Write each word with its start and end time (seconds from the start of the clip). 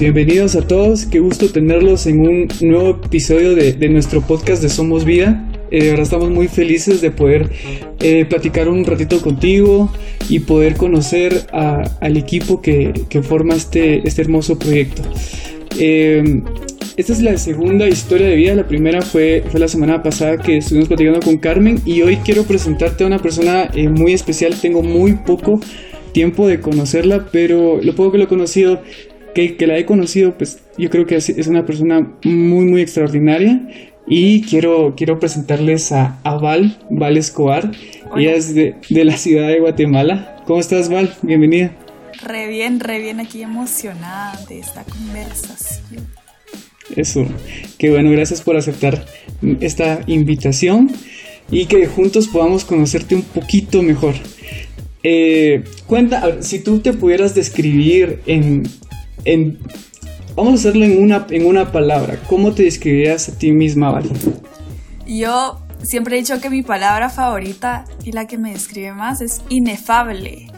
Bienvenidos 0.00 0.54
a 0.54 0.62
todos, 0.62 1.06
qué 1.06 1.18
gusto 1.18 1.50
tenerlos 1.50 2.06
en 2.06 2.20
un 2.20 2.48
nuevo 2.60 3.00
episodio 3.04 3.56
de, 3.56 3.88
nuestro 3.88 4.20
podcast 4.20 4.62
de 4.62 4.68
Somos 4.68 5.04
Vida. 5.04 5.44
Eh, 5.72 5.90
ahora 5.90 6.04
estamos 6.04 6.30
muy 6.30 6.46
felices 6.46 7.00
de 7.00 7.10
poder 7.10 7.50
eh, 7.98 8.24
platicar 8.24 8.68
un 8.68 8.84
ratito 8.84 9.20
contigo 9.20 9.92
y 10.28 10.38
poder 10.40 10.76
conocer 10.76 11.46
al 11.52 12.16
equipo 12.16 12.62
que, 12.62 12.92
forma 13.22 13.54
este, 13.54 14.06
este 14.06 14.22
hermoso 14.22 14.58
proyecto. 14.58 15.02
Eh, 15.78 16.42
esta 16.98 17.12
es 17.12 17.22
la 17.22 17.36
segunda 17.38 17.88
historia 17.88 18.26
de 18.26 18.34
vida. 18.34 18.56
La 18.56 18.66
primera 18.66 19.02
fue, 19.02 19.44
fue 19.50 19.60
la 19.60 19.68
semana 19.68 20.02
pasada 20.02 20.36
que 20.36 20.56
estuvimos 20.56 20.88
platicando 20.88 21.20
con 21.20 21.38
Carmen 21.38 21.80
y 21.84 22.02
hoy 22.02 22.16
quiero 22.16 22.42
presentarte 22.42 23.04
a 23.04 23.06
una 23.06 23.20
persona 23.20 23.70
eh, 23.72 23.88
muy 23.88 24.14
especial. 24.14 24.54
Tengo 24.60 24.82
muy 24.82 25.12
poco 25.12 25.60
tiempo 26.12 26.48
de 26.48 26.60
conocerla, 26.60 27.28
pero 27.30 27.80
lo 27.80 27.94
poco 27.94 28.10
que 28.10 28.18
lo 28.18 28.24
he 28.24 28.28
conocido, 28.28 28.82
que, 29.38 29.54
que 29.54 29.68
la 29.68 29.78
he 29.78 29.86
conocido, 29.86 30.36
pues 30.36 30.58
yo 30.76 30.90
creo 30.90 31.06
que 31.06 31.14
es, 31.14 31.46
una 31.46 31.64
persona 31.64 32.12
muy, 32.24 32.64
muy 32.64 32.80
extraordinaria. 32.80 33.68
Y 34.08 34.42
quiero, 34.42 34.94
quiero 34.96 35.20
presentarles 35.20 35.92
a, 35.92 36.18
a 36.24 36.38
Val, 36.38 36.76
Val 36.90 37.16
Escobar. 37.16 37.70
Ella 38.16 38.34
es 38.34 38.52
de, 38.52 38.74
de 38.90 39.04
la 39.04 39.16
ciudad 39.16 39.46
de 39.46 39.60
Guatemala. 39.60 40.42
¿Cómo 40.44 40.58
estás, 40.58 40.88
Val? 40.88 41.14
Bienvenida. 41.22 41.70
Re 42.24 42.48
bien, 42.48 42.80
re 42.80 42.98
bien 42.98 43.20
aquí 43.20 43.42
emocionada 43.42 44.36
de 44.48 44.58
esta 44.58 44.82
conversación. 44.82 46.04
Eso, 46.96 47.24
qué 47.78 47.90
bueno, 47.90 48.10
gracias 48.10 48.40
por 48.42 48.56
aceptar 48.56 49.06
esta 49.60 50.00
invitación 50.08 50.90
y 51.48 51.66
que 51.66 51.86
juntos 51.86 52.26
podamos 52.26 52.64
conocerte 52.64 53.14
un 53.14 53.22
poquito 53.22 53.84
mejor. 53.84 54.16
Eh, 55.04 55.62
cuenta, 55.86 56.42
si 56.42 56.58
tú 56.58 56.80
te 56.80 56.92
pudieras 56.92 57.36
describir 57.36 58.20
en, 58.26 58.64
en, 59.28 59.58
vamos 60.34 60.52
a 60.52 60.54
hacerlo 60.54 60.84
en 60.84 61.02
una, 61.02 61.26
en 61.30 61.46
una 61.46 61.70
palabra, 61.70 62.18
¿cómo 62.26 62.52
te 62.52 62.62
describirías 62.62 63.28
a 63.28 63.38
ti 63.38 63.52
misma, 63.52 63.90
Vale? 63.90 64.08
Yo 65.06 65.60
siempre 65.82 66.16
he 66.16 66.20
dicho 66.20 66.40
que 66.40 66.50
mi 66.50 66.62
palabra 66.62 67.10
favorita 67.10 67.84
y 68.04 68.12
la 68.12 68.26
que 68.26 68.38
me 68.38 68.52
describe 68.52 68.92
más 68.92 69.20
es 69.20 69.42
inefable. 69.48 70.48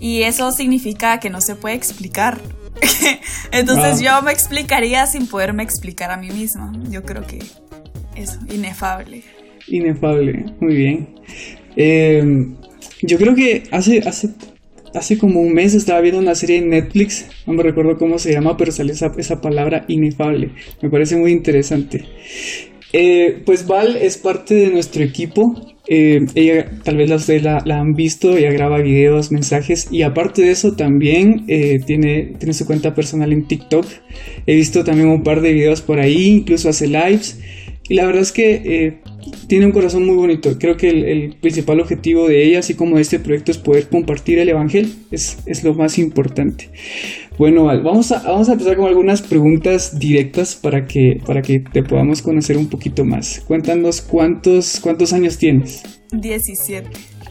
Y 0.00 0.22
eso 0.22 0.50
significa 0.50 1.20
que 1.20 1.30
no 1.30 1.40
se 1.40 1.54
puede 1.54 1.76
explicar. 1.76 2.40
Entonces 3.52 4.00
yo 4.00 4.20
me 4.22 4.32
explicaría 4.32 5.06
sin 5.06 5.26
poderme 5.26 5.62
explicar 5.62 6.10
a 6.10 6.16
mí 6.16 6.30
misma. 6.30 6.72
Yo 6.90 7.02
creo 7.04 7.24
que 7.26 7.38
eso, 8.16 8.38
inefable. 8.52 9.22
Inefable, 9.68 10.46
muy 10.60 10.74
bien. 10.74 11.08
Em, 11.76 12.56
yo 13.02 13.18
creo 13.18 13.34
que 13.34 13.64
hace, 13.70 14.00
hace, 14.00 14.30
hace 14.94 15.18
como 15.18 15.40
un 15.40 15.52
mes 15.52 15.74
estaba 15.74 16.00
viendo 16.00 16.20
una 16.20 16.34
serie 16.34 16.58
en 16.58 16.70
Netflix, 16.70 17.26
no 17.46 17.54
me 17.54 17.62
recuerdo 17.62 17.96
cómo 17.96 18.18
se 18.18 18.32
llama, 18.32 18.56
pero 18.56 18.72
sale 18.72 18.92
esa, 18.92 19.12
esa 19.16 19.40
palabra 19.40 19.84
inefable. 19.88 20.50
Me 20.80 20.90
parece 20.90 21.16
muy 21.16 21.32
interesante. 21.32 22.04
Eh, 22.92 23.42
pues 23.46 23.66
Val 23.66 23.96
es 23.96 24.18
parte 24.18 24.54
de 24.54 24.68
nuestro 24.68 25.02
equipo. 25.02 25.54
Eh, 25.88 26.26
ella, 26.34 26.70
tal 26.84 26.96
vez 26.96 27.28
la, 27.42 27.62
la, 27.64 27.80
han 27.80 27.94
visto, 27.94 28.36
ella 28.36 28.52
graba 28.52 28.78
videos, 28.78 29.32
mensajes 29.32 29.88
y 29.90 30.02
aparte 30.02 30.42
de 30.42 30.52
eso 30.52 30.76
también 30.76 31.44
eh, 31.48 31.80
tiene, 31.84 32.34
tiene 32.38 32.52
su 32.52 32.66
cuenta 32.66 32.94
personal 32.94 33.32
en 33.32 33.48
TikTok. 33.48 33.86
He 34.46 34.54
visto 34.54 34.84
también 34.84 35.08
un 35.08 35.22
par 35.22 35.40
de 35.40 35.52
videos 35.52 35.80
por 35.80 35.98
ahí, 35.98 36.28
incluso 36.28 36.68
hace 36.68 36.86
lives. 36.86 37.40
Y 37.88 37.94
la 37.94 38.06
verdad 38.06 38.22
es 38.22 38.32
que 38.32 39.00
tiene 39.46 39.66
un 39.66 39.72
corazón 39.72 40.06
muy 40.06 40.16
bonito. 40.16 40.58
Creo 40.58 40.76
que 40.76 40.88
el, 40.88 41.36
principal 41.40 41.80
objetivo 41.80 42.28
de 42.28 42.44
ella, 42.44 42.60
así 42.60 42.74
como 42.74 42.96
de 42.96 43.02
este 43.02 43.18
proyecto, 43.18 43.50
es 43.50 43.58
poder 43.58 43.88
compartir 43.88 44.38
el 44.38 44.48
Evangelio. 44.48 44.92
Es, 45.10 45.38
es 45.46 45.64
lo 45.64 45.74
más 45.74 45.98
importante. 45.98 46.70
Bueno, 47.38 47.64
vamos 47.64 48.12
a, 48.12 48.22
vamos 48.22 48.48
a 48.48 48.52
empezar 48.52 48.76
con 48.76 48.86
algunas 48.86 49.22
preguntas 49.22 49.98
directas 49.98 50.54
para 50.54 50.86
que, 50.86 51.20
para 51.26 51.42
que 51.42 51.60
te 51.60 51.82
podamos 51.82 52.22
conocer 52.22 52.56
un 52.56 52.68
poquito 52.68 53.04
más. 53.04 53.42
Cuéntanos 53.46 54.00
cuántos, 54.00 54.78
cuántos 54.80 55.12
años 55.12 55.38
tienes. 55.38 55.82
17. 56.12 56.88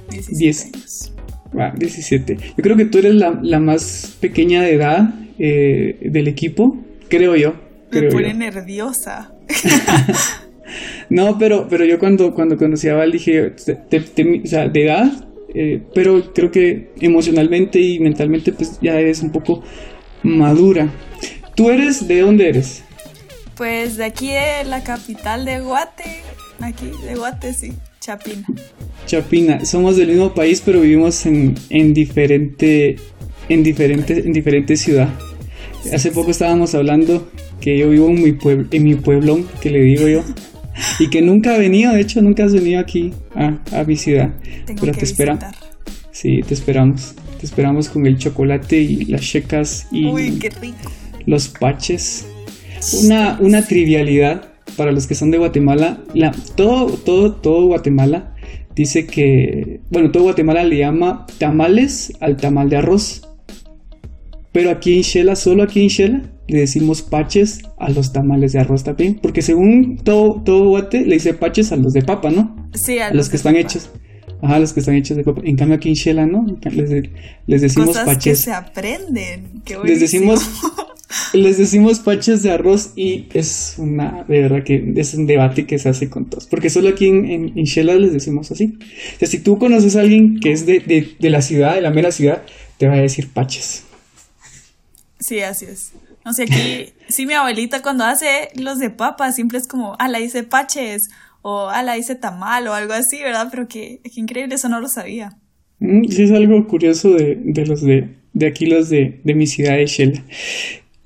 17 0.10 0.78
años. 0.78 1.14
Ah, 1.58 1.74
17. 1.78 2.38
Yo 2.58 2.64
creo 2.64 2.78
que 2.78 2.86
tú 2.86 2.98
eres 2.98 3.16
la, 3.16 3.40
la 3.42 3.60
más 3.60 4.18
pequeña 4.20 4.64
de 4.64 4.74
edad 4.74 5.14
eh, 5.38 5.98
del 6.02 6.28
equipo, 6.28 6.78
creo 7.10 7.36
yo. 7.36 7.56
Me 7.92 8.04
pone 8.04 8.34
nerviosa. 8.34 9.34
No, 11.10 11.38
pero, 11.38 11.68
pero 11.70 11.86
yo 11.86 12.00
cuando, 12.00 12.34
cuando 12.34 12.58
conocí 12.58 12.88
a 12.88 12.96
Val 12.96 13.12
dije, 13.12 13.48
o 13.48 13.58
sea, 13.58 14.68
de 14.70 14.84
edad, 14.84 15.12
eh, 15.54 15.82
pero 15.94 16.34
creo 16.34 16.52
que 16.52 16.92
emocionalmente 17.00 17.80
y 17.80 18.00
mentalmente 18.00 18.54
pues 18.54 18.80
ya 18.82 19.00
eres 19.00 19.22
un 19.22 19.32
poco 19.32 19.64
madura. 20.24 20.90
¿Tú 21.56 21.70
eres 21.70 22.08
de 22.08 22.22
dónde 22.22 22.50
eres? 22.50 22.84
Pues 23.56 23.98
de 23.98 24.06
aquí 24.06 24.30
de 24.30 24.64
la 24.66 24.84
capital 24.84 25.46
de 25.46 25.60
Guate, 25.60 26.22
aquí 26.62 26.90
de 27.06 27.16
Guate 27.16 27.54
sí, 27.54 27.74
Chapina. 28.00 28.46
Chapina, 29.06 29.66
somos 29.66 29.98
del 29.98 30.10
mismo 30.10 30.34
país 30.34 30.62
pero 30.66 30.82
vivimos 30.82 31.26
en, 31.26 31.56
en 31.70 31.94
diferente 31.94 32.96
en 33.50 33.64
diferente 33.64 34.20
en 34.20 34.34
diferente 34.34 34.78
ciudad. 34.78 35.10
Hace 35.94 36.12
poco 36.12 36.32
estábamos 36.32 36.74
hablando 36.76 37.28
que 37.60 37.78
yo 37.78 37.90
vivo 37.90 38.10
en 38.10 38.24
mi, 38.24 38.32
pueblo, 38.34 38.68
en 38.72 38.84
mi 38.84 38.96
pueblón, 38.96 39.48
que 39.62 39.70
le 39.70 39.82
digo 39.82 40.08
yo. 40.08 40.24
Y 41.00 41.10
que 41.10 41.22
nunca 41.22 41.56
ha 41.56 41.58
venido, 41.58 41.94
de 41.94 42.02
hecho 42.02 42.22
nunca 42.22 42.46
has 42.46 42.54
venido 42.54 42.80
aquí 42.80 43.14
a, 43.36 43.58
a 43.72 43.84
mi 43.84 43.96
ciudad. 43.96 44.32
pero 44.80 44.92
te 44.94 45.06
espera. 45.06 45.52
Sí, 46.12 46.42
te 46.48 46.54
esperamos. 46.54 47.16
Te 47.40 47.46
esperamos 47.46 47.90
con 47.90 48.06
el 48.06 48.18
chocolate 48.18 48.78
y 48.80 49.06
las 49.06 49.22
checas 49.22 49.88
y 49.92 50.40
los 51.26 51.48
paches. 51.50 52.28
Una, 53.04 53.38
una 53.40 53.64
trivialidad 53.64 54.50
para 54.76 54.92
los 54.92 55.08
que 55.08 55.16
son 55.16 55.32
de 55.32 55.38
Guatemala. 55.38 56.04
La, 56.14 56.32
todo, 56.56 56.88
todo, 56.98 57.34
todo 57.34 57.66
Guatemala 57.68 58.36
dice 58.76 59.06
que, 59.08 59.82
bueno, 59.90 60.12
todo 60.12 60.24
Guatemala 60.24 60.64
le 60.64 60.78
llama 60.78 61.26
tamales 61.38 62.14
al 62.20 62.38
tamal 62.38 62.70
de 62.70 62.78
arroz. 62.78 63.28
Pero 64.52 64.70
aquí 64.70 64.98
en 64.98 65.02
Shela, 65.02 65.36
solo 65.36 65.64
aquí 65.64 65.82
en 65.82 65.88
Shela, 65.88 66.22
le 66.52 66.60
decimos 66.60 67.02
paches 67.02 67.62
a 67.78 67.90
los 67.90 68.14
tamales 68.14 68.54
de 68.54 68.60
arroz 68.60 68.84
también. 68.84 69.20
Porque 69.22 69.42
según 69.42 69.98
todo, 69.98 70.42
todo 70.44 70.70
Guate, 70.70 71.06
le 71.06 71.16
dice 71.16 71.34
paches 71.34 71.72
a 71.72 71.78
los 71.78 71.94
de 71.94 72.02
papa, 72.02 72.30
¿no? 72.30 72.70
Sí, 72.74 73.00
a, 73.00 73.14
los, 73.14 73.30
que 73.30 73.38
están 73.38 73.56
hechos. 73.56 73.90
Ajá, 74.42 74.60
los 74.60 74.74
que 74.74 74.82
están 74.82 74.96
hechos 74.96 75.18
de 75.18 75.24
papa. 75.24 75.42
En 75.44 75.56
cambio 75.56 75.78
aquí 75.78 75.90
en 75.90 75.96
Shela, 75.96 76.26
¿no? 76.26 76.46
Les, 76.72 77.10
les 77.48 77.62
decimos 77.62 77.90
Cosas 77.90 78.06
paches. 78.06 78.24
que 78.40 78.44
se 78.44 78.52
aprenden. 78.52 79.62
Qué 79.66 79.78
les 79.84 80.00
decimos 80.00 80.48
les 81.34 81.58
decimos 81.58 82.00
paches 82.00 82.44
de 82.44 82.52
arroz 82.52 82.92
y 82.96 83.28
es 83.34 83.76
una, 83.78 84.24
de 84.28 84.42
verdad 84.42 84.64
que 84.64 84.94
es 84.96 85.14
un 85.14 85.28
debate 85.28 85.66
que 85.66 85.80
se 85.80 85.90
hace 85.90 86.10
con 86.10 86.30
todos. 86.30 86.46
Porque 86.48 86.70
solo 86.70 86.90
aquí 86.90 87.08
en, 87.08 87.26
en, 87.26 87.54
les 87.56 88.14
decimos 88.14 88.52
así. 88.52 88.78
O 89.16 89.20
sea, 89.20 89.28
si 89.28 89.40
tú 89.40 89.58
conoces 89.58 89.96
a 89.96 90.02
alguien 90.02 90.40
que 90.40 90.52
es 90.52 90.66
de, 90.66 90.80
de, 90.80 91.16
de 91.20 91.30
la 91.30 91.42
ciudad, 91.42 91.76
de 91.76 91.82
la 91.82 91.92
mera 91.92 92.12
ciudad, 92.12 92.44
te 92.78 92.88
va 92.88 92.96
a 92.96 93.02
decir 93.02 93.30
paches. 93.30 93.84
Sí, 95.20 95.40
así 95.40 95.66
es. 95.66 95.92
No 96.24 96.34
sé, 96.34 96.44
aquí, 96.44 96.94
sí, 97.10 97.26
mi 97.26 97.34
abuelita 97.34 97.82
cuando 97.82 98.04
hace 98.04 98.50
los 98.56 98.80
de 98.80 98.90
papa 98.90 99.32
siempre 99.32 99.58
es 99.58 99.68
como, 99.68 99.96
ah, 100.00 100.08
la 100.08 100.20
hice 100.20 100.44
paches, 100.44 101.10
o 101.42 101.70
ah, 101.70 101.84
la 101.84 101.98
hice 101.98 102.16
tamal, 102.16 102.68
o 102.68 102.74
algo 102.74 102.94
así, 102.94 103.18
¿verdad? 103.22 103.48
Pero 103.50 103.68
que, 103.68 104.02
increíble, 104.16 104.56
eso 104.56 104.70
no 104.70 104.80
lo 104.80 104.88
sabía. 104.88 105.38
Mm, 105.80 106.06
sí, 106.10 106.24
es 106.24 106.32
algo 106.32 106.68
curioso 106.68 107.12
de, 107.12 107.40
de 107.44 107.66
los 107.66 107.82
de, 107.82 108.18
de 108.34 108.48
aquí, 108.48 108.68
los 108.68 108.90
de, 108.90 109.22
de 109.24 109.34
mi 109.34 109.48
ciudad 109.48 109.78
de 109.78 109.88
Shell. 109.88 110.24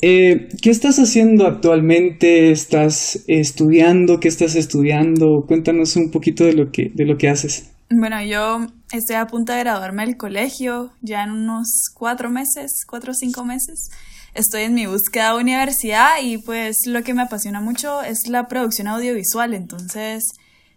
Eh, 0.02 0.50
¿Qué 0.62 0.70
estás 0.70 1.00
haciendo 1.00 1.48
actualmente? 1.48 2.52
¿Estás 2.52 3.24
estudiando? 3.28 4.20
¿Qué 4.20 4.28
estás 4.28 4.56
estudiando? 4.56 5.46
Cuéntanos 5.48 5.96
un 5.96 6.12
poquito 6.12 6.44
de 6.44 6.54
lo 6.54 6.72
que, 6.72 6.92
de 6.94 7.06
lo 7.06 7.18
que 7.18 7.30
haces. 7.30 7.72
Bueno, 7.90 8.22
yo 8.24 8.68
estoy 8.92 9.16
a 9.16 9.28
punto 9.28 9.54
de 9.54 9.60
graduarme 9.60 10.06
del 10.06 10.18
colegio 10.18 10.92
ya 11.02 11.24
en 11.24 11.32
unos 11.32 11.90
cuatro 11.94 12.30
meses, 12.30 12.84
cuatro 12.88 13.14
o 13.14 13.16
cinco 13.16 13.46
meses. 13.46 13.90
Estoy 14.36 14.64
en 14.64 14.74
mi 14.74 14.86
búsqueda 14.86 15.34
universidad 15.36 16.16
y 16.22 16.38
pues 16.38 16.86
lo 16.88 17.04
que 17.04 17.14
me 17.14 17.22
apasiona 17.22 17.62
mucho 17.62 18.02
es 18.04 18.28
la 18.28 18.50
producción 18.50 18.88
audiovisual. 18.88 19.54
Entonces 19.54 20.26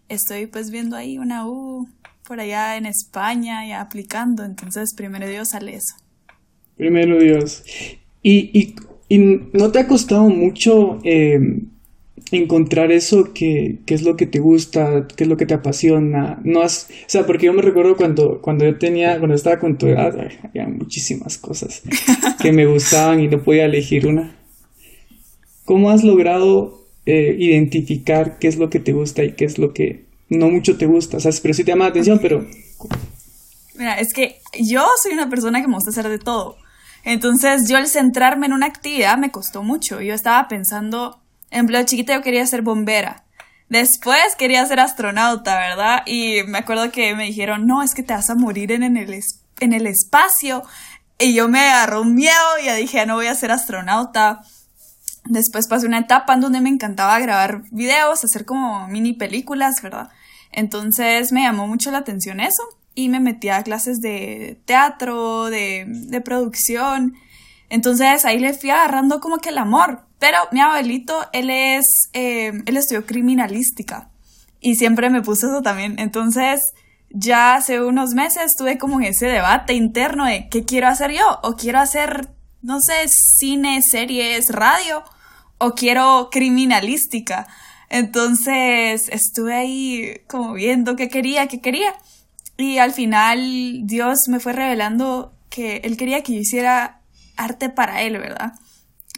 estoy 0.07 0.47
pues 0.47 0.71
viendo 0.71 0.95
ahí 0.95 1.17
una 1.17 1.45
U 1.45 1.89
por 2.25 2.39
allá 2.39 2.77
en 2.77 2.85
España 2.85 3.67
y 3.67 3.73
aplicando. 3.73 4.45
Entonces 4.45 4.93
primero 4.95 5.27
Dios 5.27 5.49
sale 5.49 5.75
eso. 5.75 5.93
Primero 6.77 7.19
Dios. 7.19 7.63
¿Y, 8.23 8.49
y, 8.57 8.75
y 9.09 9.17
no 9.51 9.71
te 9.73 9.79
ha 9.79 9.87
costado 9.87 10.29
mucho 10.29 10.99
eh, 11.03 11.39
encontrar 12.31 12.91
eso 12.91 13.33
que, 13.33 13.79
es 13.87 14.03
lo 14.03 14.15
que 14.15 14.25
te 14.25 14.39
gusta, 14.39 15.07
qué 15.15 15.23
es 15.23 15.29
lo 15.29 15.37
que 15.37 15.45
te 15.45 15.53
apasiona. 15.53 16.39
No 16.43 16.61
has, 16.61 16.87
o 16.89 17.09
sea, 17.09 17.25
porque 17.25 17.47
yo 17.47 17.53
me 17.53 17.61
recuerdo 17.61 17.95
cuando, 17.95 18.41
cuando 18.41 18.65
yo 18.65 18.77
tenía, 18.77 19.17
cuando 19.17 19.35
estaba 19.35 19.59
con 19.59 19.77
tu 19.77 19.87
edad, 19.87 20.15
había 20.43 20.67
muchísimas 20.67 21.37
cosas 21.37 21.81
que 22.41 22.51
me 22.51 22.65
gustaban 22.65 23.19
y 23.19 23.27
no 23.27 23.41
podía 23.41 23.65
elegir 23.65 24.07
una. 24.07 24.35
¿Cómo 25.65 25.89
has 25.91 26.03
logrado 26.03 26.85
eh, 27.05 27.35
identificar 27.37 28.39
qué 28.39 28.47
es 28.47 28.57
lo 28.57 28.69
que 28.69 28.79
te 28.79 28.93
gusta 28.93 29.23
y 29.23 29.33
qué 29.33 29.45
es 29.45 29.57
lo 29.57 29.73
que 29.73 30.05
no 30.29 30.49
mucho 30.49 30.77
te 30.77 30.85
gusta? 30.85 31.17
O 31.17 31.19
sea, 31.19 31.31
pero 31.41 31.53
sí 31.53 31.63
te 31.63 31.71
llama 31.71 31.85
la 31.85 31.91
atención, 31.91 32.19
pero... 32.21 32.45
Mira, 33.75 33.95
es 33.99 34.13
que 34.13 34.37
yo 34.59 34.85
soy 35.01 35.13
una 35.13 35.29
persona 35.29 35.61
que 35.61 35.67
me 35.67 35.75
gusta 35.75 35.91
hacer 35.91 36.09
de 36.09 36.19
todo. 36.19 36.57
Entonces 37.03 37.69
yo 37.69 37.77
el 37.77 37.87
centrarme 37.87 38.47
en 38.47 38.53
una 38.53 38.65
actividad 38.65 39.17
me 39.17 39.31
costó 39.31 39.63
mucho. 39.63 40.01
Yo 40.01 40.13
estaba 40.13 40.47
pensando, 40.47 41.21
en 41.51 41.67
plan 41.67 41.85
chiquita 41.85 42.13
yo 42.13 42.21
quería 42.21 42.45
ser 42.45 42.61
bombera. 42.61 43.25
Después 43.69 44.35
quería 44.37 44.65
ser 44.65 44.79
astronauta, 44.79 45.57
¿verdad? 45.59 46.01
Y 46.07 46.41
me 46.47 46.57
acuerdo 46.57 46.91
que 46.91 47.15
me 47.15 47.25
dijeron, 47.25 47.67
no, 47.67 47.83
es 47.83 47.93
que 47.93 48.01
te 48.01 48.13
vas 48.13 48.29
a 48.29 48.35
morir 48.35 48.71
en 48.71 48.83
el, 48.83 49.23
en 49.59 49.73
el 49.73 49.85
espacio. 49.85 50.63
Y 51.19 51.35
yo 51.35 51.47
me 51.47 51.59
agarró 51.59 52.01
un 52.01 52.15
miedo 52.15 52.33
y 52.61 52.65
ya 52.65 52.75
dije, 52.75 53.05
no 53.05 53.15
voy 53.15 53.27
a 53.27 53.35
ser 53.35 53.51
astronauta. 53.51 54.41
Después 55.25 55.67
pasé 55.67 55.85
una 55.85 55.99
etapa 55.99 56.33
en 56.33 56.41
donde 56.41 56.61
me 56.61 56.69
encantaba 56.69 57.19
grabar 57.19 57.61
videos, 57.69 58.23
hacer 58.23 58.45
como 58.45 58.87
mini 58.87 59.13
películas, 59.13 59.81
¿verdad? 59.83 60.09
Entonces 60.51 61.31
me 61.31 61.43
llamó 61.43 61.67
mucho 61.67 61.91
la 61.91 61.99
atención 61.99 62.39
eso 62.39 62.63
y 62.95 63.09
me 63.09 63.19
metí 63.19 63.49
a 63.49 63.61
clases 63.61 64.01
de 64.01 64.59
teatro, 64.65 65.45
de, 65.45 65.85
de 65.87 66.21
producción. 66.21 67.15
Entonces 67.69 68.25
ahí 68.25 68.39
le 68.39 68.53
fui 68.53 68.69
agarrando 68.69 69.19
como 69.19 69.37
que 69.37 69.49
el 69.49 69.57
amor. 69.57 70.05
Pero 70.19 70.37
mi 70.51 70.59
abuelito, 70.59 71.27
él 71.31 71.49
es, 71.49 72.09
eh, 72.13 72.51
él 72.65 72.77
estudió 72.77 73.05
criminalística 73.05 74.09
y 74.59 74.75
siempre 74.75 75.09
me 75.09 75.21
puso 75.21 75.47
eso 75.47 75.61
también. 75.61 75.97
Entonces 75.99 76.73
ya 77.09 77.55
hace 77.55 77.81
unos 77.81 78.13
meses 78.13 78.55
tuve 78.55 78.77
como 78.77 78.99
ese 78.99 79.27
debate 79.27 79.73
interno 79.73 80.25
de 80.25 80.49
qué 80.49 80.65
quiero 80.65 80.87
hacer 80.87 81.11
yo 81.11 81.39
o 81.43 81.55
quiero 81.55 81.79
hacer, 81.79 82.29
no 82.61 82.81
sé, 82.81 83.07
cine, 83.07 83.81
series, 83.81 84.49
radio 84.49 85.03
o 85.57 85.73
quiero 85.73 86.29
criminalística. 86.31 87.47
Entonces 87.89 89.09
estuve 89.09 89.55
ahí 89.55 90.21
como 90.27 90.53
viendo 90.53 90.95
qué 90.95 91.09
quería, 91.09 91.47
qué 91.47 91.61
quería. 91.61 91.93
Y 92.57 92.77
al 92.79 92.91
final 92.91 93.81
Dios 93.83 94.27
me 94.27 94.39
fue 94.39 94.53
revelando 94.53 95.33
que 95.49 95.77
Él 95.77 95.97
quería 95.97 96.21
que 96.23 96.33
yo 96.33 96.39
hiciera 96.39 96.98
arte 97.39 97.69
para 97.69 98.03
Él, 98.03 98.17
¿verdad? 98.17 98.53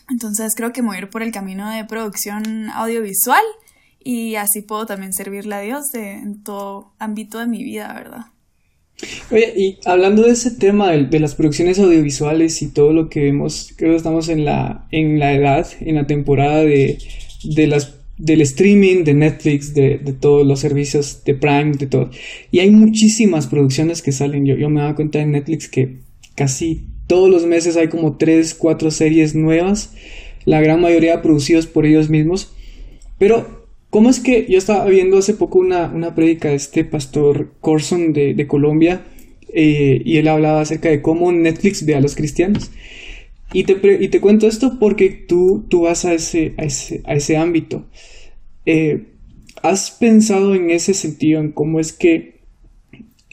Entonces 0.09 0.53
creo 0.55 0.71
que 0.73 0.81
ir 0.97 1.09
por 1.09 1.23
el 1.23 1.31
camino 1.31 1.69
de 1.69 1.85
producción 1.85 2.69
audiovisual 2.69 3.43
y 4.03 4.35
así 4.35 4.61
puedo 4.61 4.85
también 4.85 5.13
servirle 5.13 5.55
a 5.55 5.61
Dios 5.61 5.91
de, 5.91 6.13
en 6.13 6.43
todo 6.43 6.93
ámbito 6.99 7.39
de 7.39 7.47
mi 7.47 7.63
vida, 7.63 7.93
¿verdad? 7.93 8.25
Oye, 9.31 9.53
y 9.55 9.79
hablando 9.85 10.23
de 10.23 10.31
ese 10.31 10.51
tema 10.51 10.91
de, 10.91 11.19
las 11.19 11.33
producciones 11.35 11.79
audiovisuales 11.79 12.61
y 12.61 12.67
todo 12.67 12.93
lo 12.93 13.09
que 13.09 13.21
vemos, 13.21 13.73
creo 13.75 13.91
que 13.91 13.97
estamos 13.97 14.29
en 14.29 14.45
la, 14.45 14.87
en 14.91 15.17
la 15.17 15.33
edad, 15.33 15.67
en 15.79 15.95
la 15.95 16.05
temporada 16.05 16.63
de, 16.63 16.99
de 17.43 17.67
las 17.67 17.95
del 18.17 18.41
streaming, 18.41 19.03
de 19.03 19.15
Netflix, 19.15 19.73
de, 19.73 19.97
de, 19.97 20.13
todos 20.13 20.45
los 20.45 20.59
servicios 20.59 21.23
de 21.23 21.33
Prime, 21.33 21.71
de 21.71 21.87
todo. 21.87 22.11
Y 22.51 22.59
hay 22.59 22.69
muchísimas 22.69 23.47
producciones 23.47 24.03
que 24.03 24.11
salen. 24.11 24.45
Yo, 24.45 24.55
yo 24.55 24.69
me 24.69 24.81
daba 24.81 24.93
cuenta 24.93 25.19
en 25.19 25.31
Netflix 25.31 25.67
que 25.67 26.01
casi 26.35 26.90
todos 27.11 27.29
los 27.29 27.45
meses 27.45 27.75
hay 27.75 27.89
como 27.89 28.15
3, 28.15 28.53
4 28.53 28.89
series 28.89 29.35
nuevas, 29.35 29.93
la 30.45 30.61
gran 30.61 30.79
mayoría 30.79 31.21
producidas 31.21 31.67
por 31.67 31.85
ellos 31.85 32.09
mismos. 32.09 32.55
Pero, 33.19 33.65
¿cómo 33.89 34.09
es 34.09 34.21
que 34.21 34.45
yo 34.47 34.57
estaba 34.57 34.85
viendo 34.85 35.17
hace 35.17 35.33
poco 35.33 35.59
una, 35.59 35.91
una 35.93 36.15
prédica 36.15 36.47
de 36.47 36.55
este 36.55 36.85
pastor 36.85 37.51
Corson 37.59 38.13
de, 38.13 38.33
de 38.33 38.47
Colombia 38.47 39.01
eh, 39.53 40.01
y 40.05 40.19
él 40.19 40.29
hablaba 40.29 40.61
acerca 40.61 40.87
de 40.87 41.01
cómo 41.01 41.33
Netflix 41.33 41.85
ve 41.85 41.95
a 41.95 41.99
los 41.99 42.15
cristianos? 42.15 42.71
Y 43.51 43.65
te, 43.65 43.75
y 43.99 44.07
te 44.07 44.21
cuento 44.21 44.47
esto 44.47 44.79
porque 44.79 45.09
tú, 45.09 45.65
tú 45.67 45.81
vas 45.81 46.05
a 46.05 46.13
ese, 46.13 46.53
a 46.55 46.63
ese, 46.63 47.01
a 47.03 47.15
ese 47.15 47.35
ámbito. 47.35 47.87
Eh, 48.65 49.01
¿Has 49.61 49.91
pensado 49.91 50.55
en 50.55 50.69
ese 50.69 50.93
sentido, 50.93 51.41
en 51.41 51.51
cómo 51.51 51.81
es 51.81 51.91
que 51.91 52.39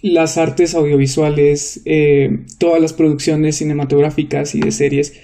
las 0.03 0.39
artes 0.39 0.75
audiovisuales, 0.75 1.81
eh, 1.85 2.45
todas 2.59 2.81
las 2.81 2.93
producciones 2.93 3.56
cinematográficas 3.56 4.55
y 4.55 4.61
de 4.61 4.71
series, 4.71 5.15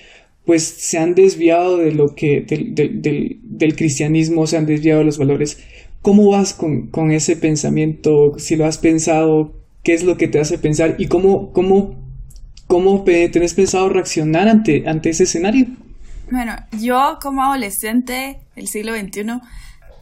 pues 0.44 0.62
se 0.62 0.98
han 0.98 1.14
desviado 1.14 1.78
de 1.78 1.92
lo 1.92 2.14
que, 2.14 2.40
del, 2.42 2.74
del, 2.74 3.38
del 3.42 3.76
cristianismo, 3.76 4.46
se 4.46 4.56
han 4.56 4.66
desviado 4.66 5.00
de 5.00 5.06
los 5.06 5.18
valores? 5.18 5.58
¿Cómo 6.02 6.30
vas 6.30 6.52
con, 6.52 6.88
con, 6.88 7.12
ese 7.12 7.36
pensamiento? 7.36 8.38
Si 8.38 8.56
lo 8.56 8.66
has 8.66 8.78
pensado, 8.78 9.54
¿qué 9.82 9.94
es 9.94 10.04
lo 10.04 10.18
que 10.18 10.28
te 10.28 10.38
hace 10.38 10.58
pensar? 10.58 10.96
¿Y 10.98 11.06
cómo, 11.06 11.52
cómo 11.52 12.04
¿Cómo 12.66 13.04
tenés 13.04 13.54
pensado 13.54 13.88
reaccionar 13.88 14.48
ante, 14.48 14.88
ante 14.88 15.10
ese 15.10 15.24
escenario? 15.24 15.66
Bueno, 16.30 16.56
yo 16.80 17.18
como 17.20 17.42
adolescente 17.42 18.40
del 18.56 18.68
siglo 18.68 18.94
XXI, 18.94 19.40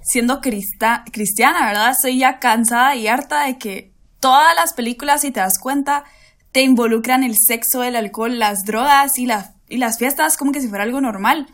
siendo 0.03 0.41
cristiana, 0.41 1.67
¿verdad? 1.67 1.95
Soy 2.01 2.19
ya 2.19 2.39
cansada 2.39 2.95
y 2.95 3.09
harta 3.09 3.47
de 3.47 3.59
que 3.59 3.92
todas 4.23 4.55
las 4.55 4.73
películas, 4.73 5.21
si 5.21 5.33
te 5.33 5.41
das 5.41 5.59
cuenta, 5.59 6.05
te 6.53 6.63
involucran 6.63 7.25
el 7.25 7.37
sexo, 7.37 7.83
el 7.83 7.97
alcohol, 7.97 8.39
las 8.39 8.65
drogas 8.65 9.19
y, 9.19 9.29
y 9.69 9.77
las 9.77 9.99
fiestas 9.99 10.37
como 10.39 10.53
que 10.53 10.61
si 10.61 10.69
fuera 10.69 10.85
algo 10.85 11.01
normal. 11.01 11.49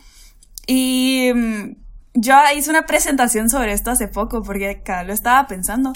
Y 0.66 1.32
mm, 1.34 1.76
yo 2.14 2.34
hice 2.54 2.68
una 2.68 2.86
presentación 2.86 3.48
sobre 3.48 3.72
esto 3.72 3.90
hace 3.90 4.06
poco 4.06 4.42
porque 4.42 4.68
acá 4.68 5.02
lo 5.02 5.14
estaba 5.14 5.46
pensando. 5.46 5.94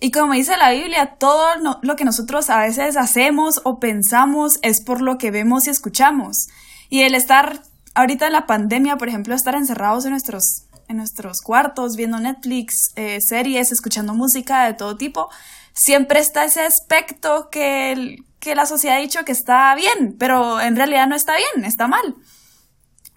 Y 0.00 0.10
como 0.10 0.34
dice 0.34 0.56
la 0.56 0.70
Biblia, 0.70 1.16
todo 1.18 1.46
lo 1.82 1.96
que 1.96 2.04
nosotros 2.04 2.50
a 2.50 2.60
veces 2.60 2.96
hacemos 2.96 3.60
o 3.64 3.80
pensamos 3.80 4.58
es 4.62 4.82
por 4.82 5.00
lo 5.00 5.18
que 5.18 5.30
vemos 5.30 5.66
y 5.66 5.70
escuchamos. 5.70 6.48
Y 6.88 7.00
el 7.00 7.14
estar 7.14 7.62
ahorita 7.94 8.26
en 8.26 8.32
la 8.32 8.46
pandemia, 8.46 8.96
por 8.96 9.08
ejemplo, 9.08 9.34
estar 9.34 9.54
encerrados 9.54 10.04
en 10.04 10.12
nuestros, 10.12 10.64
en 10.88 10.96
nuestros 10.98 11.40
cuartos, 11.40 11.96
viendo 11.96 12.18
Netflix, 12.18 12.92
eh, 12.96 13.20
series, 13.20 13.72
escuchando 13.72 14.14
música 14.14 14.64
de 14.66 14.74
todo 14.74 14.96
tipo, 14.96 15.28
siempre 15.72 16.20
está 16.20 16.44
ese 16.44 16.62
aspecto 16.62 17.48
que, 17.50 18.18
que 18.38 18.54
la 18.54 18.66
sociedad 18.66 18.96
ha 18.96 19.00
dicho 19.00 19.24
que 19.24 19.32
está 19.32 19.74
bien, 19.74 20.16
pero 20.18 20.60
en 20.60 20.76
realidad 20.76 21.06
no 21.06 21.16
está 21.16 21.34
bien, 21.36 21.64
está 21.64 21.86
mal. 21.86 22.16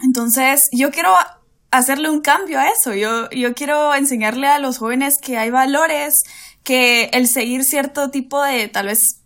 Entonces, 0.03 0.69
yo 0.71 0.91
quiero 0.91 1.13
hacerle 1.71 2.09
un 2.09 2.21
cambio 2.21 2.59
a 2.59 2.67
eso. 2.67 2.93
Yo, 2.93 3.29
yo 3.31 3.53
quiero 3.53 3.95
enseñarle 3.95 4.47
a 4.47 4.59
los 4.59 4.77
jóvenes 4.77 5.17
que 5.17 5.37
hay 5.37 5.49
valores, 5.49 6.23
que 6.63 7.05
el 7.13 7.27
seguir 7.27 7.63
cierto 7.63 8.09
tipo 8.11 8.41
de, 8.41 8.67
tal 8.67 8.87
vez, 8.87 9.23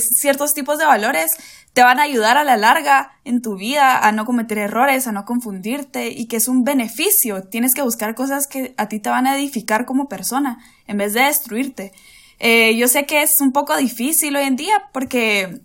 ciertos 0.00 0.54
tipos 0.54 0.78
de 0.78 0.86
valores 0.86 1.36
te 1.72 1.82
van 1.82 1.98
a 1.98 2.04
ayudar 2.04 2.38
a 2.38 2.44
la 2.44 2.56
larga 2.56 3.12
en 3.24 3.42
tu 3.42 3.56
vida 3.56 3.98
a 3.98 4.10
no 4.10 4.24
cometer 4.24 4.56
errores, 4.56 5.06
a 5.06 5.12
no 5.12 5.26
confundirte 5.26 6.08
y 6.08 6.26
que 6.26 6.36
es 6.36 6.48
un 6.48 6.64
beneficio. 6.64 7.42
Tienes 7.42 7.74
que 7.74 7.82
buscar 7.82 8.14
cosas 8.14 8.46
que 8.46 8.74
a 8.78 8.88
ti 8.88 8.98
te 8.98 9.10
van 9.10 9.26
a 9.26 9.36
edificar 9.36 9.84
como 9.84 10.08
persona 10.08 10.58
en 10.86 10.96
vez 10.96 11.12
de 11.12 11.24
destruirte. 11.24 11.92
Eh, 12.38 12.76
yo 12.76 12.88
sé 12.88 13.06
que 13.06 13.22
es 13.22 13.40
un 13.40 13.52
poco 13.52 13.76
difícil 13.76 14.36
hoy 14.36 14.44
en 14.44 14.56
día 14.56 14.82
porque 14.92 15.60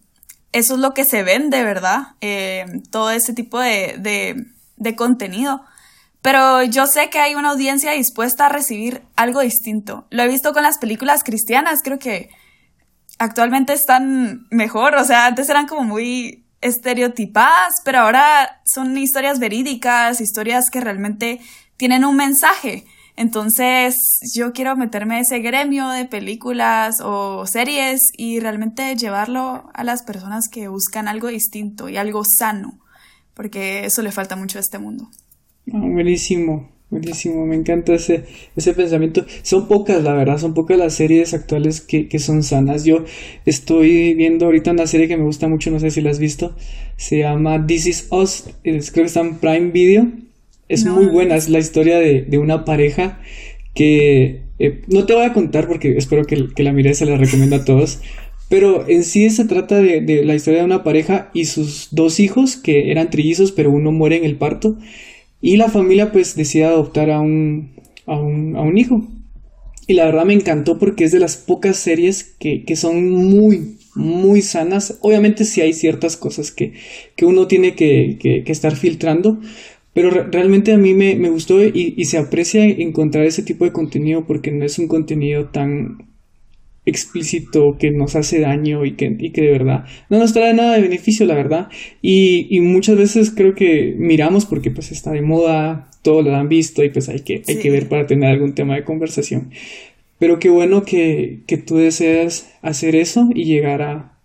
eso 0.51 0.75
es 0.75 0.79
lo 0.79 0.93
que 0.93 1.05
se 1.05 1.23
vende, 1.23 1.63
¿verdad? 1.63 2.15
Eh, 2.21 2.65
todo 2.89 3.11
ese 3.11 3.33
tipo 3.33 3.59
de, 3.59 3.95
de, 3.99 4.45
de 4.77 4.95
contenido. 4.95 5.63
Pero 6.21 6.63
yo 6.63 6.85
sé 6.85 7.09
que 7.09 7.19
hay 7.19 7.35
una 7.35 7.49
audiencia 7.49 7.91
dispuesta 7.91 8.45
a 8.45 8.49
recibir 8.49 9.01
algo 9.15 9.41
distinto. 9.41 10.07
Lo 10.11 10.23
he 10.23 10.27
visto 10.27 10.53
con 10.53 10.63
las 10.63 10.77
películas 10.77 11.23
cristianas, 11.23 11.81
creo 11.83 11.99
que 11.99 12.29
actualmente 13.17 13.73
están 13.73 14.47
mejor, 14.49 14.95
o 14.95 15.03
sea, 15.03 15.25
antes 15.25 15.49
eran 15.49 15.67
como 15.67 15.83
muy 15.83 16.45
estereotipadas, 16.61 17.75
pero 17.83 17.99
ahora 17.99 18.61
son 18.65 18.97
historias 18.97 19.39
verídicas, 19.39 20.21
historias 20.21 20.69
que 20.69 20.81
realmente 20.81 21.39
tienen 21.77 22.05
un 22.05 22.15
mensaje. 22.15 22.85
Entonces, 23.15 24.19
yo 24.33 24.53
quiero 24.53 24.75
meterme 24.75 25.15
a 25.15 25.19
ese 25.19 25.39
gremio 25.39 25.89
de 25.89 26.05
películas 26.05 27.01
o 27.03 27.45
series 27.45 28.11
y 28.17 28.39
realmente 28.39 28.95
llevarlo 28.95 29.69
a 29.73 29.83
las 29.83 30.03
personas 30.03 30.47
que 30.49 30.67
buscan 30.67 31.07
algo 31.07 31.27
distinto 31.27 31.89
y 31.89 31.97
algo 31.97 32.23
sano, 32.25 32.79
porque 33.33 33.85
eso 33.85 34.01
le 34.01 34.11
falta 34.11 34.35
mucho 34.35 34.57
a 34.57 34.61
este 34.61 34.79
mundo. 34.79 35.09
Ah, 35.73 35.79
buenísimo, 35.81 36.69
buenísimo, 36.89 37.45
me 37.45 37.55
encanta 37.55 37.93
ese, 37.93 38.25
ese 38.55 38.73
pensamiento. 38.73 39.25
Son 39.43 39.67
pocas, 39.67 40.01
la 40.01 40.13
verdad, 40.13 40.37
son 40.37 40.53
pocas 40.53 40.77
las 40.77 40.93
series 40.93 41.33
actuales 41.33 41.81
que, 41.81 42.07
que 42.07 42.17
son 42.17 42.43
sanas. 42.43 42.85
Yo 42.85 43.03
estoy 43.45 44.15
viendo 44.15 44.45
ahorita 44.45 44.71
una 44.71 44.87
serie 44.87 45.07
que 45.07 45.17
me 45.17 45.25
gusta 45.25 45.47
mucho, 45.47 45.69
no 45.69 45.79
sé 45.79 45.91
si 45.91 46.01
la 46.01 46.11
has 46.11 46.19
visto, 46.19 46.55
se 46.97 47.19
llama 47.19 47.67
This 47.67 47.85
Is 47.87 48.07
Us, 48.11 48.45
creo 48.63 48.79
que 48.79 49.01
está 49.01 49.19
en 49.19 49.35
Prime 49.35 49.71
Video. 49.71 50.07
Es 50.71 50.85
muy 50.85 51.05
buena, 51.07 51.35
es 51.35 51.49
la 51.49 51.59
historia 51.59 51.99
de, 51.99 52.21
de 52.21 52.37
una 52.37 52.65
pareja 52.65 53.19
que 53.73 54.41
eh, 54.59 54.81
no 54.87 55.05
te 55.05 55.13
voy 55.13 55.23
a 55.23 55.33
contar 55.33 55.67
porque 55.67 55.97
espero 55.97 56.25
que, 56.25 56.49
que 56.53 56.63
la 56.63 56.73
mires, 56.73 56.97
se 56.97 57.05
la 57.05 57.17
recomiendo 57.17 57.55
a 57.55 57.65
todos. 57.65 57.99
Pero 58.49 58.87
en 58.89 59.03
sí 59.03 59.29
se 59.29 59.45
trata 59.45 59.77
de, 59.77 60.01
de, 60.01 60.25
la 60.25 60.35
historia 60.35 60.59
de 60.59 60.65
una 60.65 60.83
pareja 60.83 61.31
y 61.33 61.45
sus 61.45 61.87
dos 61.91 62.19
hijos 62.19 62.57
que 62.57 62.91
eran 62.91 63.09
trillizos, 63.09 63.51
pero 63.51 63.71
uno 63.71 63.91
muere 63.91 64.17
en 64.17 64.25
el 64.25 64.35
parto. 64.35 64.77
Y 65.41 65.57
la 65.57 65.69
familia 65.69 66.11
pues 66.11 66.35
decide 66.35 66.65
adoptar 66.65 67.09
a 67.09 67.21
un, 67.21 67.71
a 68.05 68.19
un, 68.19 68.55
a 68.55 68.61
un 68.61 68.77
hijo. 68.77 69.07
Y 69.87 69.93
la 69.93 70.05
verdad 70.05 70.25
me 70.25 70.33
encantó 70.33 70.77
porque 70.77 71.05
es 71.05 71.11
de 71.11 71.19
las 71.19 71.37
pocas 71.37 71.77
series 71.77 72.23
que, 72.23 72.63
que 72.63 72.75
son 72.75 73.09
muy, 73.09 73.77
muy 73.95 74.41
sanas. 74.41 74.97
Obviamente 75.01 75.45
sí 75.45 75.61
hay 75.61 75.73
ciertas 75.73 76.17
cosas 76.17 76.51
que, 76.51 76.73
que 77.15 77.25
uno 77.25 77.47
tiene 77.47 77.75
que, 77.75 78.17
que, 78.19 78.43
que, 78.43 78.51
estar 78.51 78.75
filtrando, 78.75 79.39
pero 79.93 80.09
realmente 80.09 80.73
a 80.73 80.77
mí 80.77 80.93
me, 80.93 81.15
me 81.15 81.29
gustó 81.29 81.63
y, 81.63 81.93
y, 81.97 82.05
se 82.05 82.17
aprecia 82.17 82.63
encontrar 82.63 83.25
ese 83.25 83.43
tipo 83.43 83.65
de 83.65 83.73
contenido 83.73 84.25
porque 84.25 84.51
no 84.51 84.65
es 84.65 84.79
un 84.79 84.87
contenido 84.87 85.49
tan, 85.49 86.11
explícito 86.85 87.77
que 87.77 87.91
nos 87.91 88.15
hace 88.15 88.39
daño 88.39 88.85
y 88.85 88.93
que, 88.93 89.15
y 89.19 89.31
que 89.31 89.41
de 89.41 89.51
verdad 89.51 89.85
no 90.09 90.17
nos 90.17 90.33
trae 90.33 90.53
nada 90.53 90.75
de 90.75 90.81
beneficio, 90.81 91.25
la 91.25 91.35
verdad. 91.35 91.69
Y, 92.01 92.47
y 92.49 92.59
muchas 92.61 92.97
veces 92.97 93.31
creo 93.31 93.53
que 93.53 93.93
miramos 93.97 94.45
porque 94.45 94.71
pues 94.71 94.91
está 94.91 95.11
de 95.11 95.21
moda, 95.21 95.89
todos 96.01 96.25
lo 96.25 96.35
han 96.35 96.49
visto 96.49 96.83
y 96.83 96.89
pues 96.89 97.09
hay 97.09 97.21
que, 97.21 97.43
hay 97.47 97.59
que 97.59 97.69
ver 97.69 97.87
para 97.87 98.07
tener 98.07 98.29
algún 98.29 98.55
tema 98.55 98.75
de 98.75 98.83
conversación. 98.83 99.51
Pero 100.17 100.39
qué 100.39 100.49
bueno 100.49 100.83
que, 100.83 101.41
que 101.47 101.57
tú 101.57 101.77
deseas 101.77 102.51
hacer 102.61 102.95
eso 102.95 103.29
y 103.33 103.45
llegar 103.45 103.81
a, 103.81 104.17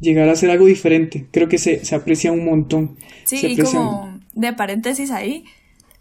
llegar 0.00 0.28
a 0.28 0.32
hacer 0.32 0.50
algo 0.50 0.66
diferente. 0.66 1.26
Creo 1.30 1.48
que 1.48 1.58
se, 1.58 1.84
se 1.84 1.94
aprecia 1.94 2.32
un 2.32 2.44
montón. 2.44 2.96
Sí, 3.24 3.38
y 3.44 3.56
como 3.56 4.07
de 4.38 4.52
paréntesis 4.52 5.10
ahí, 5.10 5.44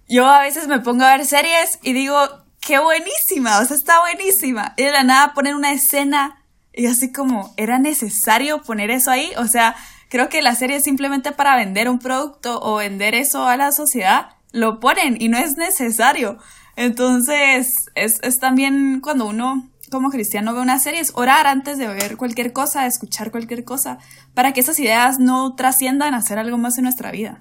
yo 0.08 0.26
a 0.26 0.42
veces 0.42 0.68
me 0.68 0.80
pongo 0.80 1.04
a 1.04 1.18
ver 1.18 1.26
series 1.26 1.80
y 1.82 1.94
digo, 1.94 2.18
qué 2.62 2.80
buenísima, 2.80 3.60
o 3.60 3.66
sea, 3.66 3.76
está 3.76 4.00
buenísima. 4.00 4.74
Y 4.78 4.84
de 4.84 4.92
la 4.92 5.04
nada 5.04 5.34
ponen 5.34 5.56
una 5.56 5.74
escena 5.74 6.44
y 6.72 6.86
así 6.86 7.12
como, 7.12 7.54
¿era 7.58 7.80
necesario 7.80 8.62
poner 8.62 8.92
eso 8.92 9.12
ahí? 9.12 9.32
O 9.38 9.48
sea, 9.48 9.76
creo 10.10 10.30
que 10.30 10.42
la 10.42 10.56
serie 10.56 10.78
es 10.78 10.84
simplemente 10.84 11.32
para 11.32 11.56
vender 11.56 11.90
un 11.90 12.00
producto 12.00 12.60
o 12.62 12.78
vender 12.78 13.16
eso 13.16 13.48
a 13.48 13.58
la 13.58 13.72
sociedad, 13.72 14.30
lo 14.52 14.80
ponen 14.80 15.18
y 15.20 15.28
no 15.28 15.38
es 15.38 15.58
necesario. 15.58 16.38
Entonces, 16.76 17.74
es, 17.96 18.20
es 18.22 18.38
también 18.38 19.02
cuando 19.02 19.26
uno 19.26 19.68
como 19.90 20.10
cristiano 20.10 20.54
ve 20.54 20.62
una 20.62 20.80
serie, 20.80 21.00
es 21.00 21.12
orar 21.16 21.48
antes 21.48 21.78
de 21.78 21.88
ver 21.88 22.18
cualquier 22.18 22.54
cosa, 22.54 22.86
escuchar 22.86 23.32
cualquier 23.32 23.64
cosa, 23.64 23.98
para 24.34 24.54
que 24.54 24.60
esas 24.60 24.80
ideas 24.80 25.18
no 25.20 25.56
trasciendan 25.56 26.14
a 26.14 26.18
hacer 26.18 26.40
algo 26.40 26.58
más 26.58 26.78
en 26.78 26.84
nuestra 26.84 27.12
vida. 27.12 27.40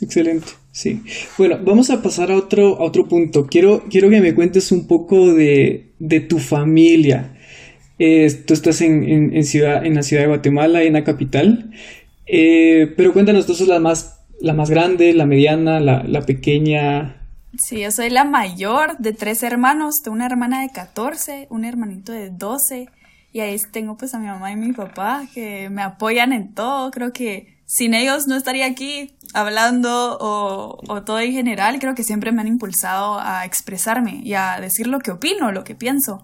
Excelente, 0.00 0.46
sí. 0.70 1.02
Bueno, 1.36 1.58
vamos 1.64 1.90
a 1.90 2.02
pasar 2.02 2.30
a 2.30 2.36
otro, 2.36 2.80
a 2.80 2.84
otro 2.84 3.08
punto. 3.08 3.46
Quiero, 3.46 3.84
quiero 3.90 4.10
que 4.10 4.20
me 4.20 4.34
cuentes 4.34 4.70
un 4.70 4.86
poco 4.86 5.34
de, 5.34 5.90
de 5.98 6.20
tu 6.20 6.38
familia. 6.38 7.36
Eh, 7.98 8.32
tú 8.46 8.54
estás 8.54 8.80
en, 8.80 9.34
en, 9.34 9.44
ciudad, 9.44 9.84
en 9.84 9.94
la 9.94 10.02
ciudad 10.02 10.22
de 10.22 10.28
Guatemala, 10.28 10.82
en 10.82 10.92
la 10.92 11.04
capital. 11.04 11.70
Eh, 12.26 12.92
pero 12.96 13.12
cuéntanos, 13.12 13.46
tú 13.46 13.54
sos 13.54 13.66
la 13.66 13.80
más, 13.80 14.20
la 14.40 14.52
más 14.52 14.70
grande, 14.70 15.12
la 15.14 15.26
mediana, 15.26 15.80
la, 15.80 16.04
la 16.04 16.22
pequeña. 16.22 17.16
Sí, 17.58 17.80
yo 17.80 17.90
soy 17.90 18.10
la 18.10 18.24
mayor 18.24 18.98
de 18.98 19.12
tres 19.12 19.42
hermanos. 19.42 19.96
Tengo 20.04 20.14
una 20.14 20.26
hermana 20.26 20.62
de 20.62 20.70
14, 20.70 21.48
un 21.50 21.64
hermanito 21.64 22.12
de 22.12 22.30
12. 22.30 22.88
Y 23.32 23.40
ahí 23.40 23.56
tengo 23.72 23.96
pues 23.96 24.14
a 24.14 24.18
mi 24.18 24.26
mamá 24.26 24.52
y 24.52 24.56
mi 24.56 24.72
papá 24.72 25.26
que 25.34 25.68
me 25.70 25.82
apoyan 25.82 26.32
en 26.32 26.54
todo. 26.54 26.92
Creo 26.92 27.12
que 27.12 27.57
sin 27.68 27.92
ellos 27.92 28.26
no 28.26 28.34
estaría 28.34 28.64
aquí 28.64 29.14
hablando 29.34 30.16
o, 30.18 30.78
o, 30.88 31.02
todo 31.02 31.20
en 31.20 31.32
general. 31.32 31.78
Creo 31.78 31.94
que 31.94 32.02
siempre 32.02 32.32
me 32.32 32.40
han 32.40 32.48
impulsado 32.48 33.20
a 33.20 33.44
expresarme 33.44 34.22
y 34.24 34.32
a 34.32 34.58
decir 34.58 34.86
lo 34.86 35.00
que 35.00 35.10
opino, 35.10 35.52
lo 35.52 35.64
que 35.64 35.74
pienso. 35.74 36.22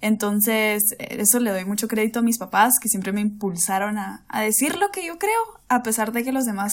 Entonces, 0.00 0.96
eso 0.98 1.40
le 1.40 1.50
doy 1.50 1.66
mucho 1.66 1.88
crédito 1.88 2.20
a 2.20 2.22
mis 2.22 2.38
papás 2.38 2.78
que 2.80 2.88
siempre 2.88 3.12
me 3.12 3.20
impulsaron 3.20 3.98
a, 3.98 4.24
a 4.28 4.40
decir 4.40 4.78
lo 4.78 4.88
que 4.88 5.04
yo 5.04 5.18
creo, 5.18 5.60
a 5.68 5.82
pesar 5.82 6.12
de 6.12 6.24
que 6.24 6.32
los 6.32 6.46
demás 6.46 6.72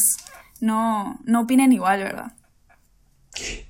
no, 0.61 1.19
no 1.25 1.41
opinen 1.41 1.73
igual, 1.73 1.99
¿verdad? 1.99 2.31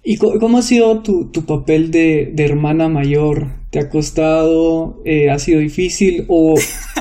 ¿Y 0.03 0.17
cómo 0.17 0.59
ha 0.59 0.61
sido 0.61 1.01
tu, 1.01 1.31
tu 1.31 1.43
papel 1.45 1.89
de, 1.89 2.31
de, 2.31 2.45
hermana 2.45 2.87
mayor? 2.87 3.47
¿Te 3.75 3.81
ha 3.81 3.89
costado? 3.89 5.01
Eh, 5.03 5.29
¿Ha 5.29 5.37
sido 5.37 5.59
difícil? 5.59 6.23
O, 6.29 6.55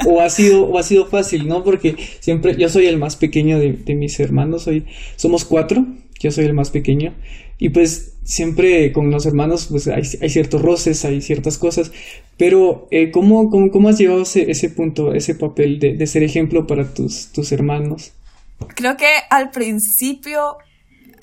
o, 0.06 0.20
ha 0.20 0.28
sido, 0.28 0.64
¿O 0.64 0.76
ha 0.76 0.82
sido 0.82 1.06
fácil? 1.06 1.46
¿No? 1.46 1.62
Porque 1.62 1.94
siempre 2.18 2.56
yo 2.56 2.68
soy 2.68 2.86
el 2.86 2.98
más 2.98 3.14
pequeño 3.14 3.60
de, 3.60 3.74
de, 3.74 3.94
mis 3.94 4.18
hermanos. 4.18 4.64
Soy, 4.64 4.84
somos 5.14 5.44
cuatro. 5.44 5.86
Yo 6.18 6.32
soy 6.32 6.46
el 6.46 6.52
más 6.52 6.70
pequeño. 6.70 7.14
Y 7.60 7.68
pues 7.68 8.14
siempre 8.24 8.90
con 8.90 9.12
los 9.12 9.24
hermanos 9.24 9.68
pues 9.70 9.86
hay, 9.86 10.02
hay 10.20 10.28
ciertos 10.28 10.62
roces, 10.62 11.04
hay 11.04 11.20
ciertas 11.20 11.58
cosas. 11.58 11.92
Pero 12.38 12.88
eh, 12.90 13.12
¿cómo, 13.12 13.50
cómo, 13.50 13.70
cómo, 13.70 13.88
has 13.88 13.98
llevado 13.98 14.22
ese, 14.22 14.50
ese 14.50 14.68
punto, 14.68 15.14
ese 15.14 15.36
papel 15.36 15.78
de, 15.78 15.94
de 15.94 16.06
ser 16.08 16.24
ejemplo 16.24 16.66
para 16.66 16.92
tus, 16.92 17.28
tus 17.28 17.52
hermanos? 17.52 18.10
Creo 18.74 18.96
que 18.96 19.06
al 19.30 19.52
principio 19.52 20.56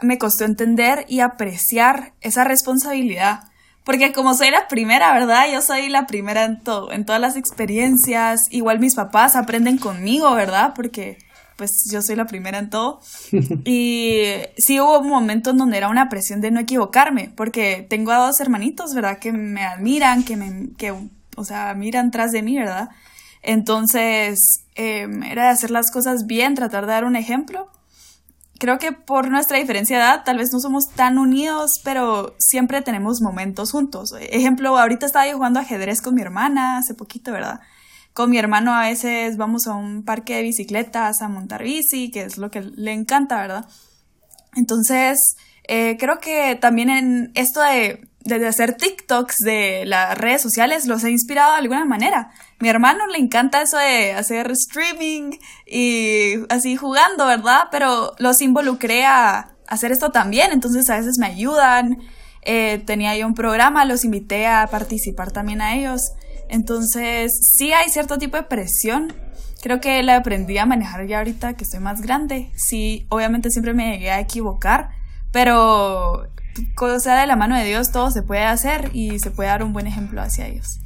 me 0.02 0.18
costó 0.18 0.46
entender 0.46 1.04
y 1.10 1.20
apreciar 1.20 2.14
esa 2.22 2.46
responsabilidad. 2.46 3.51
Porque 3.84 4.12
como 4.12 4.36
soy 4.36 4.52
la 4.52 4.68
primera, 4.68 5.12
¿verdad? 5.14 5.46
Yo 5.52 5.62
soy 5.62 5.90
la 5.90 6.06
primera 6.06 6.46
en 6.46 6.62
todo, 6.62 6.92
en 6.92 7.06
todas 7.06 7.20
las 7.20 7.36
experiencias. 7.36 8.42
Igual 8.52 8.80
mis 8.80 8.96
papás 8.96 9.36
aprenden 9.36 9.78
conmigo, 9.78 10.34
¿verdad? 10.36 10.74
Porque 10.76 11.18
pues 11.56 11.72
yo 11.92 12.02
soy 12.02 12.16
la 12.16 12.26
primera 12.26 12.60
en 12.60 12.70
todo. 12.70 13.02
Y 13.66 14.24
sí 14.58 14.80
hubo 14.80 15.00
un 15.00 15.10
momento 15.10 15.52
en 15.52 15.58
donde 15.58 15.78
era 15.78 15.90
una 15.90 16.10
presión 16.10 16.42
de 16.42 16.52
no 16.52 16.60
equivocarme, 16.60 17.32
porque 17.36 17.86
tengo 17.90 18.12
a 18.12 18.18
dos 18.18 18.40
hermanitos, 18.40 18.94
¿verdad? 18.94 19.20
Que 19.20 19.32
me 19.32 19.64
admiran, 19.64 20.24
que 20.24 20.38
me, 20.38 20.70
que, 20.78 20.94
o 21.36 21.44
sea, 21.44 21.74
miran 21.74 22.12
tras 22.12 22.32
de 22.32 22.42
mí, 22.42 22.58
¿verdad? 22.58 22.90
Entonces, 23.44 24.64
eh, 24.76 25.08
era 25.30 25.46
de 25.46 25.50
hacer 25.50 25.72
las 25.72 25.92
cosas 25.92 26.26
bien, 26.28 26.56
tratar 26.56 26.86
de 26.86 26.94
dar 26.94 27.06
un 27.06 27.16
ejemplo 27.16 27.70
creo 28.62 28.78
que 28.78 28.92
por 28.92 29.32
nuestra 29.32 29.58
diferencia 29.58 29.98
de 29.98 30.04
edad 30.04 30.24
tal 30.24 30.38
vez 30.38 30.54
no 30.54 30.60
somos 30.60 30.92
tan 30.92 31.18
unidos, 31.18 31.82
pero 31.84 32.36
siempre 32.38 32.84
tenemos 32.84 33.20
momentos 33.20 33.72
juntos. 33.72 34.14
Ejemplo, 34.20 34.78
ahorita 34.78 35.08
estaba 35.08 35.28
yo 35.28 35.34
jugando 35.34 35.60
ajedrez 35.60 36.00
con 36.00 36.14
mi 36.14 36.22
hermana 36.22 36.78
hace 36.78 36.94
poquito, 36.94 37.32
¿verdad? 37.32 37.60
Con 38.14 38.30
mi 38.30 38.38
hermano 38.38 38.72
a 38.72 38.84
veces 38.84 39.36
vamos 39.36 39.66
a 39.66 39.74
un 39.74 40.04
parque 40.04 40.36
de 40.36 40.44
bicicletas 40.44 41.24
a 41.24 41.28
montar 41.28 41.64
bici, 41.64 42.12
que 42.12 42.22
es 42.22 42.38
lo 42.38 42.52
que 42.52 42.62
le 42.62 42.94
encanta, 42.94 43.42
¿verdad? 43.42 43.66
Entonces, 44.56 45.18
eh, 45.68 45.98
creo 45.98 46.20
que 46.20 46.56
también 46.56 46.92
en 46.92 47.32
esto 47.34 47.62
de 47.62 48.11
desde 48.24 48.48
hacer 48.48 48.76
TikToks 48.76 49.38
de 49.40 49.84
las 49.86 50.18
redes 50.18 50.42
sociales 50.42 50.86
los 50.86 51.04
he 51.04 51.10
inspirado 51.12 51.54
de 51.54 51.60
alguna 51.60 51.86
manera. 51.86 52.32
Mi 52.60 52.70
hermano 52.70 53.08
le 53.08 53.18
encanta 53.18 53.62
eso 53.62 53.78
de 53.78 54.14
hacer 54.14 54.52
streaming 54.52 55.38
y 55.66 56.36
así 56.50 56.76
jugando, 56.76 57.26
¿verdad? 57.26 57.64
Pero 57.72 58.14
los 58.20 58.42
involucré 58.42 59.06
a 59.06 59.56
hacer 59.68 59.92
esto 59.92 60.12
también, 60.12 60.52
entonces 60.52 60.90
a 60.90 60.98
veces 60.98 61.18
me 61.18 61.28
ayudan. 61.28 62.00
Eh, 62.44 62.82
tenía 62.86 63.16
yo 63.16 63.28
un 63.28 63.36
programa, 63.36 63.86
los 63.86 64.04
invité 64.04 64.48
a 64.48 64.68
participar 64.68 65.32
también 65.32 65.62
a 65.62 65.76
ellos. 65.76 66.12
Entonces, 66.50 67.32
sí 67.58 67.72
hay 67.72 67.90
cierto 67.90 68.18
tipo 68.18 68.38
de 68.38 68.44
presión. 68.44 69.14
Creo 69.62 69.80
que 69.80 70.02
la 70.04 70.18
aprendí 70.18 70.58
a 70.58 70.66
manejar 70.66 71.08
ya 71.08 71.20
ahorita 71.20 71.54
que 71.54 71.64
estoy 71.64 71.80
más 71.80 72.02
grande. 72.02 72.52
Sí, 72.56 73.06
obviamente 73.10 73.52
siempre 73.52 73.74
me 73.74 73.92
llegué 73.94 74.12
a 74.12 74.20
equivocar, 74.20 74.90
pero 75.32 76.28
cosa 76.76 77.20
de 77.20 77.28
la 77.28 77.36
mano 77.36 77.58
de 77.58 77.66
Dios 77.66 77.92
todo 77.92 78.12
se 78.12 78.24
puede 78.24 78.44
hacer 78.44 78.90
y 78.94 79.20
se 79.20 79.32
puede 79.32 79.50
dar 79.50 79.64
un 79.64 79.74
buen 79.74 79.88
ejemplo 79.88 80.22
hacia 80.22 80.48
ellos. 80.48 80.80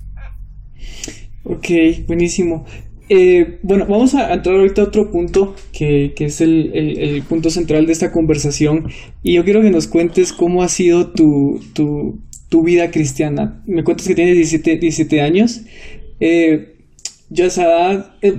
Ok, 1.43 1.67
buenísimo. 2.07 2.65
Eh, 3.07 3.59
bueno, 3.61 3.85
vamos 3.85 4.15
a 4.15 4.33
entrar 4.33 4.55
ahorita 4.55 4.81
a 4.81 4.85
otro 4.85 5.11
punto 5.11 5.55
que, 5.71 6.13
que 6.15 6.25
es 6.25 6.41
el, 6.41 6.71
el, 6.73 7.21
punto 7.21 7.51
central 7.51 7.85
de 7.85 7.93
esta 7.93 8.11
conversación 8.11 8.89
y 9.21 9.33
yo 9.33 9.43
quiero 9.43 9.61
que 9.61 9.69
nos 9.69 9.87
cuentes 9.87 10.33
cómo 10.33 10.63
ha 10.63 10.69
sido 10.69 11.11
tu, 11.11 11.61
tu, 11.73 12.19
tu 12.49 12.63
vida 12.63 12.89
cristiana. 12.89 13.61
Me 13.67 13.83
cuentas 13.83 14.07
que 14.07 14.15
tienes 14.15 14.35
17, 14.35 14.77
17 14.77 15.21
años. 15.21 15.61
Eh, 16.19 16.75
yo 17.29 17.45
a 17.45 17.47
esa 17.47 17.63
edad, 17.63 18.15
eh, 18.21 18.33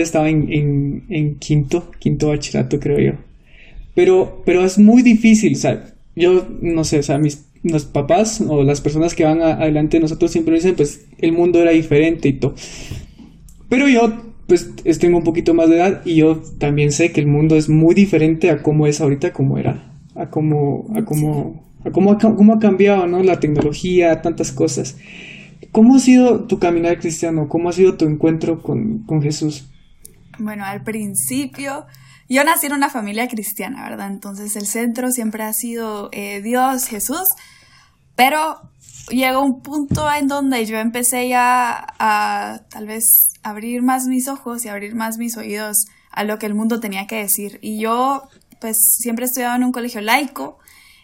estaba 0.00 0.28
en, 0.28 0.52
en, 0.52 1.04
en, 1.08 1.34
quinto, 1.36 1.90
quinto 1.98 2.28
bachillerato 2.28 2.78
creo 2.78 2.98
yo. 2.98 3.12
Pero, 3.94 4.42
pero 4.44 4.64
es 4.64 4.78
muy 4.78 5.02
difícil, 5.02 5.56
¿sabes? 5.56 5.89
Yo 6.16 6.46
no 6.60 6.84
sé, 6.84 6.98
o 6.98 7.02
sea, 7.02 7.18
mis 7.18 7.50
los 7.62 7.84
papás 7.84 8.42
o 8.46 8.62
las 8.62 8.80
personas 8.80 9.14
que 9.14 9.24
van 9.24 9.42
adelante 9.42 9.98
de 9.98 10.02
nosotros 10.02 10.30
siempre 10.30 10.54
dicen, 10.54 10.76
pues 10.76 11.06
el 11.18 11.32
mundo 11.32 11.60
era 11.60 11.72
diferente 11.72 12.28
y 12.28 12.34
todo. 12.34 12.54
Pero 13.68 13.88
yo, 13.88 14.12
pues 14.46 14.72
tengo 14.98 15.18
un 15.18 15.24
poquito 15.24 15.54
más 15.54 15.68
de 15.68 15.76
edad 15.76 16.02
y 16.04 16.16
yo 16.16 16.42
también 16.58 16.90
sé 16.90 17.12
que 17.12 17.20
el 17.20 17.26
mundo 17.26 17.56
es 17.56 17.68
muy 17.68 17.94
diferente 17.94 18.50
a 18.50 18.62
cómo 18.62 18.86
es 18.86 19.00
ahorita, 19.00 19.32
como 19.32 19.58
era, 19.58 19.92
a 20.14 20.30
cómo, 20.30 20.86
a 20.94 21.04
cómo, 21.04 21.62
a 21.84 21.90
cómo, 21.90 22.18
cómo 22.18 22.54
ha 22.54 22.58
cambiado, 22.58 23.06
¿no? 23.06 23.22
La 23.22 23.40
tecnología, 23.40 24.22
tantas 24.22 24.52
cosas. 24.52 24.96
¿Cómo 25.70 25.96
ha 25.96 26.00
sido 26.00 26.44
tu 26.44 26.58
caminar 26.58 26.98
cristiano? 26.98 27.48
¿Cómo 27.48 27.68
ha 27.68 27.72
sido 27.72 27.96
tu 27.96 28.06
encuentro 28.06 28.62
con, 28.62 29.04
con 29.04 29.22
Jesús? 29.22 29.68
Bueno, 30.38 30.64
al 30.64 30.82
principio 30.82 31.84
yo 32.34 32.44
nací 32.44 32.66
en 32.66 32.74
una 32.74 32.88
familia 32.88 33.28
cristiana, 33.28 33.82
¿verdad? 33.82 34.06
Entonces 34.06 34.54
el 34.56 34.66
centro 34.66 35.10
siempre 35.10 35.42
ha 35.42 35.52
sido 35.52 36.08
eh, 36.12 36.40
Dios, 36.40 36.86
Jesús, 36.86 37.28
pero 38.14 38.60
llegó 39.08 39.42
un 39.42 39.62
punto 39.62 40.10
en 40.12 40.28
donde 40.28 40.64
yo 40.64 40.78
empecé 40.78 41.28
ya 41.28 41.94
a 41.98 42.60
tal 42.70 42.86
vez 42.86 43.32
abrir 43.42 43.82
más 43.82 44.06
mis 44.06 44.28
ojos 44.28 44.64
y 44.64 44.68
abrir 44.68 44.94
más 44.94 45.18
mis 45.18 45.36
oídos 45.36 45.86
a 46.12 46.22
lo 46.22 46.38
que 46.38 46.46
el 46.46 46.54
mundo 46.54 46.78
tenía 46.78 47.08
que 47.08 47.16
decir. 47.16 47.58
Y 47.62 47.80
yo 47.80 48.22
pues 48.60 48.76
siempre 48.98 49.24
estudiaba 49.24 49.56
en 49.56 49.64
un 49.64 49.72
colegio 49.72 50.00
laico, 50.00 50.58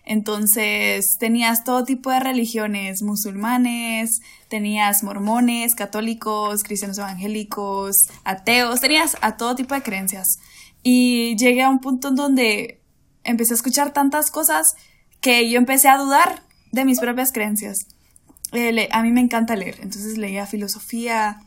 entonces 0.05 1.17
tenías 1.19 1.65
todo 1.65 1.83
tipo 1.83 2.11
de 2.11 2.21
religiones, 2.21 3.03
musulmanes, 3.03 4.21
tenías 4.49 5.03
mormones, 5.03 5.75
católicos, 5.75 6.63
cristianos 6.63 6.99
evangélicos, 6.99 8.09
ateos, 8.23 8.81
tenías 8.81 9.17
a 9.23 9.37
todo 9.37 9.57
tipo 9.57 9.75
de 9.75 9.83
creencias. 9.83 10.39
Y 10.89 11.35
llegué 11.35 11.65
a 11.65 11.69
un 11.69 11.81
punto 11.81 12.11
en 12.11 12.15
donde 12.15 12.81
empecé 13.25 13.55
a 13.55 13.57
escuchar 13.57 13.93
tantas 13.93 14.31
cosas 14.31 14.77
que 15.21 15.51
yo 15.51 15.59
empecé 15.59 15.89
a 15.89 15.99
dudar 15.99 16.45
de 16.71 16.85
mis 16.85 17.01
propias 17.01 17.33
creencias. 17.33 17.89
eh, 18.53 18.89
a 18.93 19.03
mí 19.03 19.11
me 19.11 19.21
encanta 19.21 19.57
leer, 19.57 19.81
entonces 19.83 20.17
leía 20.17 20.47
filosofía, 20.47 21.43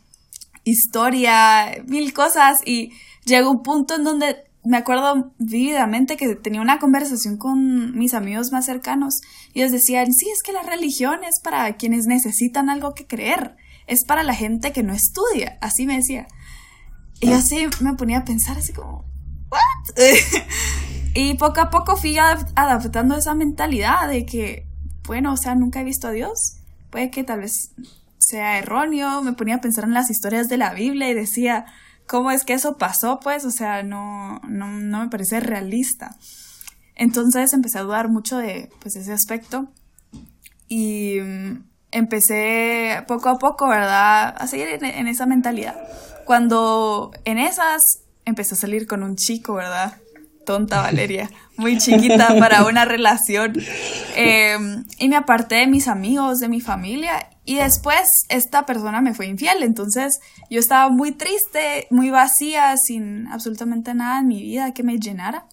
historia, 0.66 1.82
mil 1.88 2.12
cosas 2.12 2.60
y 2.66 2.92
llegó 3.24 3.50
un 3.50 3.64
punto 3.64 3.96
en 3.96 4.04
donde 4.04 4.44
me 4.66 4.76
acuerdo 4.76 5.32
vívidamente 5.38 6.18
que 6.18 6.36
tenía 6.36 6.60
una 6.60 6.80
conversación 6.80 7.38
con 7.38 7.98
mis 7.98 8.14
amigos 8.14 8.52
más 8.52 8.66
cercanos 8.66 9.22
y 9.54 9.62
ellos 9.62 9.72
decían, 9.72 10.14
sí, 10.14 10.30
es 10.30 10.44
que 10.44 10.52
la 10.52 10.64
religión 10.64 11.24
es 11.24 11.40
para 11.42 11.78
quienes 11.78 12.08
necesitan 12.08 12.70
algo 12.70 12.94
que 12.94 13.08
creer, 13.08 13.56
es 13.88 14.04
para 14.04 14.24
la 14.24 14.36
gente 14.36 14.74
que 14.74 14.84
no 14.84 14.92
estudia, 14.92 15.58
así 15.62 15.86
me 15.86 15.96
decía. 15.96 16.28
Y 17.22 17.28
yo 17.28 17.36
así 17.36 17.68
me 17.80 17.94
ponía 17.94 18.18
a 18.18 18.26
pensar 18.26 18.58
así 18.58 18.74
como, 18.74 19.09
¿what? 19.52 19.96
y 21.14 21.36
poco 21.36 21.62
a 21.62 21.70
poco 21.70 21.96
fui 21.96 22.18
adaptando 22.18 23.16
esa 23.16 23.34
mentalidad 23.36 24.08
de 24.08 24.26
que, 24.26 24.66
bueno, 25.06 25.34
o 25.34 25.38
sea, 25.38 25.56
nunca 25.56 25.82
he 25.82 25.84
visto 25.84 26.08
a 26.08 26.12
Dios, 26.12 26.58
puede 26.90 27.12
que 27.12 27.24
tal 27.24 27.42
vez 27.42 27.72
sea 28.18 28.60
erróneo, 28.60 29.22
me 29.22 29.34
ponía 29.34 29.56
a 29.56 29.62
pensar 29.62 29.86
en 29.86 29.94
las 29.94 30.10
historias 30.10 30.50
de 30.50 30.58
la 30.58 30.74
Biblia 30.74 31.10
y 31.10 31.14
decía, 31.14 31.66
¿cómo 32.08 32.32
es 32.32 32.44
que 32.44 32.54
eso 32.54 32.78
pasó? 32.78 33.20
Pues, 33.20 33.46
o 33.46 33.52
sea, 33.52 33.84
no, 33.84 34.40
no, 34.48 34.68
no 34.68 35.00
me 35.00 35.10
parece 35.10 35.40
realista. 35.40 36.16
Entonces 36.96 37.54
empecé 37.54 37.80
a 37.80 37.84
dudar 37.84 38.10
mucho 38.10 38.38
de 38.38 38.70
pues, 38.82 38.96
ese 38.98 39.14
aspecto 39.14 39.72
y 40.68 41.20
mm, 41.22 41.64
empecé 41.92 43.04
poco 43.08 43.30
a 43.30 43.40
poco, 43.40 43.68
¿verdad?, 43.68 44.36
a 44.38 44.48
seguir 44.48 44.68
en, 44.82 45.08
esa 45.08 45.26
mentalidad. 45.26 45.76
Cuando 46.26 47.12
en 47.26 47.38
esas 47.38 47.82
empecé 48.30 48.56
a 48.56 48.58
salir 48.58 48.88
con 48.88 49.04
un 49.04 49.16
chico, 49.16 49.56
¿verdad? 49.56 49.98
Tonta 50.46 50.82
Valeria, 50.82 51.30
muy 51.58 51.78
chiquita 51.78 52.36
para 52.40 52.66
una 52.66 52.86
relación. 52.86 53.54
Em, 54.16 54.84
y 54.98 55.08
me 55.10 55.16
aparté 55.16 55.56
de 55.56 55.68
mis 55.68 55.88
amigos, 55.88 56.40
de 56.40 56.50
mi 56.50 56.62
familia 56.62 57.30
y 57.46 57.56
después 57.56 58.26
esta 58.30 58.66
persona 58.66 59.02
me 59.02 59.14
fue 59.14 59.28
infiel, 59.28 59.64
entonces 59.64 60.20
yo 60.50 60.60
estaba 60.60 60.90
muy 60.90 61.12
triste, 61.12 61.88
muy 61.90 62.10
vacía, 62.10 62.76
sin 62.78 63.28
absolutamente 63.28 63.94
nada 63.94 64.20
en 64.20 64.28
mi 64.28 64.42
vida 64.42 64.74
que 64.74 64.84
me 64.84 65.00
llenara. 65.00 65.48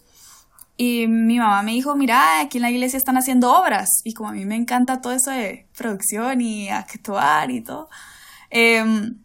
Y 0.76 1.06
mi 1.06 1.38
mamá 1.38 1.62
me 1.62 1.72
dijo, 1.72 1.96
mira, 1.96 2.40
aquí 2.40 2.58
en 2.58 2.62
la 2.62 2.70
iglesia 2.70 2.98
están 2.98 3.16
haciendo 3.16 3.50
obras. 3.50 4.02
Y 4.04 4.12
como 4.12 4.28
a 4.28 4.32
mí 4.32 4.44
me 4.44 4.56
encanta 4.56 5.00
todo 5.00 5.14
eso 5.14 5.30
de 5.30 5.68
producción 5.76 6.42
y 6.42 6.68
actuar 6.68 7.50
y 7.50 7.62
todo, 7.62 7.88
em, 8.50 9.18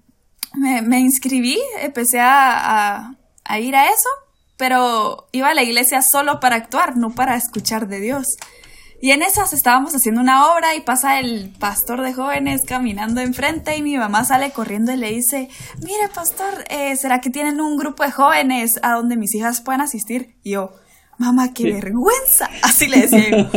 me, 0.55 1.00
inscribí, 1.00 1.60
empecé 1.81 2.20
a, 2.22 3.00
a 3.08 3.17
ir 3.60 3.75
a 3.75 3.88
eso, 3.88 4.10
pero 4.58 5.27
iba 5.31 5.50
a 5.50 5.53
la 5.53 5.63
iglesia 5.63 6.01
solo 6.01 6.39
para 6.39 6.55
actuar, 6.55 6.98
no 6.98 7.12
para 7.12 7.36
escuchar 7.36 7.88
de 7.88 8.00
Dios. 8.00 8.25
Y 9.01 9.10
en 9.10 9.24
esas 9.24 9.51
estábamos 9.51 9.96
haciendo 9.96 10.22
una 10.22 10.53
obra 10.53 10.75
y 10.75 10.81
pasa 10.81 11.20
el 11.20 11.51
pastor 11.58 12.01
de 12.03 12.13
jóvenes 12.13 12.62
caminando 12.67 13.20
enfrente 13.20 13.75
y 13.75 13.81
mi 13.81 13.98
mamá 13.98 14.24
sale 14.25 14.51
corriendo 14.51 14.91
y 14.91 14.98
le 14.98 15.10
dice, 15.10 15.50
mire 15.81 16.08
pastor, 16.13 16.65
eh, 16.70 16.96
¿será 16.96 17.20
que 17.20 17.31
tienen 17.31 17.62
un 17.62 17.77
grupo 17.77 18.03
de 18.03 18.12
jóvenes 18.12 18.79
a 18.84 18.93
donde 18.93 19.17
mis 19.17 19.34
hijas 19.34 19.62
puedan 19.62 19.81
asistir? 19.81 20.36
Y 20.43 20.51
yo, 20.51 20.74
mamá, 21.18 21.53
qué 21.53 21.72
vergüenza, 21.72 22.50
así 22.63 22.88
le 22.88 23.01
decía 23.01 23.30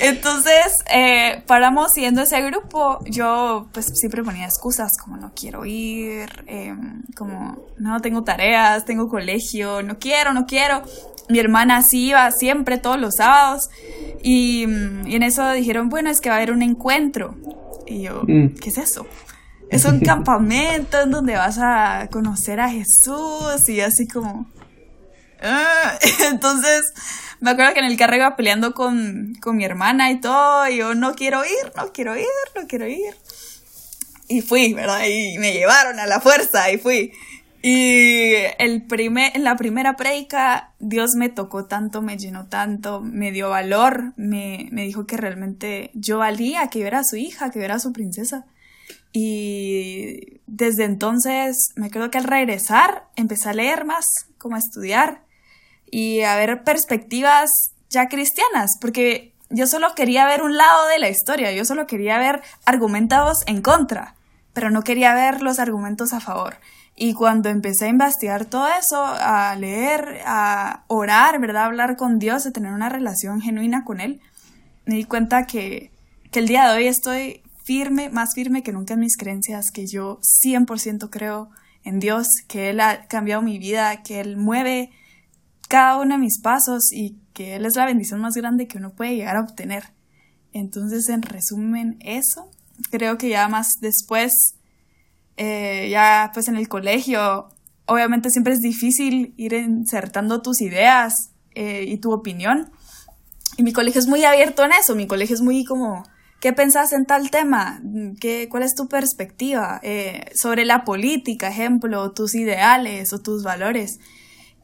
Entonces, 0.00 0.84
eh, 0.92 1.42
paramos 1.46 1.92
siguiendo 1.92 2.22
ese 2.22 2.40
grupo, 2.42 3.00
yo 3.06 3.68
pues 3.72 3.86
siempre 3.94 4.22
ponía 4.22 4.44
excusas 4.44 4.92
como 5.02 5.16
no 5.16 5.32
quiero 5.34 5.64
ir, 5.66 6.44
em, 6.46 7.02
como 7.16 7.64
no 7.78 8.00
tengo 8.00 8.22
tareas, 8.22 8.84
tengo 8.84 9.08
colegio, 9.08 9.82
no 9.82 9.98
quiero, 9.98 10.32
no 10.32 10.46
quiero. 10.46 10.82
Mi 11.28 11.38
hermana 11.38 11.82
sí 11.82 12.08
iba 12.08 12.30
siempre 12.30 12.78
todos 12.78 13.00
los 13.00 13.16
sábados. 13.16 13.70
Y, 14.22 14.64
en 14.64 15.22
eso 15.22 15.50
dijeron, 15.52 15.88
bueno, 15.88 16.10
es 16.10 16.20
que 16.20 16.28
va 16.28 16.36
a 16.36 16.38
haber 16.38 16.52
un 16.52 16.62
encuentro. 16.62 17.34
Y 17.86 18.02
yo, 18.02 18.22
mm. 18.26 18.54
¿qué 18.60 18.70
es 18.70 18.78
eso? 18.78 19.06
Es 19.70 19.84
un 19.84 20.00
campamento 20.04 21.00
en 21.00 21.10
donde 21.10 21.34
vas 21.34 21.58
a 21.58 22.08
conocer 22.10 22.60
a 22.60 22.70
Jesús 22.70 23.68
y 23.68 23.80
así 23.80 24.06
como... 24.06 24.46
Ah". 25.44 25.98
Entonces, 26.30 26.92
me 27.40 27.50
acuerdo 27.50 27.74
que 27.74 27.80
en 27.80 27.86
el 27.86 27.96
carro 27.96 28.16
iba 28.16 28.36
peleando 28.36 28.74
con, 28.74 29.34
con 29.40 29.56
mi 29.56 29.64
hermana 29.64 30.10
y 30.10 30.20
todo, 30.20 30.68
y 30.68 30.78
yo 30.78 30.94
no 30.94 31.14
quiero 31.14 31.44
ir, 31.44 31.72
no 31.76 31.92
quiero 31.92 32.16
ir, 32.16 32.26
no 32.56 32.66
quiero 32.66 32.88
ir. 32.88 33.14
Y 34.28 34.40
fui, 34.40 34.72
¿verdad? 34.72 35.04
Y 35.06 35.38
me 35.38 35.52
llevaron 35.52 36.00
a 36.00 36.06
la 36.06 36.20
fuerza 36.20 36.70
y 36.70 36.78
fui. 36.78 37.12
Y 37.60 38.32
el 38.58 38.82
primer, 38.86 39.34
en 39.34 39.44
la 39.44 39.56
primera 39.56 39.96
predica, 39.96 40.72
Dios 40.78 41.14
me 41.16 41.28
tocó 41.28 41.66
tanto, 41.66 42.02
me 42.02 42.18
llenó 42.18 42.46
tanto, 42.46 43.00
me 43.00 43.32
dio 43.32 43.50
valor, 43.50 44.12
me, 44.16 44.68
me 44.70 44.82
dijo 44.82 45.06
que 45.06 45.16
realmente 45.16 45.90
yo 45.94 46.18
valía, 46.18 46.68
que 46.68 46.80
yo 46.80 46.86
era 46.86 47.04
su 47.04 47.16
hija, 47.16 47.50
que 47.50 47.58
yo 47.58 47.64
era 47.64 47.78
su 47.78 47.92
princesa. 47.92 48.46
Y 49.12 50.40
desde 50.46 50.84
entonces, 50.84 51.72
me 51.76 51.90
creo 51.90 52.10
que 52.10 52.18
al 52.18 52.24
regresar, 52.24 53.04
empecé 53.16 53.48
a 53.48 53.54
leer 53.54 53.84
más, 53.84 54.06
como 54.38 54.56
a 54.56 54.58
estudiar 54.58 55.23
y 55.94 56.22
a 56.22 56.34
ver 56.34 56.64
perspectivas 56.64 57.70
ya 57.88 58.08
cristianas, 58.08 58.72
porque 58.80 59.32
yo 59.48 59.68
solo 59.68 59.94
quería 59.94 60.26
ver 60.26 60.42
un 60.42 60.56
lado 60.56 60.88
de 60.88 60.98
la 60.98 61.08
historia, 61.08 61.52
yo 61.52 61.64
solo 61.64 61.86
quería 61.86 62.18
ver 62.18 62.42
argumentos 62.66 63.44
en 63.46 63.62
contra, 63.62 64.16
pero 64.52 64.70
no 64.70 64.82
quería 64.82 65.14
ver 65.14 65.40
los 65.40 65.60
argumentos 65.60 66.12
a 66.12 66.18
favor. 66.18 66.56
Y 66.96 67.14
cuando 67.14 67.48
empecé 67.48 67.84
a 67.84 67.90
investigar 67.90 68.44
todo 68.44 68.66
eso, 68.76 69.04
a 69.04 69.54
leer, 69.54 70.20
a 70.26 70.82
orar, 70.88 71.38
¿verdad? 71.40 71.62
A 71.62 71.66
hablar 71.66 71.96
con 71.96 72.18
Dios, 72.18 72.44
a 72.44 72.50
tener 72.50 72.72
una 72.72 72.88
relación 72.88 73.40
genuina 73.40 73.84
con 73.84 74.00
Él, 74.00 74.20
me 74.86 74.96
di 74.96 75.04
cuenta 75.04 75.46
que, 75.46 75.92
que 76.32 76.40
el 76.40 76.48
día 76.48 76.68
de 76.68 76.76
hoy 76.76 76.86
estoy 76.88 77.40
firme, 77.62 78.10
más 78.10 78.34
firme 78.34 78.64
que 78.64 78.72
nunca 78.72 78.94
en 78.94 79.00
mis 79.00 79.16
creencias, 79.16 79.70
que 79.70 79.86
yo 79.86 80.18
100% 80.44 81.08
creo 81.08 81.50
en 81.84 82.00
Dios, 82.00 82.26
que 82.48 82.70
Él 82.70 82.80
ha 82.80 83.06
cambiado 83.06 83.42
mi 83.42 83.60
vida, 83.60 84.02
que 84.02 84.18
Él 84.18 84.36
mueve 84.36 84.90
cada 85.68 85.98
uno 85.98 86.14
de 86.14 86.20
mis 86.20 86.40
pasos 86.40 86.92
y 86.92 87.18
que 87.32 87.56
Él 87.56 87.66
es 87.66 87.76
la 87.76 87.86
bendición 87.86 88.20
más 88.20 88.34
grande 88.34 88.68
que 88.68 88.78
uno 88.78 88.94
puede 88.94 89.16
llegar 89.16 89.36
a 89.36 89.42
obtener. 89.42 89.92
Entonces, 90.52 91.08
en 91.08 91.22
resumen, 91.22 91.96
eso, 92.00 92.50
creo 92.90 93.18
que 93.18 93.28
ya 93.28 93.48
más 93.48 93.68
después 93.80 94.54
eh, 95.36 95.88
ya 95.90 96.30
pues 96.32 96.48
en 96.48 96.56
el 96.56 96.68
colegio, 96.68 97.48
obviamente 97.86 98.30
siempre 98.30 98.52
es 98.52 98.60
difícil 98.60 99.34
ir 99.36 99.52
insertando 99.54 100.42
tus 100.42 100.60
ideas 100.60 101.30
eh, 101.54 101.84
y 101.86 101.98
tu 101.98 102.12
opinión. 102.12 102.70
Y 103.56 103.62
mi 103.62 103.72
colegio 103.72 104.00
es 104.00 104.06
muy 104.06 104.24
abierto 104.24 104.64
en 104.64 104.72
eso, 104.72 104.94
mi 104.94 105.06
colegio 105.06 105.34
es 105.34 105.42
muy 105.42 105.64
como, 105.64 106.04
¿qué 106.40 106.52
pensás 106.52 106.92
en 106.92 107.06
tal 107.06 107.30
tema? 107.30 107.80
¿Qué, 108.20 108.48
¿Cuál 108.48 108.64
es 108.64 108.74
tu 108.74 108.88
perspectiva 108.88 109.80
eh, 109.82 110.24
sobre 110.34 110.64
la 110.64 110.84
política, 110.84 111.48
ejemplo, 111.48 112.12
tus 112.12 112.34
ideales 112.34 113.12
o 113.12 113.20
tus 113.20 113.42
valores? 113.42 114.00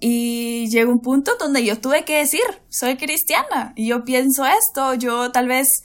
Y 0.01 0.69
llegó 0.71 0.91
un 0.91 1.01
punto 1.01 1.33
donde 1.39 1.65
yo 1.65 1.79
tuve 1.79 2.05
que 2.05 2.17
decir, 2.17 2.41
soy 2.71 2.97
cristiana 2.97 3.75
y 3.77 3.89
yo 3.89 4.05
pienso 4.05 4.47
esto, 4.47 4.95
yo 4.95 5.31
tal 5.31 5.47
vez 5.47 5.85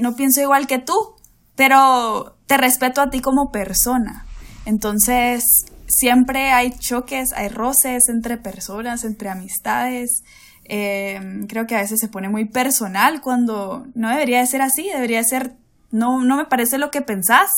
no 0.00 0.14
pienso 0.14 0.40
igual 0.40 0.66
que 0.66 0.78
tú, 0.78 1.16
pero 1.56 2.36
te 2.46 2.56
respeto 2.56 3.00
a 3.00 3.10
ti 3.10 3.20
como 3.20 3.50
persona. 3.50 4.26
Entonces, 4.66 5.66
siempre 5.86 6.50
hay 6.50 6.72
choques, 6.78 7.32
hay 7.32 7.48
roces 7.48 8.08
entre 8.08 8.36
personas, 8.36 9.04
entre 9.04 9.28
amistades. 9.28 10.22
Eh, 10.64 11.20
creo 11.48 11.66
que 11.66 11.76
a 11.76 11.80
veces 11.80 12.00
se 12.00 12.08
pone 12.08 12.28
muy 12.28 12.46
personal 12.46 13.20
cuando 13.20 13.86
no 13.94 14.08
debería 14.08 14.40
de 14.40 14.46
ser 14.46 14.62
así, 14.62 14.88
debería 14.88 15.22
ser, 15.22 15.54
no, 15.90 16.24
no 16.24 16.36
me 16.36 16.46
parece 16.46 16.78
lo 16.78 16.90
que 16.90 17.02
pensás, 17.02 17.50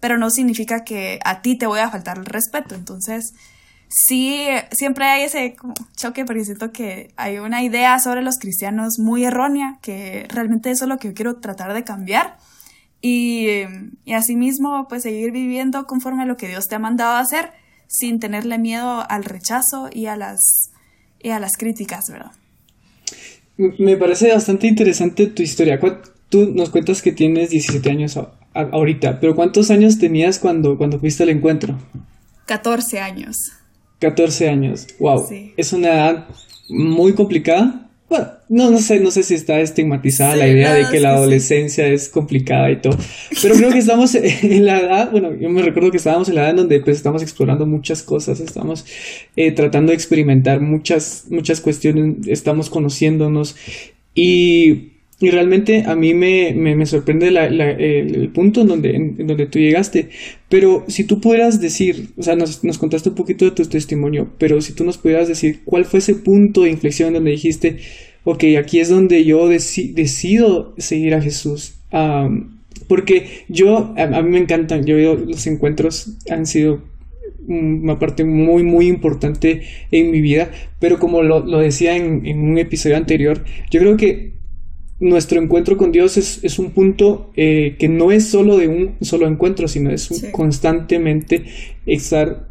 pero 0.00 0.16
no 0.18 0.30
significa 0.30 0.84
que 0.84 1.20
a 1.24 1.42
ti 1.42 1.56
te 1.56 1.66
voy 1.66 1.80
a 1.80 1.90
faltar 1.90 2.18
el 2.18 2.26
respeto. 2.26 2.74
Entonces, 2.74 3.34
sí, 3.88 4.46
siempre 4.72 5.04
hay 5.06 5.24
ese 5.24 5.56
choque 5.96 6.24
porque 6.24 6.44
siento 6.44 6.72
que 6.72 7.12
hay 7.16 7.38
una 7.38 7.62
idea 7.62 7.98
sobre 7.98 8.22
los 8.22 8.38
cristianos 8.38 8.98
muy 8.98 9.24
errónea, 9.24 9.78
que 9.82 10.26
realmente 10.28 10.70
eso 10.70 10.84
es 10.84 10.88
lo 10.88 10.98
que 10.98 11.08
yo 11.08 11.14
quiero 11.14 11.36
tratar 11.36 11.74
de 11.74 11.84
cambiar 11.84 12.36
y, 13.00 13.46
y 14.04 14.12
asimismo, 14.14 14.86
pues 14.88 15.02
seguir 15.02 15.30
viviendo 15.30 15.86
conforme 15.86 16.22
a 16.22 16.26
lo 16.26 16.36
que 16.36 16.48
Dios 16.48 16.68
te 16.68 16.74
ha 16.74 16.78
mandado 16.78 17.12
a 17.12 17.20
hacer, 17.20 17.52
sin 17.86 18.20
tenerle 18.20 18.58
miedo 18.58 19.04
al 19.08 19.24
rechazo 19.24 19.88
y 19.92 20.06
a 20.06 20.16
las, 20.16 20.70
y 21.22 21.30
a 21.30 21.38
las 21.38 21.56
críticas, 21.56 22.10
¿verdad? 22.10 22.32
Me 23.56 23.96
parece 23.96 24.32
bastante 24.32 24.66
interesante 24.66 25.26
tu 25.28 25.42
historia. 25.42 25.80
Tú 26.28 26.52
nos 26.54 26.70
cuentas 26.70 27.00
que 27.00 27.12
tienes 27.12 27.50
17 27.50 27.90
años 27.90 28.18
ahorita, 28.52 29.20
pero 29.20 29.34
¿cuántos 29.34 29.70
años 29.70 29.98
tenías 29.98 30.38
cuando, 30.38 30.76
cuando 30.76 30.98
fuiste 30.98 31.22
al 31.22 31.30
encuentro? 31.30 31.78
14 32.46 33.00
años. 33.00 33.52
14 33.98 34.48
años, 34.48 34.86
wow. 34.98 35.26
Es 35.56 35.72
una 35.72 35.88
edad 35.88 36.26
muy 36.68 37.14
complicada. 37.14 37.82
Bueno, 38.08 38.28
no, 38.48 38.70
no 38.70 38.78
sé, 38.78 39.00
no 39.00 39.10
sé 39.10 39.24
si 39.24 39.34
está 39.34 39.58
estigmatizada 39.58 40.36
la 40.36 40.46
idea 40.46 40.72
de 40.72 40.86
que 40.88 41.00
la 41.00 41.14
adolescencia 41.14 41.88
es 41.88 42.08
complicada 42.08 42.70
y 42.70 42.80
todo, 42.80 42.96
pero 43.42 43.56
creo 43.56 43.72
que 43.72 43.78
estamos 43.78 44.14
en 44.14 44.64
la 44.64 44.78
edad, 44.78 45.10
bueno, 45.10 45.34
yo 45.34 45.48
me 45.48 45.60
recuerdo 45.60 45.90
que 45.90 45.96
estábamos 45.96 46.28
en 46.28 46.36
la 46.36 46.42
edad 46.42 46.50
en 46.50 46.56
donde 46.56 46.80
pues 46.80 46.98
estamos 46.98 47.20
explorando 47.22 47.66
muchas 47.66 48.04
cosas, 48.04 48.38
estamos 48.38 48.86
eh, 49.34 49.50
tratando 49.50 49.90
de 49.90 49.96
experimentar 49.96 50.60
muchas, 50.60 51.24
muchas 51.30 51.60
cuestiones, 51.60 52.28
estamos 52.28 52.70
conociéndonos 52.70 53.56
y 54.14 54.95
y 55.18 55.30
realmente 55.30 55.84
a 55.86 55.96
mí 55.96 56.12
me, 56.12 56.52
me, 56.52 56.84
sorprende 56.84 57.28
el, 57.28 58.28
punto 58.34 58.60
en 58.60 58.68
donde, 58.68 59.14
donde 59.18 59.46
tú 59.46 59.58
llegaste. 59.58 60.10
Pero 60.50 60.84
si 60.88 61.04
tú 61.04 61.20
pudieras 61.20 61.58
decir, 61.58 62.10
o 62.18 62.22
sea, 62.22 62.36
nos, 62.36 62.62
nos, 62.64 62.76
contaste 62.76 63.08
un 63.08 63.14
poquito 63.14 63.46
de 63.46 63.52
tu 63.52 63.64
testimonio, 63.64 64.28
pero 64.38 64.60
si 64.60 64.74
tú 64.74 64.84
nos 64.84 64.98
pudieras 64.98 65.26
decir 65.26 65.60
cuál 65.64 65.86
fue 65.86 66.00
ese 66.00 66.16
punto 66.16 66.62
de 66.62 66.70
inflexión 66.70 67.14
donde 67.14 67.30
dijiste, 67.30 67.78
ok, 68.24 68.44
aquí 68.58 68.80
es 68.80 68.90
donde 68.90 69.24
yo 69.24 69.48
decido 69.48 70.74
seguir 70.76 71.14
a 71.14 71.22
Jesús. 71.22 71.76
porque 72.86 73.44
yo, 73.48 73.94
a, 73.96 74.22
mí 74.22 74.30
me 74.30 74.38
encantan, 74.38 74.84
yo 74.84 74.96
veo 74.96 75.14
los 75.14 75.46
encuentros 75.46 76.18
han 76.28 76.44
sido 76.44 76.82
una 77.48 77.98
parte 78.00 78.24
muy 78.24 78.64
muy 78.64 78.88
importante 78.88 79.62
en 79.92 80.10
mi 80.10 80.20
vida 80.20 80.50
pero 80.80 80.98
como 80.98 81.22
lo, 81.22 81.46
lo 81.46 81.58
decía 81.58 81.96
en, 81.96 82.26
un 82.26 82.58
episodio 82.58 82.96
anterior 82.96 83.44
yo 83.70 83.78
creo 83.78 83.96
que 83.96 84.35
nuestro 84.98 85.40
encuentro 85.40 85.76
con 85.76 85.92
Dios 85.92 86.16
es, 86.16 86.58
un 86.58 86.70
punto 86.70 87.30
eh, 87.36 87.76
que 87.78 87.88
no 87.88 88.12
es 88.12 88.26
solo 88.26 88.56
de 88.56 88.68
un 88.68 88.94
solo 89.02 89.26
encuentro, 89.26 89.68
sino 89.68 89.90
es 89.90 90.08
constantemente 90.32 91.44
estar 91.84 92.48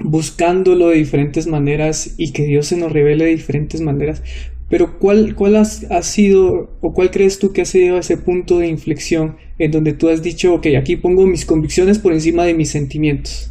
buscándolo 0.00 0.88
de 0.88 0.96
diferentes 0.96 1.46
maneras 1.46 2.14
y 2.18 2.32
que 2.32 2.44
Dios 2.44 2.66
se 2.66 2.76
nos 2.76 2.92
revele 2.92 3.24
de 3.24 3.30
diferentes 3.32 3.80
maneras. 3.80 4.22
Pero 4.68 4.98
¿cuál, 4.98 5.34
cuál 5.34 5.56
ha 5.56 5.64
sido 6.02 6.76
o 6.82 6.92
cuál 6.92 7.10
crees 7.10 7.38
tú 7.38 7.52
que 7.52 7.62
ha 7.62 7.64
sido 7.64 7.98
ese 7.98 8.18
punto 8.18 8.58
de 8.58 8.68
inflexión 8.68 9.36
en 9.58 9.70
donde 9.70 9.94
tú 9.94 10.10
has 10.10 10.22
dicho, 10.22 10.54
ok, 10.54 10.66
aquí 10.78 10.96
pongo 10.96 11.26
mis 11.26 11.46
convicciones 11.46 11.98
por 11.98 12.12
encima 12.12 12.44
de 12.44 12.52
mis 12.52 12.70
sentimientos? 12.70 13.50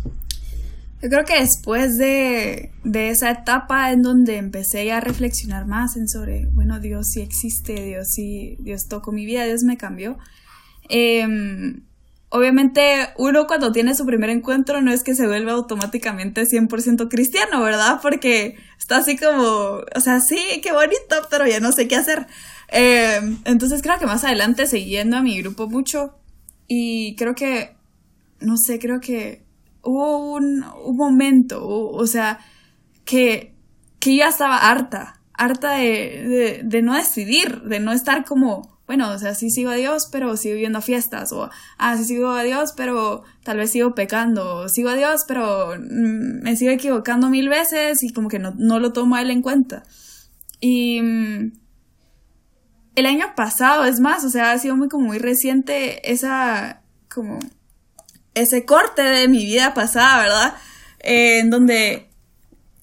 Yo 1.02 1.10
creo 1.10 1.26
que 1.26 1.40
después 1.40 1.98
de, 1.98 2.72
esa 2.92 3.30
etapa 3.30 3.92
en 3.92 4.02
donde 4.02 4.38
empecé 4.38 4.92
a 4.92 5.00
reflexionar 5.00 5.68
más 5.68 5.96
en 5.96 6.08
sobre, 6.10 6.48
bueno, 6.48 6.80
Dios 6.80 7.10
sí 7.12 7.22
existe, 7.22 7.74
Dios 7.74 8.10
sí, 8.10 8.58
Dios 8.60 8.88
tocó 8.88 9.12
mi 9.12 9.26
vida, 9.26 9.46
Dios 9.46 9.62
me 9.62 9.78
cambió. 9.78 10.18
Em, 10.90 11.84
obviamente 12.30 13.10
uno 13.18 13.46
cuando 13.46 13.72
tiene 13.72 13.94
su 13.94 14.06
primer 14.06 14.32
encuentro 14.32 14.82
no 14.82 14.92
es 14.92 15.04
que 15.04 15.14
se 15.14 15.28
vuelva 15.28 15.52
automáticamente 15.52 16.46
100% 16.46 17.10
cristiano, 17.10 17.62
¿verdad? 17.62 18.00
Porque 18.02 18.56
está 18.80 18.98
así 18.98 19.18
como, 19.18 19.82
o 19.96 20.00
sea, 20.02 20.20
sí, 20.20 20.40
qué 20.64 20.72
bonito, 20.72 21.16
pero 21.30 21.46
ya 21.46 21.60
no 21.60 21.72
sé 21.74 21.88
qué 21.88 21.96
hacer. 21.96 22.26
Em, 22.70 23.38
entonces 23.46 23.84
creo 23.84 24.00
que 24.00 24.08
más 24.08 24.24
adelante 24.24 24.66
siguiendo 24.66 25.18
a 25.18 25.22
mi 25.22 25.38
grupo 25.40 25.68
mucho 25.70 26.18
y 26.68 27.16
creo 27.18 27.36
que, 27.36 27.76
no 28.40 28.58
sé, 28.58 28.80
creo 28.80 29.00
que 29.00 29.47
hubo 29.88 30.34
un, 30.36 30.66
momento, 30.96 31.66
o, 31.66 32.06
sea, 32.08 32.40
que, 33.06 33.56
que 34.00 34.18
yo 34.18 34.26
estaba 34.26 34.58
harta, 34.70 35.22
harta 35.34 35.72
de, 35.72 36.62
de, 36.64 36.82
no 36.82 36.94
decidir, 36.96 37.62
de 37.62 37.80
no 37.80 37.94
estar 37.94 38.26
como, 38.26 38.80
bueno, 38.86 39.10
o 39.10 39.18
sea, 39.18 39.34
sí 39.34 39.50
sigo 39.50 39.70
a 39.70 39.76
Dios, 39.76 40.10
pero 40.12 40.36
sigo 40.36 40.58
yendo 40.58 40.80
a 40.80 40.82
fiestas, 40.82 41.32
o, 41.32 41.50
ah, 41.78 41.98
sí 41.98 42.04
sigo 42.04 42.32
a 42.32 42.44
Dios, 42.44 42.74
pero 42.76 43.24
tal 43.44 43.58
vez 43.58 43.72
sigo 43.72 43.96
pecando, 43.96 44.58
o 44.58 44.70
sigo 44.70 44.90
a 44.90 44.96
Dios, 44.96 45.24
pero 45.26 45.76
mm, 45.78 46.44
me 46.44 46.58
sigo 46.58 46.72
equivocando 46.72 47.30
mil 47.30 47.48
veces 47.48 48.04
y 48.04 48.12
como 48.12 48.28
que 48.28 48.40
no, 48.40 48.54
no 48.58 48.80
lo 48.80 48.92
tomo 48.92 49.16
a 49.16 49.22
él 49.22 49.32
en 49.32 49.42
cuenta. 49.42 49.84
Y 50.60 51.02
mm, 51.02 51.54
el 52.96 53.06
año 53.06 53.28
pasado, 53.38 53.86
es 53.86 54.02
más, 54.02 54.26
o 54.26 54.30
sea, 54.30 54.52
ha 54.52 54.60
sido 54.60 54.76
muy 54.76 54.90
como 54.90 55.06
muy 55.06 55.18
reciente 55.18 56.12
esa, 56.12 56.82
como, 57.10 57.40
ese 58.42 58.66
corte 58.66 59.02
de 59.02 59.28
mi 59.28 59.46
vida 59.46 59.74
pasada, 59.74 60.22
¿verdad? 60.22 60.54
Eh, 61.00 61.40
en 61.40 61.50
donde 61.50 62.08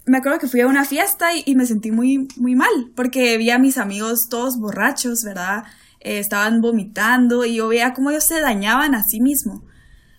me 0.07 0.19
acuerdo 0.19 0.39
que 0.39 0.49
fui 0.49 0.61
a 0.61 0.67
una 0.67 0.85
fiesta 0.85 1.29
y, 1.35 1.55
me 1.55 1.67
sentí 1.67 1.91
muy, 1.91 2.29
muy 2.37 2.55
mal, 2.55 2.91
porque 2.95 3.39
vi 3.39 3.51
a 3.51 3.59
mis 3.59 3.79
amigos 3.79 4.29
todos 4.29 4.59
borrachos, 4.59 5.25
¿verdad? 5.25 5.65
Eh, 6.01 6.19
estaban 6.19 6.61
vomitando 6.61 7.45
y 7.45 7.57
yo 7.57 7.69
veía 7.69 7.95
cómo 7.95 8.11
ellos 8.11 8.25
se 8.25 8.41
dañaban 8.41 8.95
a 8.95 9.03
sí 9.03 9.21
mismos. 9.21 9.63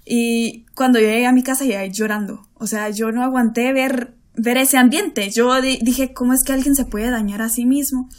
Y 0.06 0.66
cuando 0.76 1.00
llegué 1.00 1.26
a 1.26 1.32
mi 1.32 1.44
casa 1.44 1.66
llegué 1.66 1.92
llorando. 1.92 2.48
O 2.56 2.68
sea, 2.68 2.90
yo 2.90 3.12
no 3.12 3.24
aguanté 3.24 3.74
ver, 3.74 4.14
ver 4.36 4.58
ese 4.58 4.78
ambiente. 4.78 5.30
Yo 5.30 5.62
dije, 5.62 6.14
¿cómo 6.14 6.34
es 6.34 6.44
que 6.44 6.54
alguien 6.54 6.76
se 6.76 6.86
puede 6.86 7.10
dañar 7.10 7.42
a 7.42 7.50
sí 7.50 7.66
mismo? 7.66 8.10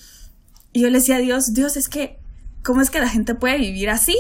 Y 0.72 0.80
yo 0.80 0.88
le 0.88 0.98
decía 0.98 1.16
a 1.16 1.20
Dios, 1.20 1.52
Dios, 1.52 1.76
es 1.76 1.88
que, 1.88 2.18
¿cómo 2.62 2.80
es 2.80 2.90
que 2.90 3.00
la 3.00 3.08
gente 3.08 3.34
puede 3.34 3.58
vivir 3.58 3.90
así? 3.90 4.16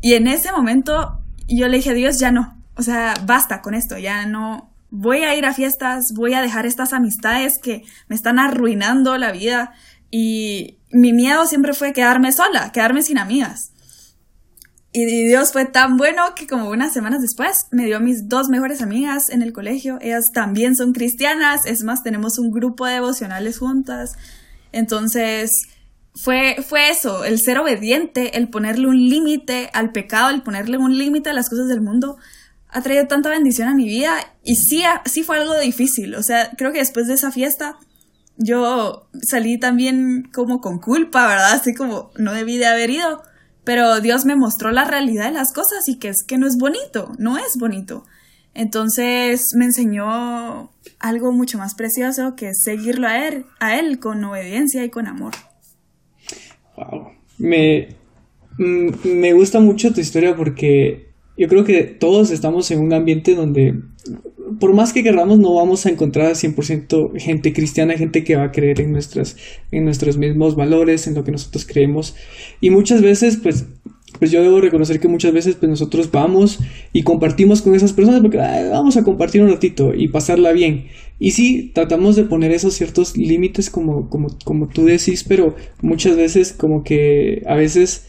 Y 0.00 0.14
en 0.14 0.28
ese 0.28 0.52
momento 0.52 1.20
y 1.48 1.58
yo 1.58 1.66
le 1.66 1.78
dije, 1.78 1.94
Dios, 1.94 2.20
ya 2.20 2.30
no. 2.30 2.62
O 2.76 2.82
sea, 2.82 3.14
basta 3.24 3.62
con 3.62 3.74
esto, 3.74 3.98
ya 3.98 4.26
no. 4.26 4.70
Voy 4.90 5.24
a 5.24 5.34
ir 5.34 5.46
a 5.46 5.54
fiestas, 5.54 6.12
voy 6.14 6.34
a 6.34 6.42
dejar 6.42 6.66
estas 6.66 6.92
amistades 6.92 7.54
que 7.60 7.82
me 8.06 8.14
están 8.14 8.38
arruinando 8.38 9.16
la 9.16 9.32
vida. 9.32 9.72
Y 10.10 10.78
mi 10.92 11.12
miedo 11.12 11.46
siempre 11.46 11.72
fue 11.72 11.94
quedarme 11.94 12.32
sola, 12.32 12.70
quedarme 12.70 13.02
sin 13.02 13.18
amigas. 13.18 13.72
Y 14.92 15.04
Dios 15.26 15.52
fue 15.52 15.64
tan 15.64 15.96
bueno 15.96 16.22
que 16.36 16.46
como 16.46 16.68
unas 16.68 16.92
semanas 16.92 17.22
después 17.22 17.66
me 17.70 17.86
dio 17.86 17.98
mis 17.98 18.28
dos 18.28 18.48
mejores 18.48 18.82
amigas 18.82 19.30
en 19.30 19.40
el 19.40 19.54
colegio. 19.54 19.98
Ellas 20.02 20.26
también 20.34 20.76
son 20.76 20.92
cristianas. 20.92 21.64
Es 21.64 21.82
más, 21.82 22.02
tenemos 22.02 22.38
un 22.38 22.50
grupo 22.50 22.86
de 22.86 22.94
devocionales 22.94 23.58
juntas. 23.58 24.16
Entonces, 24.72 25.50
fue, 26.22 26.56
fue 26.66 26.90
eso, 26.90 27.24
el 27.24 27.38
ser 27.38 27.58
obediente, 27.58 28.36
el 28.36 28.48
ponerle 28.48 28.88
un 28.88 29.08
límite 29.08 29.70
al 29.72 29.92
pecado, 29.92 30.30
el 30.30 30.42
ponerle 30.42 30.78
un 30.78 30.98
límite 30.98 31.30
a 31.30 31.32
las 31.32 31.48
cosas 31.48 31.68
del 31.68 31.80
mundo, 31.80 32.16
ha 32.70 32.82
traído 32.82 33.06
tanta 33.06 33.30
bendición 33.30 33.68
a 33.68 33.74
mi 33.74 33.86
vida 33.86 34.14
y 34.44 34.56
sí, 34.56 34.82
sí 35.04 35.22
fue 35.22 35.38
algo 35.38 35.58
difícil. 35.58 36.14
O 36.14 36.22
sea, 36.22 36.50
creo 36.56 36.72
que 36.72 36.78
después 36.78 37.06
de 37.06 37.14
esa 37.14 37.30
fiesta 37.30 37.76
yo 38.36 39.08
salí 39.22 39.58
también 39.58 40.28
como 40.32 40.60
con 40.60 40.78
culpa, 40.78 41.26
¿verdad? 41.26 41.52
Así 41.52 41.74
como 41.74 42.10
no 42.16 42.32
debí 42.32 42.58
de 42.58 42.66
haber 42.66 42.90
ido. 42.90 43.22
Pero 43.64 44.00
Dios 44.00 44.24
me 44.24 44.36
mostró 44.36 44.70
la 44.70 44.84
realidad 44.84 45.26
de 45.26 45.32
las 45.32 45.52
cosas 45.52 45.88
y 45.88 45.98
que 45.98 46.08
es 46.08 46.24
que 46.26 46.38
no 46.38 46.46
es 46.46 46.56
bonito, 46.56 47.12
no 47.18 47.36
es 47.36 47.56
bonito. 47.58 48.06
Entonces 48.54 49.50
me 49.54 49.66
enseñó 49.66 50.72
algo 50.98 51.32
mucho 51.32 51.58
más 51.58 51.74
precioso 51.74 52.34
que 52.34 52.54
seguirlo 52.54 53.06
a 53.06 53.26
él, 53.26 53.46
a 53.60 53.76
él 53.76 53.98
con 54.00 54.24
obediencia 54.24 54.84
y 54.84 54.90
con 54.90 55.06
amor. 55.06 55.34
Wow. 56.78 57.12
Me, 57.38 57.88
mm, 58.58 58.90
me 59.04 59.32
gusta 59.32 59.60
mucho 59.60 59.92
tu 59.92 60.00
historia 60.00 60.36
porque 60.36 61.08
yo 61.36 61.48
creo 61.48 61.64
que 61.64 61.82
todos 61.84 62.30
estamos 62.30 62.70
en 62.70 62.80
un 62.80 62.92
ambiente 62.92 63.34
donde, 63.34 63.74
por 64.60 64.74
más 64.74 64.92
que 64.92 65.02
queramos, 65.02 65.38
no 65.38 65.54
vamos 65.54 65.86
a 65.86 65.90
encontrar 65.90 66.34
100% 66.34 67.18
gente 67.18 67.52
cristiana, 67.52 67.96
gente 67.96 68.24
que 68.24 68.36
va 68.36 68.44
a 68.44 68.52
creer 68.52 68.80
en, 68.80 68.92
nuestras, 68.92 69.36
en 69.70 69.84
nuestros 69.84 70.16
mismos 70.16 70.56
valores, 70.56 71.06
en 71.06 71.14
lo 71.14 71.24
que 71.24 71.32
nosotros 71.32 71.64
creemos. 71.66 72.16
Y 72.60 72.70
muchas 72.70 73.02
veces, 73.02 73.36
pues, 73.36 73.66
pues 74.18 74.30
yo 74.30 74.42
debo 74.42 74.60
reconocer 74.60 75.00
que 75.00 75.08
muchas 75.08 75.32
veces 75.32 75.56
pues 75.56 75.68
nosotros 75.68 76.10
vamos 76.10 76.58
y 76.92 77.02
compartimos 77.02 77.62
con 77.62 77.74
esas 77.74 77.92
personas 77.92 78.20
porque 78.20 78.38
vamos 78.38 78.96
a 78.96 79.04
compartir 79.04 79.42
un 79.42 79.50
ratito 79.50 79.94
y 79.94 80.08
pasarla 80.08 80.52
bien. 80.52 80.86
Y 81.18 81.32
sí, 81.32 81.72
tratamos 81.74 82.16
de 82.16 82.24
poner 82.24 82.52
esos 82.52 82.74
ciertos 82.74 83.16
límites 83.16 83.70
como, 83.70 84.08
como, 84.08 84.28
como 84.44 84.68
tú 84.68 84.84
decís, 84.84 85.24
pero 85.24 85.56
muchas 85.82 86.16
veces 86.16 86.52
como 86.52 86.84
que 86.84 87.42
a 87.46 87.54
veces 87.54 88.08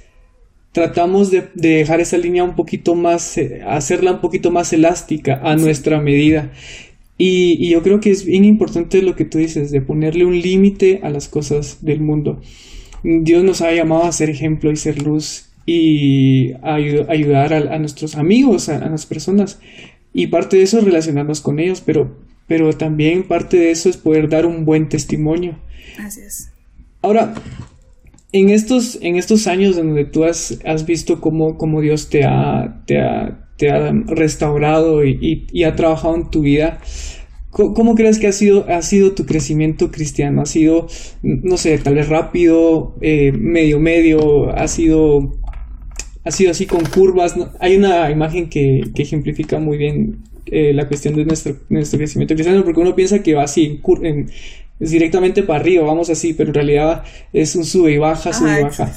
tratamos 0.71 1.31
de, 1.31 1.49
dejar 1.55 2.01
esa 2.01 2.17
línea 2.17 2.43
un 2.43 2.55
poquito 2.55 2.95
más, 2.95 3.37
eh, 3.37 3.61
hacerla 3.67 4.11
un 4.11 4.21
poquito 4.21 4.51
más 4.51 4.71
elástica 4.73 5.41
a 5.43 5.55
nuestra 5.55 5.99
medida. 5.99 6.51
Y, 7.17 7.57
y 7.59 7.71
yo 7.71 7.83
creo 7.83 7.99
que 7.99 8.11
es 8.11 8.25
bien 8.25 8.45
importante 8.45 9.01
lo 9.01 9.15
que 9.15 9.25
tú 9.25 9.39
dices, 9.39 9.71
de 9.71 9.81
ponerle 9.81 10.25
un 10.25 10.39
límite 10.39 11.01
a 11.03 11.09
las 11.09 11.27
cosas 11.27 11.83
del 11.83 12.01
mundo. 12.01 12.41
Dios 13.03 13.43
nos 13.43 13.61
ha 13.61 13.71
llamado 13.71 14.03
a 14.03 14.11
ser 14.11 14.29
ejemplo 14.29 14.71
y 14.71 14.75
ser 14.75 15.01
luz 15.01 15.48
y 15.65 16.53
ayudar 16.63 17.53
a, 17.53 17.79
nuestros 17.79 18.15
amigos, 18.15 18.69
a, 18.69 18.79
las 18.89 19.05
personas. 19.05 19.59
Y 20.13 20.27
parte 20.27 20.57
de 20.57 20.63
eso 20.63 20.79
es 20.79 20.85
relacionarnos 20.85 21.41
con 21.41 21.59
ellos, 21.59 21.81
pero, 21.85 22.17
pero 22.47 22.73
también 22.73 23.23
parte 23.23 23.57
de 23.57 23.71
eso 23.71 23.89
es 23.89 23.97
poder 23.97 24.29
dar 24.29 24.45
un 24.45 24.65
buen 24.65 24.89
testimonio. 24.89 25.59
Así 25.99 26.21
es. 26.21 26.51
Ahora, 27.01 27.33
en 28.31 28.49
estos, 28.49 28.97
en 29.01 29.15
estos 29.15 29.47
años 29.47 29.75
donde 29.75 30.05
tú 30.05 30.23
has, 30.23 30.59
has 30.65 30.85
visto 30.85 31.21
cómo, 31.21 31.57
cómo, 31.57 31.81
Dios 31.81 32.09
te 32.09 32.25
ha, 32.25 32.83
te 32.85 32.99
ha, 32.99 33.49
te 33.57 33.69
ha 33.69 33.91
restaurado 34.07 35.05
y, 35.05 35.47
y, 35.51 35.63
ha 35.63 35.75
trabajado 35.75 36.15
en 36.15 36.29
tu 36.29 36.41
vida, 36.41 36.79
¿Cómo, 37.51 37.95
crees 37.95 38.19
que 38.19 38.27
ha 38.27 38.31
sido, 38.31 38.69
ha 38.69 38.81
sido 38.83 39.13
tu 39.13 39.25
crecimiento 39.25 39.89
cristiano? 39.89 40.43
¿Ha 40.43 40.45
sido, 40.45 40.85
no 41.23 41.57
sé, 41.57 41.79
tal 41.79 41.95
vez 41.95 42.07
rápido, 42.07 42.95
eh, 43.01 43.31
medio 43.31 43.79
medio? 43.79 44.51
¿Ha 44.55 44.67
sido 44.67 45.38
ha 46.23 46.31
sido 46.31 46.51
así 46.51 46.65
con 46.65 46.85
curvas. 46.85 47.35
Hay 47.59 47.77
una 47.77 48.11
imagen 48.11 48.49
que, 48.49 48.91
ejemplifica 48.95 49.59
muy 49.59 49.77
bien 49.77 50.19
eh, 50.45 50.73
la 50.73 50.87
cuestión 50.87 51.15
de 51.15 51.25
nuestro, 51.25 51.57
nuestro 51.69 51.97
crecimiento 51.97 52.33
cristiano, 52.33 52.63
porque 52.63 52.79
uno 52.79 52.95
piensa 52.95 53.23
que 53.23 53.33
va 53.33 53.43
así, 53.43 53.81
en, 54.01 54.29
es 54.79 54.91
directamente 54.91 55.43
para 55.43 55.59
arriba, 55.59 55.85
vamos 55.85 56.09
así, 56.09 56.33
pero 56.33 56.49
en 56.49 56.55
realidad 56.55 57.03
es 57.33 57.55
un 57.55 57.65
sube 57.65 57.91
y 57.91 57.97
baja, 57.97 58.33
sube 58.33 58.59
y 58.59 58.63
baja. 58.63 58.93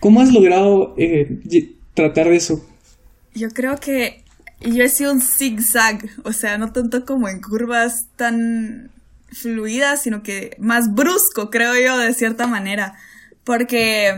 ¿Cómo 0.00 0.20
has 0.20 0.32
logrado 0.32 0.94
eh, 0.96 1.40
tratar 1.94 2.28
de 2.28 2.36
eso? 2.36 2.64
Yo 3.34 3.48
creo 3.50 3.76
que 3.78 4.22
yo 4.60 4.82
he 4.84 4.88
sido 4.88 5.12
un 5.12 5.20
zigzag, 5.20 6.08
o 6.24 6.32
sea, 6.32 6.56
no 6.56 6.72
tanto 6.72 7.04
como 7.04 7.28
en 7.28 7.40
curvas 7.40 8.06
tan 8.16 8.90
fluidas, 9.28 10.02
sino 10.02 10.22
que 10.22 10.56
más 10.58 10.94
brusco, 10.94 11.50
creo 11.50 11.74
yo, 11.74 11.98
de 11.98 12.14
cierta 12.14 12.46
manera. 12.46 12.94
Porque 13.42 14.14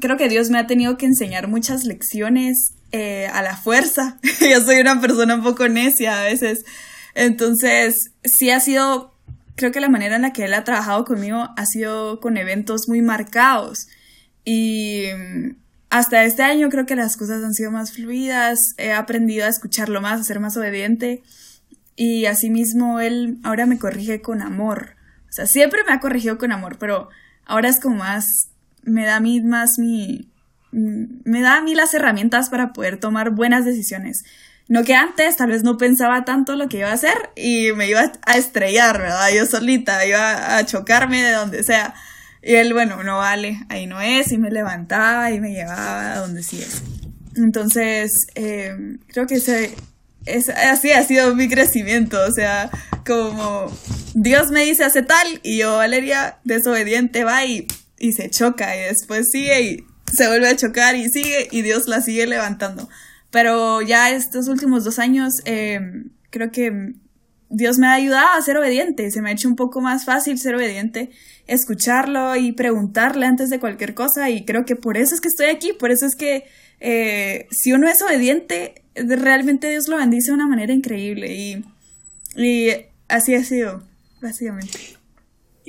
creo 0.00 0.16
que 0.16 0.28
Dios 0.28 0.50
me 0.50 0.58
ha 0.58 0.66
tenido 0.66 0.96
que 0.96 1.06
enseñar 1.06 1.48
muchas 1.48 1.84
lecciones 1.84 2.74
eh, 2.92 3.28
a 3.32 3.42
la 3.42 3.56
fuerza. 3.56 4.18
Yo 4.40 4.60
soy 4.60 4.80
una 4.80 5.00
persona 5.00 5.36
un 5.36 5.42
poco 5.42 5.68
necia 5.68 6.20
a 6.20 6.24
veces. 6.24 6.64
Entonces, 7.14 8.12
sí 8.24 8.50
ha 8.50 8.60
sido, 8.60 9.14
creo 9.56 9.72
que 9.72 9.80
la 9.80 9.88
manera 9.88 10.16
en 10.16 10.22
la 10.22 10.32
que 10.32 10.44
Él 10.44 10.54
ha 10.54 10.64
trabajado 10.64 11.04
conmigo 11.04 11.48
ha 11.56 11.66
sido 11.66 12.20
con 12.20 12.36
eventos 12.36 12.88
muy 12.88 13.02
marcados. 13.02 13.88
Y 14.44 15.04
mm, 15.16 15.56
hasta 15.90 16.24
este 16.24 16.42
año 16.42 16.68
creo 16.68 16.86
que 16.86 16.96
las 16.96 17.16
cosas 17.16 17.44
han 17.44 17.54
sido 17.54 17.70
más 17.70 17.92
fluidas, 17.92 18.74
he 18.78 18.92
aprendido 18.92 19.44
a 19.44 19.48
escucharlo 19.48 20.00
más, 20.00 20.20
a 20.20 20.24
ser 20.24 20.40
más 20.40 20.56
obediente. 20.56 21.22
Y 21.96 22.26
asimismo, 22.26 23.00
Él 23.00 23.38
ahora 23.42 23.66
me 23.66 23.78
corrige 23.78 24.22
con 24.22 24.40
amor. 24.40 24.96
O 25.28 25.32
sea, 25.32 25.46
siempre 25.46 25.84
me 25.84 25.92
ha 25.92 26.00
corregido 26.00 26.38
con 26.38 26.52
amor, 26.52 26.78
pero 26.78 27.08
ahora 27.44 27.68
es 27.68 27.78
como 27.78 27.96
más, 27.96 28.49
me 28.82 29.04
da 29.04 29.16
a 29.16 29.20
mí 29.20 29.40
más 29.40 29.78
mi, 29.78 30.30
me 30.72 31.40
da 31.40 31.58
a 31.58 31.62
mí 31.62 31.74
las 31.74 31.94
herramientas 31.94 32.48
para 32.48 32.72
poder 32.72 32.98
tomar 32.98 33.30
buenas 33.30 33.64
decisiones. 33.64 34.24
No 34.68 34.84
que 34.84 34.94
antes 34.94 35.36
tal 35.36 35.50
vez 35.50 35.64
no 35.64 35.76
pensaba 35.76 36.24
tanto 36.24 36.54
lo 36.54 36.68
que 36.68 36.78
iba 36.78 36.90
a 36.90 36.94
hacer 36.94 37.30
y 37.34 37.72
me 37.74 37.88
iba 37.88 38.12
a 38.24 38.36
estrellar, 38.36 39.00
¿verdad? 39.00 39.30
Yo 39.34 39.44
solita 39.46 40.06
iba 40.06 40.56
a 40.56 40.64
chocarme 40.64 41.22
de 41.22 41.32
donde 41.32 41.64
sea. 41.64 41.94
Y 42.40 42.54
él, 42.54 42.72
bueno, 42.72 43.02
no 43.02 43.18
vale, 43.18 43.60
ahí 43.68 43.86
no 43.86 44.00
es, 44.00 44.30
y 44.32 44.38
me 44.38 44.50
levantaba 44.50 45.30
y 45.32 45.40
me 45.40 45.52
llevaba 45.52 46.12
a 46.12 46.18
donde 46.20 46.42
sí 46.42 46.62
es. 46.62 46.82
Entonces, 47.36 48.28
eh, 48.34 48.96
creo 49.08 49.26
que 49.26 49.34
ese, 49.34 49.74
es, 50.24 50.48
así 50.48 50.92
ha 50.92 51.02
sido 51.02 51.34
mi 51.34 51.48
crecimiento, 51.48 52.18
o 52.26 52.30
sea, 52.30 52.70
como 53.06 53.70
Dios 54.14 54.50
me 54.50 54.64
dice 54.64 54.84
hace 54.84 55.02
tal 55.02 55.40
y 55.42 55.58
yo, 55.58 55.76
Valeria, 55.76 56.38
desobediente, 56.44 57.24
va 57.24 57.44
y, 57.44 57.66
y 58.00 58.12
se 58.12 58.28
choca 58.30 58.74
y 58.76 58.80
después 58.80 59.30
sigue 59.30 59.62
y 59.62 59.84
se 60.12 60.26
vuelve 60.26 60.48
a 60.48 60.56
chocar 60.56 60.96
y 60.96 61.08
sigue 61.08 61.46
y 61.52 61.62
Dios 61.62 61.86
la 61.86 62.00
sigue 62.00 62.26
levantando. 62.26 62.88
Pero 63.30 63.80
ya 63.82 64.10
estos 64.10 64.48
últimos 64.48 64.82
dos 64.82 64.98
años 64.98 65.34
eh, 65.44 65.80
creo 66.30 66.50
que 66.50 66.94
Dios 67.48 67.78
me 67.78 67.86
ha 67.86 67.94
ayudado 67.94 68.28
a 68.36 68.42
ser 68.42 68.56
obediente, 68.56 69.10
se 69.10 69.20
me 69.22 69.30
ha 69.30 69.32
hecho 69.32 69.48
un 69.48 69.56
poco 69.56 69.80
más 69.80 70.04
fácil 70.04 70.38
ser 70.38 70.54
obediente, 70.54 71.10
escucharlo 71.46 72.36
y 72.36 72.52
preguntarle 72.52 73.26
antes 73.26 73.50
de 73.50 73.60
cualquier 73.60 73.94
cosa 73.94 74.30
y 74.30 74.44
creo 74.44 74.64
que 74.64 74.76
por 74.76 74.96
eso 74.96 75.14
es 75.14 75.20
que 75.20 75.28
estoy 75.28 75.46
aquí, 75.46 75.72
por 75.72 75.90
eso 75.90 76.06
es 76.06 76.16
que 76.16 76.44
eh, 76.80 77.46
si 77.50 77.72
uno 77.72 77.88
es 77.88 78.02
obediente, 78.02 78.82
realmente 78.94 79.68
Dios 79.68 79.88
lo 79.88 79.96
bendice 79.96 80.28
de 80.28 80.34
una 80.34 80.46
manera 80.46 80.72
increíble 80.72 81.34
y, 81.34 81.64
y 82.36 82.70
así 83.08 83.34
ha 83.34 83.44
sido, 83.44 83.82
básicamente. 84.20 84.99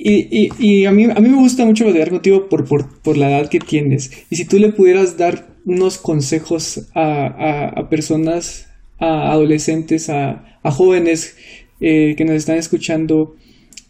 Y, 0.04 0.50
y, 0.58 0.84
a, 0.84 0.90
mí, 0.90 1.04
a 1.04 1.20
mí 1.20 1.28
me 1.28 1.36
gusta 1.36 1.64
mucho 1.64 1.84
platicar 1.84 2.10
contigo 2.10 2.48
por, 2.48 2.64
por, 2.64 3.00
por, 3.02 3.16
la 3.16 3.30
edad 3.30 3.48
que 3.48 3.60
tienes. 3.60 4.10
Y 4.30 4.36
si 4.36 4.44
tú 4.44 4.58
le 4.58 4.72
pudieras 4.72 5.16
dar 5.16 5.54
unos 5.64 5.96
consejos 5.96 6.88
a, 6.92 7.68
a, 7.76 7.88
personas, 7.88 8.66
a 8.98 9.30
adolescentes, 9.30 10.10
a, 10.10 10.58
jóvenes 10.64 11.36
eh, 11.80 12.14
que 12.16 12.24
nos 12.24 12.34
están 12.34 12.56
escuchando, 12.56 13.36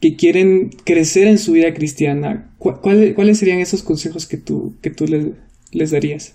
que 0.01 0.17
quieren 0.17 0.69
crecer 0.85 1.29
en 1.29 1.39
su 1.39 1.53
vida 1.53 1.73
cristiana, 1.73 2.55
¿cuáles 2.59 3.39
serían 3.39 3.61
esos 3.61 3.83
consejos 3.83 4.27
que 4.27 4.37
tú, 4.37 4.77
que 4.83 4.91
tú 4.91 5.07
les, 5.07 5.29
les 5.71 5.93
darías? 5.93 6.35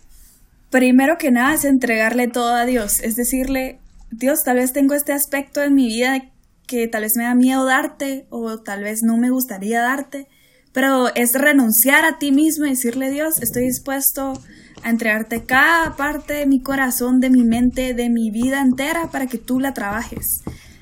Primero 0.72 1.20
que 1.20 1.30
nada 1.30 1.54
es 1.54 1.66
entregarle 1.66 2.28
todo 2.28 2.56
a 2.56 2.66
Dios, 2.66 3.00
es 3.02 3.16
decirle, 3.16 3.78
Dios, 4.10 4.44
tal 4.44 4.58
vez 4.58 4.74
tengo 4.74 4.96
este 4.96 5.14
aspecto 5.14 5.62
en 5.62 5.76
mi 5.76 5.86
vida 5.86 6.32
que 6.68 6.88
tal 6.88 7.04
vez 7.04 7.14
me 7.16 7.24
da 7.24 7.34
miedo 7.34 7.66
darte 7.66 8.28
o 8.30 8.60
tal 8.60 8.84
vez 8.84 9.00
no 9.02 9.18
me 9.18 9.32
gustaría 9.32 9.82
darte, 9.82 10.28
pero 10.74 11.14
es 11.16 11.34
renunciar 11.34 12.06
a 12.06 12.20
ti 12.20 12.32
mismo 12.32 12.66
y 12.66 12.72
decirle 12.72 13.10
Dios, 13.10 13.42
estoy 13.42 13.64
dispuesto 13.64 14.34
a 14.84 14.90
entregarte 14.90 15.44
cada 15.44 15.96
parte 15.96 16.34
de 16.34 16.46
mi 16.46 16.62
corazón, 16.62 17.20
de 17.20 17.32
mi 17.32 17.44
mente, 17.44 17.94
de 17.94 18.10
mi 18.10 18.30
vida 18.30 18.62
entera 18.62 19.10
para 19.10 19.28
que 19.28 19.38
tú 19.38 19.60
la 19.60 19.74
trabajes. 19.74 20.42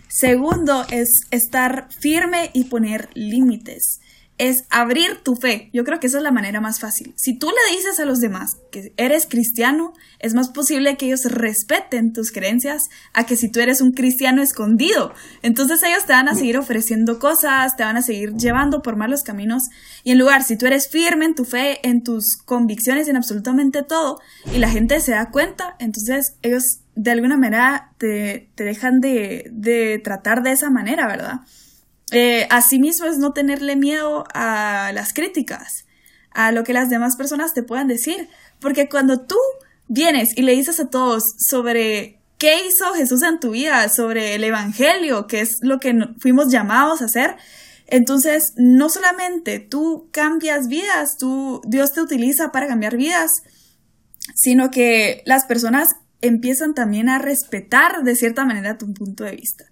Segundo 0.10 0.86
es 0.92 1.10
estar 1.32 1.88
firme 1.92 2.50
y 2.54 2.66
poner 2.66 3.10
límites 3.14 4.00
es 4.38 4.66
abrir 4.70 5.22
tu 5.24 5.36
fe. 5.36 5.70
Yo 5.74 5.84
creo 5.86 6.00
que 6.00 6.08
esa 6.08 6.18
es 6.18 6.24
la 6.24 6.32
manera 6.32 6.60
más 6.60 6.80
fácil. 6.80 7.14
Si 7.16 7.38
tú 7.38 7.48
le 7.48 7.76
dices 7.76 8.00
a 8.00 8.06
los 8.06 8.20
demás 8.20 8.58
que 8.72 8.94
eres 8.98 9.28
cristiano, 9.28 9.94
es 10.20 10.34
más 10.34 10.50
posible 10.50 10.98
que 10.98 11.06
ellos 11.06 11.26
respeten 11.26 12.12
tus 12.12 12.32
creencias 12.32 12.90
a 13.14 13.26
que 13.26 13.38
si 13.38 13.50
tú 13.50 13.62
eres 13.62 13.80
un 13.80 13.94
cristiano 13.94 14.42
escondido. 14.42 15.14
Entonces 15.42 15.82
ellos 15.84 16.06
te 16.06 16.14
van 16.14 16.28
a 16.28 16.36
seguir 16.36 16.58
ofreciendo 16.58 17.20
cosas, 17.20 17.78
te 17.78 17.84
van 17.84 17.96
a 17.96 18.02
seguir 18.02 18.34
llevando 18.36 18.82
por 18.82 18.98
malos 18.98 19.24
caminos. 19.24 19.64
Y 20.04 20.12
en 20.12 20.20
lugar, 20.20 20.44
si 20.44 20.58
tú 20.58 20.66
eres 20.66 20.90
firme 20.90 21.26
en 21.26 21.36
tu 21.36 21.46
fe, 21.46 21.80
en 21.88 22.04
tus 22.04 22.36
convicciones, 22.36 23.08
en 23.08 23.16
absolutamente 23.16 23.84
todo, 23.84 24.20
y 24.54 24.58
la 24.58 24.70
gente 24.70 25.00
se 25.00 25.12
da 25.12 25.32
cuenta, 25.32 25.76
entonces 25.80 26.36
ellos 26.42 26.80
de 26.96 27.12
alguna 27.12 27.38
manera 27.38 27.94
te, 27.98 28.50
dejan 28.56 29.00
de, 29.00 29.50
de 29.52 30.00
tratar 30.04 30.44
de 30.44 30.52
esa 30.52 30.70
manera, 30.70 31.08
¿verdad? 31.08 31.42
Eh, 32.12 32.48
asimismo 32.50 33.08
es 33.08 33.18
no 33.18 33.34
tenerle 33.34 33.76
miedo 33.76 34.26
a 34.34 34.92
las 34.94 35.14
críticas, 35.14 35.86
a 36.32 36.52
lo 36.52 36.64
que 36.64 36.74
las 36.74 36.90
demás 36.90 37.16
personas 37.16 37.54
te 37.54 37.64
puedan 37.64 37.88
decir, 37.88 38.30
porque 38.60 38.90
cuando 38.90 39.22
tú 39.22 39.38
vienes 39.88 40.38
y 40.38 40.44
le 40.44 40.54
dices 40.54 40.80
a 40.80 40.90
todos 40.90 41.24
sobre 41.38 42.20
qué 42.38 42.66
hizo 42.68 42.94
Jesús 42.94 43.24
en 43.24 43.40
tu 43.40 43.52
vida, 43.52 43.88
sobre 43.90 44.36
el 44.36 44.44
Evangelio, 44.44 45.28
que 45.28 45.42
es 45.42 45.58
lo 45.62 45.80
que 45.80 45.96
fuimos 46.20 46.52
llamados 46.52 47.02
a 47.02 47.06
hacer, 47.06 47.36
entonces 47.88 48.54
no 48.58 48.90
solamente 48.90 49.60
tú 49.60 50.10
cambias 50.12 50.68
vidas, 50.68 51.18
tú, 51.18 51.62
Dios 51.66 51.94
te 51.94 52.02
utiliza 52.02 52.52
para 52.52 52.68
cambiar 52.68 52.98
vidas, 52.98 53.32
sino 54.34 54.72
que 54.72 55.22
las 55.26 55.46
personas 55.46 55.96
empiezan 56.22 56.74
también 56.74 57.10
a 57.10 57.20
respetar 57.20 58.04
de 58.04 58.16
cierta 58.16 58.46
manera 58.46 58.78
tu 58.78 58.92
punto 58.94 59.24
de 59.24 59.36
vista. 59.36 59.66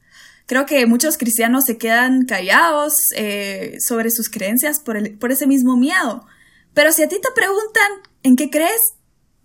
Creo 0.45 0.65
que 0.65 0.85
muchos 0.85 1.17
cristianos 1.17 1.65
se 1.65 1.77
quedan 1.77 2.25
callados 2.25 2.95
eh, 3.15 3.77
sobre 3.79 4.11
sus 4.11 4.29
creencias 4.29 4.79
por, 4.79 4.97
el, 4.97 5.17
por 5.17 5.31
ese 5.31 5.47
mismo 5.47 5.77
miedo. 5.77 6.25
Pero 6.73 6.91
si 6.91 7.03
a 7.03 7.07
ti 7.07 7.17
te 7.21 7.29
preguntan 7.33 7.91
en 8.23 8.35
qué 8.35 8.49
crees, 8.49 8.81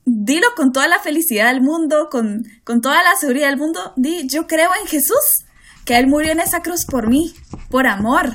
dilo 0.04 0.48
con 0.56 0.72
toda 0.72 0.88
la 0.88 0.98
felicidad 0.98 1.52
del 1.52 1.62
mundo, 1.62 2.08
con, 2.11 2.44
con 2.64 2.80
toda 2.80 3.02
la 3.02 3.16
seguridad 3.20 3.48
del 3.48 3.58
mundo. 3.58 3.92
Di, 3.96 4.26
yo 4.26 4.46
creo 4.46 4.70
en 4.80 4.88
Jesús, 4.88 5.44
que 5.84 5.96
Él 5.96 6.06
murió 6.06 6.32
en 6.32 6.40
esa 6.40 6.62
cruz 6.62 6.84
por 6.84 7.08
mí, 7.08 7.34
por 7.70 7.87
amor. 7.87 8.32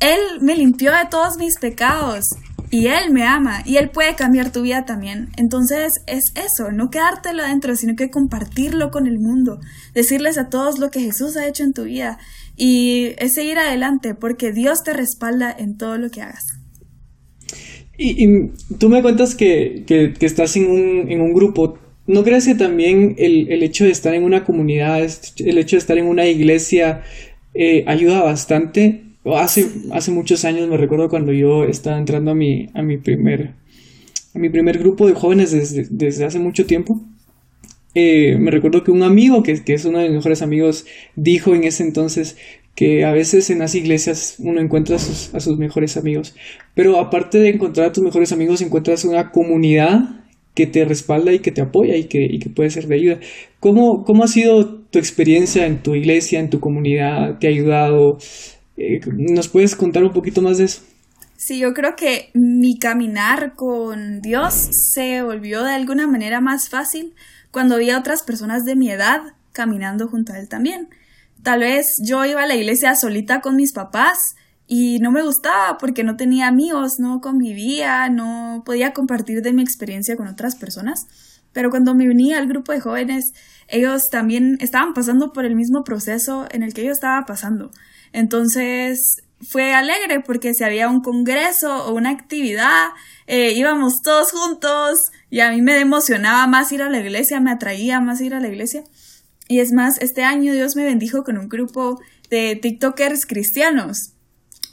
Él 0.00 0.20
me 0.40 0.54
limpió 0.54 0.92
de 0.92 1.06
todos 1.10 1.36
mis 1.38 1.58
pecados 1.58 2.26
y 2.70 2.86
Él 2.86 3.12
me 3.12 3.24
ama 3.24 3.62
y 3.64 3.76
Él 3.76 3.90
puede 3.90 4.14
cambiar 4.14 4.52
tu 4.52 4.62
vida 4.62 4.84
también. 4.84 5.28
Entonces 5.36 5.94
es 6.06 6.32
eso, 6.34 6.72
no 6.72 6.90
quedártelo 6.90 7.42
adentro, 7.42 7.76
sino 7.76 7.94
que 7.96 8.10
compartirlo 8.10 8.90
con 8.90 9.06
el 9.06 9.18
mundo, 9.18 9.60
decirles 9.94 10.38
a 10.38 10.48
todos 10.48 10.78
lo 10.78 10.90
que 10.90 11.00
Jesús 11.00 11.36
ha 11.36 11.46
hecho 11.46 11.64
en 11.64 11.72
tu 11.72 11.84
vida 11.84 12.18
y 12.56 13.12
es 13.18 13.34
seguir 13.34 13.58
adelante 13.58 14.14
porque 14.14 14.52
Dios 14.52 14.82
te 14.82 14.92
respalda 14.92 15.54
en 15.56 15.76
todo 15.76 15.98
lo 15.98 16.10
que 16.10 16.22
hagas. 16.22 16.44
Y, 17.98 18.48
tú 18.78 18.90
me 18.90 19.00
cuentas 19.00 19.34
que, 19.34 19.84
que, 19.86 20.14
estás 20.20 20.54
en 20.56 20.70
un, 20.70 21.10
en 21.10 21.20
un, 21.22 21.32
grupo. 21.32 21.78
¿No 22.06 22.24
crees 22.24 22.44
que 22.44 22.54
también 22.54 23.14
el, 23.16 23.50
el, 23.50 23.62
hecho 23.62 23.84
de 23.84 23.90
estar 23.90 24.12
en 24.14 24.22
una 24.22 24.44
comunidad, 24.44 25.00
el 25.00 25.58
hecho 25.58 25.76
de 25.76 25.80
estar 25.80 25.96
en 25.96 26.06
una 26.06 26.26
iglesia, 26.26 27.02
eh, 27.54 27.84
ayuda 27.86 28.22
bastante 28.22 29.05
hace, 29.34 29.66
hace 29.92 30.10
muchos 30.10 30.44
años 30.44 30.68
me 30.68 30.76
recuerdo 30.76 31.08
cuando 31.08 31.32
yo 31.32 31.64
estaba 31.64 31.98
entrando 31.98 32.30
a 32.30 32.34
mi, 32.34 32.68
a 32.74 32.82
mi 32.82 32.96
primer 32.98 33.54
a 34.36 34.38
mi 34.38 34.50
primer 34.50 34.78
grupo 34.78 35.06
de 35.06 35.14
jóvenes 35.14 35.50
desde, 35.50 35.86
desde 35.88 36.26
hace 36.26 36.38
mucho 36.38 36.66
tiempo. 36.66 37.00
Eh, 37.94 38.36
me 38.38 38.50
recuerdo 38.50 38.84
que 38.84 38.90
un 38.90 39.02
amigo, 39.02 39.42
que, 39.42 39.64
que, 39.64 39.72
es 39.72 39.86
uno 39.86 39.98
de 39.98 40.08
mis 40.08 40.16
mejores 40.16 40.42
amigos, 40.42 40.84
dijo 41.16 41.54
en 41.54 41.64
ese 41.64 41.82
entonces 41.82 42.36
que 42.74 43.06
a 43.06 43.12
veces 43.12 43.48
en 43.48 43.60
las 43.60 43.74
iglesias 43.74 44.36
uno 44.38 44.60
encuentra 44.60 44.96
a 44.96 44.98
sus, 44.98 45.34
a 45.34 45.40
sus 45.40 45.56
mejores 45.56 45.96
amigos. 45.96 46.34
Pero 46.74 47.00
aparte 47.00 47.38
de 47.38 47.48
encontrar 47.48 47.86
a 47.86 47.92
tus 47.92 48.04
mejores 48.04 48.32
amigos, 48.32 48.60
encuentras 48.60 49.06
una 49.06 49.32
comunidad 49.32 50.26
que 50.54 50.66
te 50.66 50.84
respalda 50.84 51.32
y 51.32 51.38
que 51.38 51.52
te 51.52 51.62
apoya 51.62 51.96
y 51.96 52.04
que, 52.04 52.22
y 52.22 52.38
que 52.38 52.50
puede 52.50 52.68
ser 52.68 52.86
de 52.86 52.94
ayuda. 52.94 53.20
¿Cómo, 53.60 54.04
¿Cómo 54.04 54.24
ha 54.24 54.28
sido 54.28 54.82
tu 54.90 54.98
experiencia 54.98 55.66
en 55.66 55.82
tu 55.82 55.94
iglesia, 55.94 56.38
en 56.38 56.50
tu 56.50 56.60
comunidad? 56.60 57.38
¿Te 57.38 57.46
ha 57.46 57.50
ayudado? 57.50 58.18
¿Nos 58.76 59.48
puedes 59.48 59.74
contar 59.74 60.04
un 60.04 60.12
poquito 60.12 60.42
más 60.42 60.58
de 60.58 60.64
eso? 60.64 60.82
Sí, 61.36 61.58
yo 61.58 61.74
creo 61.74 61.96
que 61.96 62.30
mi 62.34 62.78
caminar 62.78 63.54
con 63.54 64.20
Dios 64.20 64.54
se 64.94 65.22
volvió 65.22 65.62
de 65.62 65.74
alguna 65.74 66.06
manera 66.06 66.40
más 66.40 66.68
fácil 66.68 67.14
cuando 67.50 67.78
vi 67.78 67.90
a 67.90 67.98
otras 67.98 68.22
personas 68.22 68.64
de 68.64 68.76
mi 68.76 68.90
edad 68.90 69.20
caminando 69.52 70.08
junto 70.08 70.32
a 70.32 70.38
Él 70.38 70.48
también. 70.48 70.88
Tal 71.42 71.60
vez 71.60 71.86
yo 72.02 72.24
iba 72.24 72.42
a 72.42 72.46
la 72.46 72.54
iglesia 72.54 72.94
solita 72.96 73.40
con 73.40 73.56
mis 73.56 73.72
papás 73.72 74.34
y 74.66 74.98
no 74.98 75.12
me 75.12 75.22
gustaba 75.22 75.78
porque 75.78 76.04
no 76.04 76.16
tenía 76.16 76.48
amigos, 76.48 76.98
no 76.98 77.20
convivía, 77.20 78.08
no 78.08 78.62
podía 78.64 78.92
compartir 78.92 79.42
de 79.42 79.52
mi 79.52 79.62
experiencia 79.62 80.16
con 80.16 80.28
otras 80.28 80.56
personas. 80.56 81.06
Pero 81.52 81.70
cuando 81.70 81.94
me 81.94 82.10
uní 82.10 82.34
al 82.34 82.48
grupo 82.48 82.72
de 82.72 82.80
jóvenes, 82.80 83.32
ellos 83.68 84.10
también 84.10 84.58
estaban 84.60 84.92
pasando 84.92 85.32
por 85.32 85.44
el 85.44 85.54
mismo 85.54 85.84
proceso 85.84 86.46
en 86.50 86.62
el 86.62 86.74
que 86.74 86.84
yo 86.84 86.92
estaba 86.92 87.24
pasando. 87.26 87.70
Entonces, 88.16 89.22
fue 89.46 89.74
alegre 89.74 90.20
porque 90.20 90.54
si 90.54 90.64
había 90.64 90.88
un 90.88 91.02
congreso 91.02 91.84
o 91.84 91.92
una 91.92 92.08
actividad, 92.08 92.88
eh, 93.26 93.52
íbamos 93.52 94.00
todos 94.00 94.32
juntos 94.32 95.12
y 95.28 95.40
a 95.40 95.50
mí 95.50 95.60
me 95.60 95.78
emocionaba 95.78 96.46
más 96.46 96.72
ir 96.72 96.80
a 96.80 96.88
la 96.88 96.98
iglesia, 96.98 97.40
me 97.40 97.50
atraía 97.50 98.00
más 98.00 98.22
ir 98.22 98.32
a 98.32 98.40
la 98.40 98.48
iglesia. 98.48 98.84
Y 99.48 99.60
es 99.60 99.72
más, 99.72 100.00
este 100.00 100.24
año 100.24 100.54
Dios 100.54 100.76
me 100.76 100.84
bendijo 100.84 101.24
con 101.24 101.36
un 101.36 101.50
grupo 101.50 102.00
de 102.30 102.56
TikTokers 102.56 103.26
cristianos. 103.26 104.14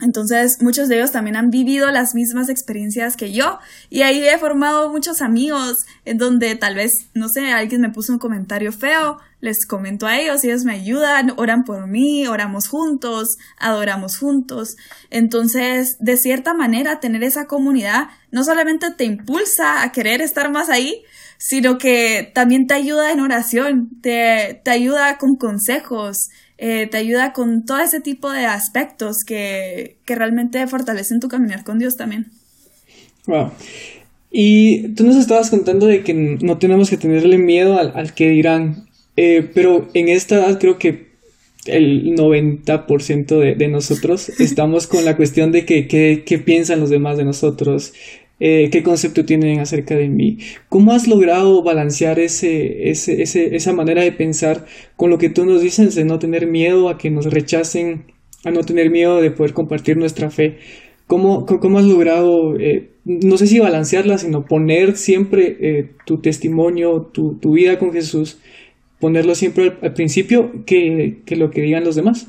Entonces, 0.04 0.58
muchos 0.62 0.90
de 0.90 0.98
ellos 0.98 1.12
también 1.12 1.38
han 1.38 1.50
vivido 1.50 1.90
las 1.90 2.14
mismas 2.14 2.50
experiencias 2.50 3.16
que 3.16 3.32
yo 3.32 3.60
y 3.90 4.02
ahí 4.02 4.22
he 4.24 4.38
formado 4.38 4.92
muchos 4.92 5.22
amigos 5.22 5.78
en 6.04 6.18
donde 6.18 6.56
tal 6.56 6.76
vez, 6.76 7.08
no 7.14 7.30
sé, 7.30 7.52
alguien 7.54 7.80
me 7.80 7.90
puso 7.90 8.12
un 8.12 8.20
comentario 8.20 8.74
feo, 8.74 9.20
les 9.40 9.66
comento 9.66 10.06
a 10.06 10.20
ellos, 10.20 10.44
ellos 10.44 10.66
me 10.66 10.74
ayudan, 10.74 11.34
oran 11.38 11.64
por 11.64 11.88
mí, 11.88 12.28
oramos 12.28 12.68
juntos, 12.68 13.38
adoramos 13.58 14.18
juntos. 14.18 14.76
Entonces, 15.10 15.96
de 16.00 16.18
cierta 16.18 16.54
manera, 16.54 17.00
tener 17.00 17.24
esa 17.24 17.46
comunidad 17.46 18.10
no 18.32 18.44
solamente 18.44 18.92
te 18.92 19.06
impulsa 19.06 19.84
a 19.84 19.92
querer 19.92 20.22
estar 20.22 20.52
más 20.52 20.70
ahí, 20.70 21.04
sino 21.38 21.78
que 21.78 22.32
también 22.34 22.68
te 22.68 22.74
ayuda 22.74 23.12
en 23.12 23.20
oración, 23.20 23.90
te, 24.02 24.62
te 24.64 24.72
ayuda 24.72 25.18
con 25.18 25.36
consejos, 25.36 26.30
eh, 26.66 26.88
te 26.88 26.96
ayuda 26.96 27.34
con 27.34 27.66
todo 27.66 27.80
ese 27.80 28.00
tipo 28.00 28.32
de 28.32 28.46
aspectos 28.46 29.26
que, 29.28 29.98
que 30.06 30.16
realmente 30.16 30.66
fortalecen 30.66 31.20
tu 31.20 31.28
caminar 31.28 31.66
con 31.66 31.78
Dios 31.78 31.98
también. 31.98 32.28
Wow. 33.28 33.52
Y 34.32 34.88
tú 34.96 35.04
nos 35.04 35.18
estabas 35.18 35.50
contando 35.50 35.88
de 35.88 36.04
que 36.04 36.14
no 36.14 36.60
tenemos 36.60 36.90
que 36.90 36.96
tenerle 36.96 37.38
miedo 37.38 37.78
al, 37.78 38.14
que 38.14 38.30
dirán, 38.30 38.88
eh, 39.18 39.46
pero 39.54 39.90
en 39.94 40.08
esta 40.08 40.36
edad 40.36 40.58
creo 40.58 40.78
que 40.80 41.12
el 41.66 42.16
90% 42.16 43.40
de, 43.40 43.56
de 43.56 43.68
nosotros 43.68 44.30
estamos 44.40 44.88
con 44.88 45.04
la 45.04 45.18
cuestión 45.18 45.52
de 45.52 45.66
que, 45.66 45.86
qué 45.86 46.40
piensan 46.40 46.80
los 46.80 46.90
demás 46.90 47.18
de 47.18 47.26
nosotros, 47.26 47.92
eh, 48.40 48.70
qué 48.72 48.84
concepto 48.84 49.26
tienen 49.26 49.60
acerca 49.60 49.96
de 49.96 50.10
mí. 50.10 50.40
¿Cómo 50.70 50.92
has 50.92 51.08
logrado 51.08 51.64
balancear 51.64 52.20
ese, 52.20 52.90
ese, 52.90 53.56
esa 53.56 53.74
manera 53.74 54.02
de 54.02 54.12
pensar 54.12 54.66
con 54.96 55.10
lo 55.10 55.18
que 55.18 55.30
tú 55.30 55.46
nos 55.46 55.62
dices 55.62 55.96
de 55.96 56.04
no 56.04 56.20
tener 56.20 56.48
miedo 56.48 56.90
a 56.90 56.98
que 56.98 57.10
nos 57.10 57.32
rechacen, 57.32 58.06
a 58.44 58.52
no 58.52 58.64
tener 58.64 58.90
miedo 58.90 59.22
de 59.22 59.32
poder 59.32 59.54
compartir 59.54 59.98
nuestra 59.98 60.30
fe? 60.30 60.58
¿Cómo, 61.08 61.46
cómo 61.46 61.80
has 61.80 61.86
logrado, 61.86 62.58
eh, 62.58 62.90
no 63.06 63.38
sé 63.38 63.46
si 63.48 63.60
balancearla, 63.60 64.18
sino 64.18 64.46
poner 64.46 64.98
siempre 64.98 65.58
eh, 65.60 65.92
tu 66.06 66.20
testimonio, 66.20 67.12
tu, 67.14 67.36
tu, 67.36 67.54
vida 67.54 67.78
con 67.78 67.94
Jesús, 67.94 68.40
ponerlo 69.00 69.36
siempre 69.36 69.66
al, 69.66 69.78
al 69.82 69.94
principio 69.94 70.66
que, 70.66 71.22
que 71.26 71.36
lo 71.36 71.52
que 71.52 71.62
digan 71.62 71.84
los 71.84 71.96
demás? 71.96 72.28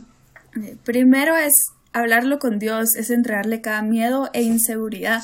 Primero 0.84 1.36
es 1.36 1.54
hablarlo 1.92 2.38
con 2.38 2.58
Dios, 2.58 2.94
es 2.96 3.10
entregarle 3.10 3.60
cada 3.60 3.82
miedo 3.82 4.28
e 4.34 4.42
inseguridad 4.42 5.22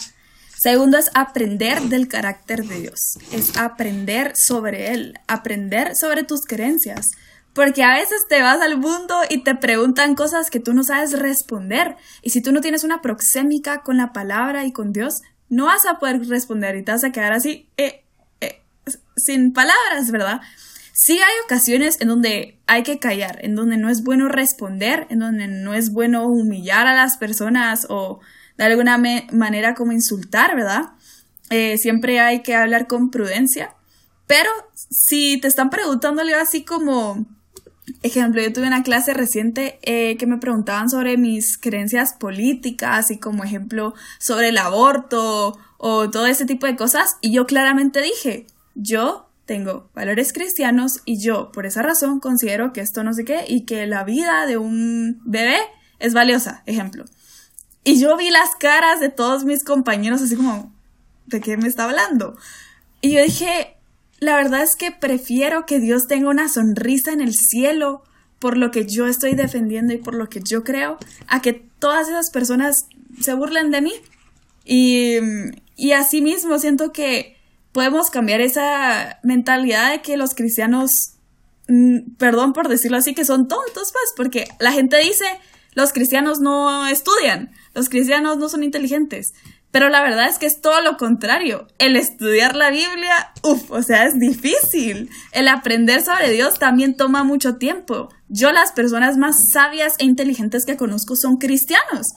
Segundo 0.63 0.99
es 0.99 1.11
aprender 1.15 1.81
del 1.85 2.07
carácter 2.07 2.67
de 2.67 2.83
Dios, 2.83 3.19
es 3.33 3.57
aprender 3.57 4.37
sobre 4.37 4.93
Él, 4.93 5.19
aprender 5.27 5.97
sobre 5.97 6.23
tus 6.23 6.43
creencias. 6.43 7.13
Porque 7.55 7.83
a 7.83 7.95
veces 7.95 8.27
te 8.29 8.43
vas 8.43 8.61
al 8.61 8.77
mundo 8.77 9.23
y 9.31 9.43
te 9.43 9.55
preguntan 9.55 10.15
cosas 10.15 10.51
que 10.51 10.61
tú 10.61 10.75
no 10.75 10.85
sabes 10.85 11.19
responder. 11.19 11.97
Y 12.21 12.29
si 12.29 12.43
tú 12.43 12.53
no 12.53 12.61
tienes 12.61 12.85
una 12.85 13.01
proxémica 13.01 13.81
con 13.81 13.97
la 13.97 14.13
palabra 14.13 14.67
y 14.67 14.73
con 14.73 14.93
Dios, 14.93 15.23
no 15.49 15.65
vas 15.65 15.87
a 15.87 15.99
poder 15.99 16.29
responder 16.29 16.77
y 16.77 16.83
te 16.83 16.93
vas 16.93 17.05
a 17.05 17.11
quedar 17.11 17.33
así, 17.33 17.71
eh, 17.79 18.05
eh, 18.43 18.61
sin 19.17 19.55
palabras, 19.55 20.11
¿verdad? 20.11 20.43
Sí 20.93 21.15
hay 21.17 21.35
ocasiones 21.47 22.03
en 22.03 22.09
donde 22.09 22.59
hay 22.67 22.83
que 22.83 22.99
callar, 22.99 23.39
en 23.43 23.55
donde 23.55 23.79
no 23.79 23.89
es 23.89 24.05
bueno 24.05 24.29
responder, 24.29 25.07
en 25.09 25.21
donde 25.21 25.49
no 25.49 25.73
es 25.73 25.91
bueno 25.91 26.27
humillar 26.27 26.87
a 26.87 26.95
las 26.95 27.17
personas 27.17 27.87
o 27.89 28.21
de 28.61 28.67
alguna 28.67 28.99
manera 29.33 29.75
como 29.75 29.93
insultar, 29.93 30.55
¿verdad? 30.55 30.91
Eh, 31.49 31.79
siempre 31.79 32.21
hay 32.21 32.43
que 32.43 32.55
hablar 32.55 32.89
con 32.89 33.11
prudencia. 33.11 33.73
Pero 34.27 34.51
si 34.75 35.41
te 35.41 35.49
están 35.49 35.71
preguntando 35.71 36.21
así 36.39 36.63
como, 36.63 37.25
ejemplo, 38.03 38.43
yo 38.43 38.53
tuve 38.53 38.67
una 38.67 38.83
clase 38.83 39.15
reciente 39.15 39.79
eh, 39.81 40.19
que 40.19 40.27
me 40.27 40.37
preguntaban 40.37 40.91
sobre 40.91 41.17
mis 41.17 41.57
creencias 41.57 42.13
políticas 42.13 43.11
y 43.11 43.19
como 43.19 43.45
ejemplo 43.45 43.95
sobre 44.19 44.51
el 44.51 44.59
aborto 44.59 45.59
o 45.79 46.11
todo 46.11 46.27
ese 46.27 46.45
tipo 46.45 46.67
de 46.67 46.77
cosas 46.77 47.17
y 47.23 47.33
yo 47.33 47.47
claramente 47.47 48.03
dije, 48.03 48.47
yo 48.75 49.31
tengo 49.47 49.89
valores 49.95 50.35
cristianos 50.35 51.01
y 51.07 51.19
yo 51.19 51.51
por 51.51 51.65
esa 51.65 51.81
razón 51.81 52.21
considero 52.21 52.75
que 52.75 52.83
esto 52.83 53.03
no 53.05 53.15
sé 53.15 53.25
qué 53.25 53.47
y 53.49 53.65
que 53.65 53.87
la 53.87 54.05
vida 54.05 54.45
de 54.45 54.59
un 54.59 55.23
bebé 55.25 55.57
es 55.99 56.13
valiosa, 56.13 56.63
ejemplo. 56.67 57.07
Y 57.85 58.01
yo 58.01 58.17
vi 58.17 58.31
las 58.31 58.55
caras 58.57 59.01
de 59.01 59.09
todos 59.09 59.45
mis 59.45 59.65
compañeros 59.65 60.21
así 60.23 60.37
como, 60.37 60.73
¿de 61.27 61.41
qué 61.41 61.57
me 61.57 61.69
está 61.69 61.85
hablando? 61.85 62.37
Y 63.01 63.13
yo 63.13 63.23
dije, 63.23 63.77
la 64.19 64.37
verdad 64.37 64.63
es 64.63 64.77
que 64.77 64.91
prefiero 64.91 65.65
que 65.65 65.81
Dios 65.81 66.07
tenga 66.07 66.29
una 66.29 66.49
sonrisa 66.49 67.13
en 67.13 67.21
el 67.21 67.35
cielo 67.35 68.03
por 68.39 68.57
lo 68.57 68.71
que 68.71 68.87
yo 68.87 69.07
estoy 69.07 69.35
defendiendo 69.35 69.93
y 69.93 69.99
por 69.99 70.15
lo 70.15 70.29
que 70.29 70.41
yo 70.41 70.65
creo, 70.65 70.99
a 71.27 71.43
que 71.43 71.53
todas 71.53 72.09
esas 72.09 72.31
personas 72.31 72.87
se 73.21 73.35
burlen 73.35 73.71
de 73.71 73.83
mí. 73.83 73.93
Y, 74.65 75.17
y 75.77 75.93
asimismo 75.93 76.59
siento 76.59 76.93
que 76.93 77.37
podemos 77.73 78.11
cambiar 78.11 78.41
esa 78.41 79.19
mentalidad 79.23 79.91
de 79.91 80.03
que 80.03 80.17
los 80.17 80.35
cristianos, 80.35 81.13
mm, 81.69 82.15
perdón 82.19 82.53
por 82.53 82.69
decirlo 82.69 82.97
así, 82.97 83.15
que 83.15 83.25
son 83.25 83.49
tontos, 83.49 83.93
pues, 83.93 84.13
porque 84.17 84.49
la 84.59 84.73
gente 84.73 84.99
dice, 84.99 85.25
los 85.75 85.93
cristianos 85.93 86.41
no 86.41 86.87
estudian, 86.87 87.51
los 87.75 87.89
cristianos 87.89 88.39
no 88.39 88.49
son 88.49 88.63
inteligentes. 88.63 89.33
Pero 89.71 89.89
la 89.89 90.03
verdad 90.03 90.29
es 90.29 90.39
que 90.39 90.47
es 90.47 90.61
todo 90.61 90.81
lo 90.81 90.97
contrario. 90.97 91.69
El 91.79 91.95
estudiar 91.95 92.57
la 92.57 92.71
Biblia, 92.71 93.33
uff, 93.43 93.71
o 93.71 93.83
sea, 93.83 94.05
es 94.05 94.19
difícil. 94.19 95.11
El 95.33 95.47
aprender 95.47 96.03
sobre 96.03 96.31
Dios 96.31 96.59
también 96.59 96.97
toma 96.97 97.23
mucho 97.23 97.57
tiempo. 97.57 98.09
Yo 98.29 98.51
las 98.51 98.73
personas 98.73 99.17
más 99.17 99.37
sabias 99.53 99.95
e 99.99 100.05
inteligentes 100.05 100.65
que 100.67 100.77
conozco 100.77 101.15
son 101.15 101.37
cristianos. 101.37 102.09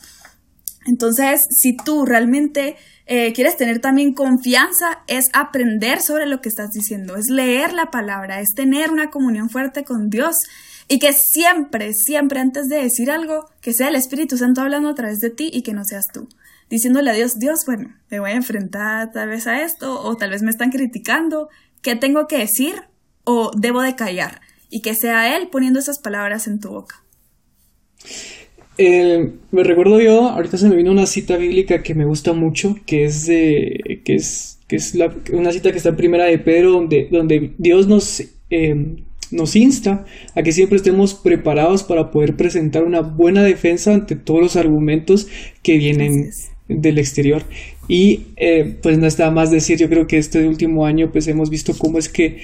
Entonces, 0.86 1.42
si 1.52 1.78
tú 1.78 2.06
realmente 2.06 2.76
eh, 3.06 3.34
quieres 3.34 3.56
tener 3.56 3.80
también 3.80 4.14
confianza, 4.14 5.04
es 5.08 5.30
aprender 5.34 6.02
sobre 6.02 6.26
lo 6.26 6.42
que 6.42 6.50
estás 6.50 6.72
diciendo, 6.72 7.16
es 7.16 7.30
leer 7.30 7.74
la 7.74 7.92
palabra, 7.92 8.42
es 8.42 8.54
tener 8.54 8.92
una 8.92 9.10
comunión 9.10 9.50
fuerte 9.50 9.84
con 9.84 10.10
Dios 10.10 10.36
y 10.94 11.00
que 11.00 11.12
siempre, 11.12 11.92
siempre 11.94 12.40
antes 12.40 12.70
de 12.70 12.76
decir 12.76 13.10
algo, 13.10 13.50
que 13.62 13.74
sea 13.74 13.88
el 13.88 13.96
Espíritu 13.96 14.38
Santo 14.38 14.62
hablando 14.62 14.90
a 14.90 14.94
través 14.94 15.22
de 15.22 15.32
ti 15.32 15.50
y 15.52 15.64
que 15.64 15.74
no 15.74 15.84
seas 15.86 16.06
tú. 16.14 16.30
Diciéndole 16.70 17.10
a 17.10 17.14
Dios, 17.14 17.40
Dios, 17.40 17.62
bueno, 17.66 17.96
me 18.12 18.20
voy 18.20 18.30
a 18.30 18.36
enfrentar 18.36 19.12
tal 19.12 19.30
vez 19.30 19.48
a 19.48 19.64
esto, 19.64 20.00
o 20.00 20.16
tal 20.18 20.30
vez 20.30 20.44
me 20.44 20.52
están 20.52 20.70
criticando, 20.70 21.50
¿qué 21.82 21.96
tengo 21.96 22.28
que 22.28 22.38
decir? 22.38 22.76
¿O 23.24 23.50
debo 23.58 23.82
de 23.82 23.96
callar? 23.96 24.42
Y 24.70 24.82
que 24.84 24.94
sea 24.94 25.36
Él 25.36 25.48
poniendo 25.48 25.80
esas 25.80 25.98
palabras 25.98 26.46
en 26.46 26.60
tu 26.60 26.70
boca. 26.70 27.04
Eh, 28.78 29.32
me 29.50 29.64
recuerdo 29.64 30.00
yo, 30.00 30.30
ahorita 30.30 30.60
se 30.60 30.70
me 30.70 30.76
vino 30.76 30.92
una 30.92 31.08
cita 31.08 31.38
bíblica 31.38 31.82
que 31.82 31.96
me 31.96 32.06
gusta 32.06 32.34
mucho, 32.34 32.78
que 32.86 33.06
es 33.06 33.26
de, 33.26 34.04
que 34.06 34.14
es, 34.14 34.60
que 34.68 34.76
es 34.76 34.96
una 35.32 35.52
cita 35.52 35.72
que 35.72 35.78
está 35.78 35.90
en 35.90 35.96
primera 35.96 36.26
de 36.26 36.38
Pedro, 36.38 36.74
donde, 36.74 37.08
donde 37.10 37.56
Dios 37.58 37.88
nos 37.88 38.22
eh, 38.52 39.04
nos 39.34 39.56
insta 39.56 40.06
a 40.36 40.44
que 40.44 40.52
siempre 40.52 40.78
estemos 40.78 41.14
preparados 41.14 41.84
para 41.84 42.12
poder 42.12 42.36
presentar 42.36 42.84
una 42.84 43.02
buena 43.02 43.44
defensa 43.44 43.94
ante 43.94 44.16
todos 44.16 44.42
los 44.42 44.56
argumentos 44.56 45.28
que 45.62 45.78
vienen 45.78 46.32
del 46.68 46.98
exterior. 46.98 47.44
Y 47.88 48.28
eh, 48.38 48.78
pues 48.82 48.98
no 48.98 49.06
está 49.06 49.30
más 49.30 49.52
decir, 49.52 49.78
yo 49.78 49.90
creo 49.90 50.08
que 50.08 50.18
este 50.18 50.48
último 50.48 50.86
año 50.86 51.12
pues 51.12 51.28
hemos 51.28 51.50
visto 51.50 51.74
cómo 51.78 51.98
es 51.98 52.08
que 52.08 52.42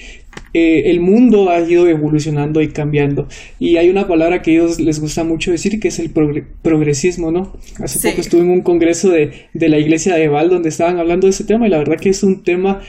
eh, 0.52 0.82
el 0.86 1.00
mundo 1.00 1.48
ha 1.48 1.60
ido 1.60 1.88
evolucionando 1.88 2.60
y 2.60 2.68
cambiando. 2.68 3.26
Y 3.58 3.76
hay 3.76 3.88
una 3.88 4.06
palabra 4.06 4.42
que 4.42 4.50
a 4.50 4.54
ellos 4.54 4.78
les 4.78 5.00
gusta 5.00 5.24
mucho 5.24 5.50
decir 5.50 5.80
que 5.80 5.88
es 5.88 5.98
el 5.98 6.10
progresismo, 6.10 7.30
¿no? 7.30 7.56
Hace 7.78 8.10
poco 8.10 8.20
estuve 8.20 8.42
en 8.42 8.50
un 8.50 8.60
congreso 8.60 9.08
de, 9.08 9.32
de 9.54 9.68
la 9.70 9.78
iglesia 9.78 10.14
de 10.14 10.28
Val 10.28 10.50
donde 10.50 10.68
estaban 10.68 10.98
hablando 10.98 11.26
de 11.26 11.30
ese 11.30 11.44
tema 11.44 11.66
y 11.66 11.70
la 11.70 11.78
verdad 11.78 11.98
que 11.98 12.10
es 12.10 12.22
un 12.22 12.42
tema 12.42 12.82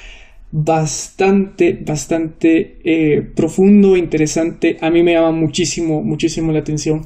bastante, 0.51 1.73
bastante 1.73 2.79
eh, 2.83 3.21
profundo, 3.21 3.97
interesante. 3.97 4.77
A 4.81 4.89
mí 4.89 5.03
me 5.03 5.13
llama 5.13 5.31
muchísimo, 5.31 6.03
muchísimo 6.03 6.51
la 6.51 6.59
atención. 6.59 7.05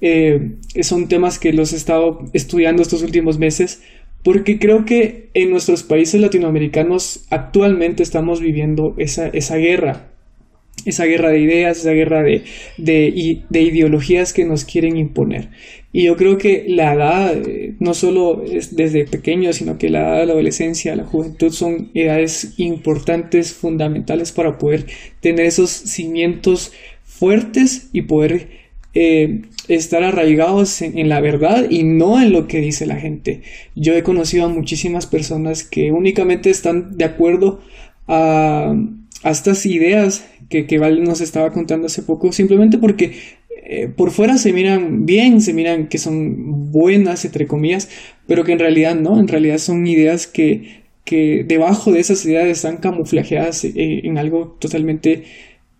Eh, 0.00 0.56
son 0.82 1.08
temas 1.08 1.38
que 1.38 1.52
los 1.52 1.72
he 1.72 1.76
estado 1.76 2.20
estudiando 2.32 2.82
estos 2.82 3.02
últimos 3.02 3.38
meses 3.38 3.82
porque 4.22 4.58
creo 4.58 4.84
que 4.84 5.30
en 5.34 5.50
nuestros 5.50 5.84
países 5.84 6.20
latinoamericanos 6.20 7.26
actualmente 7.30 8.02
estamos 8.02 8.40
viviendo 8.40 8.94
esa, 8.98 9.28
esa 9.28 9.56
guerra 9.56 10.15
esa 10.86 11.04
guerra 11.04 11.30
de 11.30 11.40
ideas, 11.40 11.80
esa 11.80 11.92
guerra 11.92 12.22
de, 12.22 12.44
de, 12.78 13.42
de, 13.48 13.60
ideologías 13.62 14.32
que 14.32 14.44
nos 14.44 14.64
quieren 14.64 14.96
imponer. 14.96 15.50
Y 15.92 16.04
yo 16.04 16.16
creo 16.16 16.38
que 16.38 16.64
la 16.68 16.94
edad, 16.94 17.36
eh, 17.46 17.74
no 17.78 17.92
solo 17.94 18.44
es 18.44 18.76
desde 18.76 19.04
pequeño, 19.04 19.52
sino 19.52 19.78
que 19.78 19.90
la 19.90 20.00
edad 20.00 20.20
de 20.20 20.26
la 20.26 20.32
adolescencia, 20.32 20.96
la 20.96 21.04
juventud, 21.04 21.52
son 21.52 21.90
edades 21.94 22.54
importantes, 22.56 23.52
fundamentales 23.52 24.32
para 24.32 24.58
poder 24.58 24.86
tener 25.20 25.46
esos 25.46 25.70
cimientos 25.70 26.72
fuertes 27.04 27.88
y 27.92 28.02
poder 28.02 28.48
eh, 28.94 29.42
estar 29.68 30.02
arraigados 30.02 30.80
en, 30.80 31.08
la 31.08 31.20
verdad 31.20 31.66
y 31.68 31.82
no 31.82 32.20
en 32.20 32.32
lo 32.32 32.46
que 32.46 32.60
dice 32.60 32.86
la 32.86 32.96
gente. 32.96 33.42
Yo 33.74 33.94
he 33.94 34.02
conocido 34.02 34.46
a 34.46 34.48
muchísimas 34.48 35.06
personas 35.06 35.64
que 35.64 35.92
únicamente 35.92 36.50
están 36.50 36.96
de 36.96 37.04
acuerdo 37.04 37.60
a, 38.08 38.74
estas 39.24 39.66
ideas 39.66 40.26
que, 40.48 40.66
que 40.66 40.78
Val 40.78 41.02
nos 41.02 41.20
estaba 41.20 41.52
contando 41.52 41.86
hace 41.86 42.02
poco, 42.02 42.32
simplemente 42.32 42.78
porque 42.78 43.12
eh, 43.64 43.88
por 43.88 44.10
fuera 44.10 44.38
se 44.38 44.52
miran 44.52 45.06
bien, 45.06 45.40
se 45.40 45.52
miran 45.52 45.88
que 45.88 45.98
son 45.98 46.70
buenas, 46.70 47.24
entre 47.24 47.46
comillas, 47.46 47.88
pero 48.26 48.44
que 48.44 48.52
en 48.52 48.58
realidad 48.58 48.94
no, 48.94 49.18
en 49.18 49.28
realidad 49.28 49.58
son 49.58 49.86
ideas 49.86 50.26
que, 50.26 50.84
que 51.04 51.44
debajo 51.46 51.92
de 51.92 52.00
esas 52.00 52.24
ideas 52.26 52.46
están 52.46 52.78
camuflajeadas 52.78 53.64
eh, 53.64 53.72
en 54.04 54.18
algo 54.18 54.56
totalmente 54.60 55.24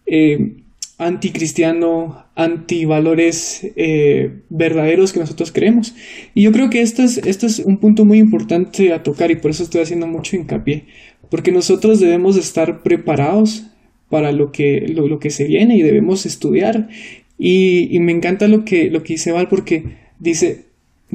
eh, 0.07 0.62
anticristiano, 0.99 2.24
antivalores 2.34 3.61
eh, 3.76 4.41
verdaderos 4.49 5.12
que 5.12 5.20
nosotros 5.20 5.53
creemos. 5.53 5.95
Y 6.34 6.43
yo 6.43 6.53
creo 6.53 6.70
que 6.70 6.80
esto 6.80 7.03
es, 7.03 7.18
esto 7.18 7.47
es 7.47 7.59
un 7.59 7.78
punto 7.78 8.05
muy 8.05 8.18
importante 8.18 8.93
a 8.93 9.03
tocar 9.03 9.30
y 9.30 9.37
por 9.37 9.51
eso 9.51 9.62
estoy 9.62 9.82
haciendo 9.82 10.07
mucho 10.07 10.37
hincapié, 10.37 10.87
porque 11.31 11.53
nosotros 11.53 12.01
debemos 12.01 12.37
estar 12.37 12.83
preparados 12.83 13.64
para 14.09 14.33
lo 14.33 14.53
que, 14.53 14.87
lo, 14.89 15.18
que 15.18 15.31
se 15.31 15.45
viene 15.45 15.77
y 15.77 15.83
debemos 15.83 16.27
estudiar. 16.27 16.89
Y, 17.39 17.99
me 18.01 18.12
encanta 18.12 18.49
lo 18.49 18.64
que, 18.64 18.91
lo 18.91 19.03
que 19.03 19.14
dice 19.14 19.33
Val 19.33 19.49
porque 19.49 19.85
dice 20.18 20.66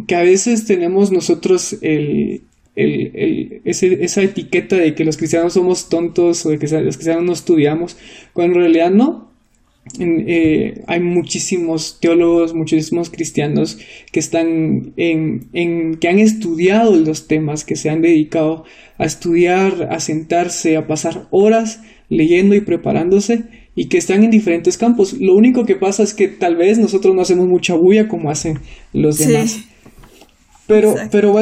que 0.08 0.16
a 0.16 0.22
veces 0.22 0.66
tenemos 0.66 1.12
nosotros 1.12 1.78
el, 1.82 2.44
esa 2.76 4.22
etiqueta 4.22 4.78
de 4.78 4.96
que 4.96 5.04
los 5.06 5.18
cristianos 5.18 5.54
somos 5.54 5.90
tontos 5.90 6.46
o 6.46 6.50
de 6.50 6.60
que 6.60 6.68
los 6.68 6.96
cristianos 6.96 7.24
no 7.24 7.34
estudiamos, 7.34 7.98
cuando 8.34 8.56
en 8.56 8.62
realidad 8.62 8.92
no. 8.92 9.32
Eh, 10.00 10.84
hay 10.86 11.00
muchísimos 11.00 11.98
teólogos, 12.00 12.54
muchísimos 12.54 13.10
cristianos 13.10 13.80
que 14.12 14.20
están 14.20 14.94
en, 14.96 15.48
en, 15.54 15.96
que 15.96 16.08
han 16.08 16.20
estudiado 16.20 16.96
los 16.96 17.28
temas, 17.28 17.66
que 17.66 17.76
se 17.76 17.90
han 17.90 18.04
dedicado 18.04 18.64
a 19.02 19.06
estudiar, 19.06 19.88
a 19.90 20.00
sentarse, 20.00 20.78
a 20.78 20.86
pasar 20.86 21.28
horas 21.32 21.82
leyendo 22.08 22.54
y 22.54 22.62
preparándose 22.62 23.46
y 23.76 23.86
que 23.86 23.98
están 23.98 24.24
en 24.24 24.30
diferentes 24.30 24.78
campos. 24.78 25.14
Lo 25.14 25.34
único 25.34 25.66
que 25.66 25.76
pasa 25.76 26.04
es 26.04 26.14
que 26.14 26.28
tal 26.28 26.56
vez 26.56 26.78
nosotros 26.78 27.16
no 27.16 27.24
hacemos 27.24 27.48
mucha 27.48 27.74
bulla 27.74 28.08
como 28.08 28.30
hacen 28.30 28.60
los 28.94 29.18
demás. 29.18 29.60
Pero, 30.68 30.94
pero 31.10 31.36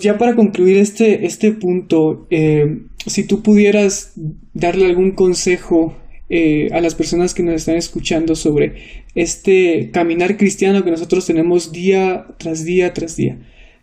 ya 0.00 0.16
para 0.16 0.34
concluir 0.34 0.78
este, 0.78 1.26
este 1.26 1.52
punto, 1.52 2.26
eh, 2.30 2.78
si 3.06 3.24
tú 3.24 3.42
pudieras 3.42 4.14
darle 4.54 4.86
algún 4.86 5.10
consejo 5.10 5.94
eh, 6.30 6.70
a 6.72 6.80
las 6.80 6.94
personas 6.94 7.34
que 7.34 7.42
nos 7.42 7.56
están 7.56 7.76
escuchando 7.76 8.34
sobre 8.36 9.04
este 9.14 9.90
caminar 9.92 10.38
cristiano 10.38 10.82
que 10.82 10.90
nosotros 10.90 11.26
tenemos 11.26 11.72
día 11.72 12.26
tras 12.38 12.64
día 12.64 12.94
tras 12.94 13.16
día, 13.16 13.38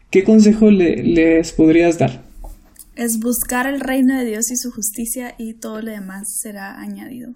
¿qué 0.10 0.24
consejo 0.24 0.72
les 0.72 1.52
podrías 1.52 2.00
dar? 2.00 2.29
Es 3.00 3.20
buscar 3.20 3.68
el 3.68 3.80
reino 3.80 4.18
de 4.18 4.26
Dios 4.26 4.52
y 4.52 4.58
su 4.58 4.72
justicia 4.72 5.36
y 5.38 5.54
todo 5.54 5.82
lo 5.82 5.92
demás 5.92 6.34
será 6.42 6.80
añadido. 6.80 7.34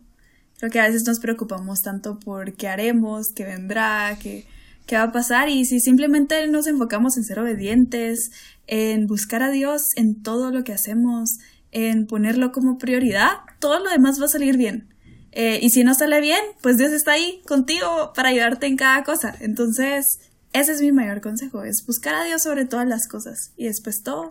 Creo 0.58 0.72
que 0.72 0.80
a 0.80 0.88
veces 0.88 1.06
nos 1.08 1.20
preocupamos 1.20 1.82
tanto 1.82 2.20
por 2.20 2.54
qué 2.54 2.68
haremos, 2.68 3.32
qué 3.34 3.46
vendrá, 3.46 4.18
qué 4.22 4.46
qué 4.86 4.98
va 4.98 5.04
a 5.04 5.12
pasar 5.12 5.50
y 5.50 5.66
si 5.66 5.80
simplemente 5.80 6.46
nos 6.48 6.68
enfocamos 6.68 7.18
en 7.18 7.24
ser 7.24 7.40
obedientes, 7.40 8.32
en 8.68 9.08
buscar 9.08 9.44
a 9.44 9.50
Dios 9.50 9.90
en 9.96 10.22
todo 10.22 10.52
lo 10.52 10.64
que 10.64 10.74
hacemos, 10.74 11.38
en 11.72 12.06
ponerlo 12.06 12.52
como 12.52 12.78
prioridad, 12.78 13.32
todo 13.60 13.80
lo 13.80 13.90
demás 13.90 14.20
va 14.22 14.26
a 14.26 14.30
salir 14.30 14.58
bien. 14.58 14.90
Eh, 15.32 15.60
y 15.62 15.72
si 15.72 15.84
no 15.84 15.96
sale 15.96 16.22
bien, 16.22 16.42
pues 16.62 16.78
Dios 16.78 16.92
está 16.92 17.14
ahí 17.14 17.42
contigo 17.48 18.12
para 18.14 18.30
ayudarte 18.30 18.68
en 18.68 18.78
cada 18.78 19.04
cosa. 19.04 19.36
Entonces, 19.40 20.20
ese 20.52 20.74
es 20.74 20.82
mi 20.82 20.92
mayor 20.92 21.22
consejo, 21.22 21.64
es 21.64 21.84
buscar 21.86 22.14
a 22.14 22.24
Dios 22.24 22.44
sobre 22.44 22.66
todas 22.66 22.88
las 22.88 23.08
cosas 23.08 23.52
y 23.58 23.66
después 23.66 24.04
todo 24.04 24.30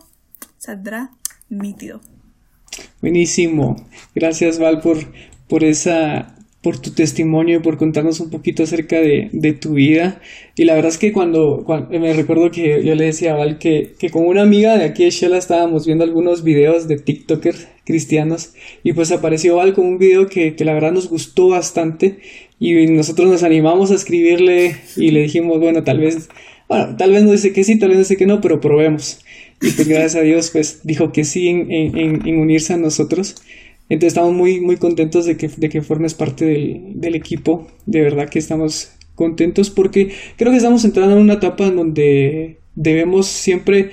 saldrá 0.57 1.11
nítido. 1.49 2.01
Buenísimo. 3.01 3.75
Gracias 4.15 4.59
Val 4.59 4.81
por, 4.81 4.97
por 5.47 5.63
esa 5.63 6.33
por 6.63 6.79
tu 6.79 6.91
testimonio 6.91 7.57
y 7.57 7.61
por 7.61 7.77
contarnos 7.77 8.21
un 8.21 8.29
poquito 8.29 8.63
acerca 8.63 8.95
de, 8.95 9.57
tu 9.59 9.73
vida. 9.73 10.21
Y 10.55 10.63
la 10.63 10.73
verdad 10.73 10.91
es 10.91 10.97
que 10.97 11.11
cuando, 11.11 11.65
me 11.89 12.13
recuerdo 12.13 12.51
que 12.51 12.83
yo 12.85 12.95
le 12.95 13.03
decía 13.03 13.33
a 13.33 13.35
Val 13.35 13.57
que, 13.59 13.95
que 13.99 14.09
con 14.09 14.25
una 14.25 14.43
amiga 14.43 14.77
de 14.77 14.85
aquí 14.85 15.03
de 15.03 15.11
Shella 15.11 15.37
estábamos 15.37 15.85
viendo 15.85 16.05
algunos 16.05 16.41
videos 16.41 16.87
de 16.87 16.97
TikTokers 16.97 17.67
cristianos 17.83 18.53
y 18.81 18.93
pues 18.93 19.11
apareció 19.11 19.57
Val 19.57 19.73
con 19.73 19.85
un 19.85 19.97
video 19.97 20.27
que, 20.27 20.55
que 20.55 20.63
la 20.63 20.73
verdad 20.73 20.93
nos 20.93 21.09
gustó 21.09 21.49
bastante 21.49 22.19
y 22.61 22.87
nosotros 22.87 23.27
nos 23.29 23.43
animamos 23.43 23.91
a 23.91 23.95
escribirle 23.95 24.77
y 24.95 25.11
le 25.11 25.23
dijimos, 25.23 25.59
bueno, 25.59 25.83
tal 25.83 25.99
vez, 25.99 26.29
bueno, 26.69 26.95
tal 26.95 27.11
vez 27.11 27.23
no 27.23 27.33
dice 27.33 27.51
que 27.51 27.65
sí, 27.65 27.77
tal 27.77 27.89
vez 27.89 27.97
no 27.97 28.03
dice 28.03 28.15
que 28.15 28.25
no, 28.25 28.39
pero 28.39 28.61
probemos. 28.61 29.19
Pues 29.75 29.87
gracias 29.87 30.15
a 30.15 30.21
Dios, 30.21 30.49
pues 30.51 30.81
dijo 30.83 31.11
que 31.11 31.23
sí 31.23 31.47
en 31.47 32.37
unirse 32.37 32.73
a 32.73 32.77
nosotros. 32.77 33.35
Entonces 33.89 34.13
estamos 34.13 34.33
muy, 34.33 34.61
muy 34.61 34.77
contentos 34.77 35.25
de 35.25 35.37
que, 35.37 35.49
de 35.55 35.69
que 35.69 35.81
formes 35.81 36.13
parte 36.13 36.45
del, 36.45 37.15
equipo. 37.15 37.67
De 37.85 38.01
verdad 38.01 38.29
que 38.29 38.39
estamos 38.39 38.91
contentos 39.15 39.69
porque 39.69 40.11
creo 40.37 40.51
que 40.51 40.57
estamos 40.57 40.83
entrando 40.85 41.15
en 41.15 41.21
una 41.21 41.33
etapa 41.33 41.67
en 41.67 41.75
donde 41.75 42.57
debemos 42.75 43.27
siempre 43.27 43.91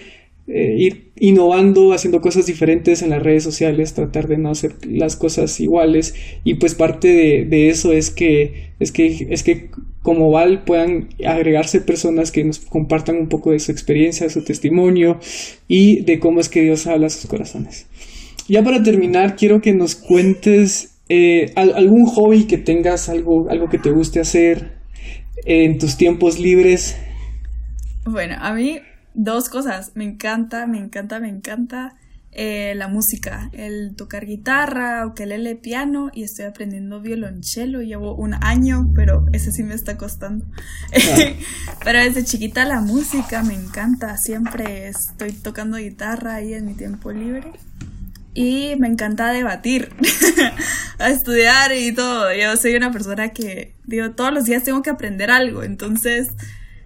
eh, 0.53 0.75
ir 0.79 1.13
innovando, 1.17 1.93
haciendo 1.93 2.21
cosas 2.21 2.47
diferentes 2.47 3.03
en 3.03 3.11
las 3.11 3.23
redes 3.23 3.45
sociales, 3.45 3.95
tratar 3.95 4.27
de 4.27 4.37
no 4.37 4.51
hacer 4.51 4.75
las 4.85 5.15
cosas 5.15 5.61
iguales 5.61 6.15
y 6.43 6.55
pues 6.55 6.75
parte 6.75 7.09
de, 7.09 7.45
de 7.45 7.69
eso 7.69 7.93
es 7.93 8.11
que, 8.11 8.73
es 8.81 8.91
que 8.91 9.29
es 9.31 9.45
que 9.45 9.71
como 10.03 10.31
Val 10.31 10.65
puedan 10.65 11.11
agregarse 11.25 11.81
personas 11.81 12.33
que 12.33 12.43
nos 12.43 12.59
compartan 12.59 13.17
un 13.17 13.29
poco 13.29 13.53
de 13.53 13.61
su 13.61 13.71
experiencia, 13.71 14.27
de 14.27 14.33
su 14.33 14.43
testimonio 14.43 15.21
y 15.69 16.01
de 16.01 16.19
cómo 16.19 16.41
es 16.41 16.49
que 16.49 16.63
Dios 16.63 16.87
habla 16.87 17.07
a 17.07 17.11
sus 17.11 17.31
corazones. 17.31 17.87
Ya 18.49 18.65
para 18.65 18.83
terminar, 18.83 19.37
quiero 19.37 19.61
que 19.61 19.73
nos 19.73 19.95
cuentes 19.95 20.97
eh, 21.09 21.53
algún 21.55 22.07
hobby 22.07 22.45
que 22.45 22.59
tengas, 22.59 23.09
algo, 23.09 23.49
algo 23.51 23.69
que 23.69 23.79
te 23.79 23.91
guste 23.91 24.21
hacer 24.21 24.73
en 25.45 25.79
tus 25.79 25.97
tiempos 25.97 26.41
libres. 26.41 26.97
Bueno, 28.05 28.37
a 28.41 28.53
mí 28.55 28.81
dos 29.15 29.49
cosas. 29.49 29.93
Me 29.95 30.05
encanta, 30.05 30.67
me 30.67 30.79
encanta, 30.79 31.21
me 31.21 31.29
encanta 31.29 31.97
eh, 32.33 32.75
la 32.77 32.87
música, 32.87 33.51
el 33.53 33.97
tocar 33.97 34.25
guitarra, 34.25 35.05
ukelele, 35.07 35.57
piano 35.57 36.11
y 36.13 36.23
estoy 36.23 36.45
aprendiendo 36.45 37.01
violonchelo. 37.01 37.83
Llevo 37.83 38.15
un 38.15 38.35
año, 38.35 38.91
pero 38.95 39.27
ese 39.33 39.53
sí 39.53 39.63
me 39.63 39.75
está 39.75 39.97
costando. 39.97 40.45
Ah. 40.95 41.33
pero 41.85 41.99
desde 41.99 42.25
chiquita 42.25 42.65
la 42.65 42.81
música 42.81 43.43
me 43.43 43.55
encanta. 43.55 44.17
Siempre 44.17 44.89
estoy 44.89 45.33
tocando 45.33 45.77
guitarra 45.79 46.35
ahí 46.35 46.55
en 46.55 46.67
mi 46.67 46.75
tiempo 46.75 47.13
libre 47.13 47.53
y 48.35 48.75
me 48.79 48.89
encanta 48.89 49.33
debatir, 49.33 49.93
a 50.99 51.11
estudiar 51.11 51.73
y 51.73 51.93
todo. 51.93 52.33
Yo 52.33 52.57
soy 52.57 52.75
una 52.75 52.93
persona 52.93 53.31
que, 53.31 53.75
digo, 53.87 54.13
todos 54.13 54.33
los 54.33 54.45
días 54.45 54.63
tengo 54.63 54.83
que 54.83 54.91
aprender 54.91 55.31
algo, 55.31 55.63
entonces 55.63 56.29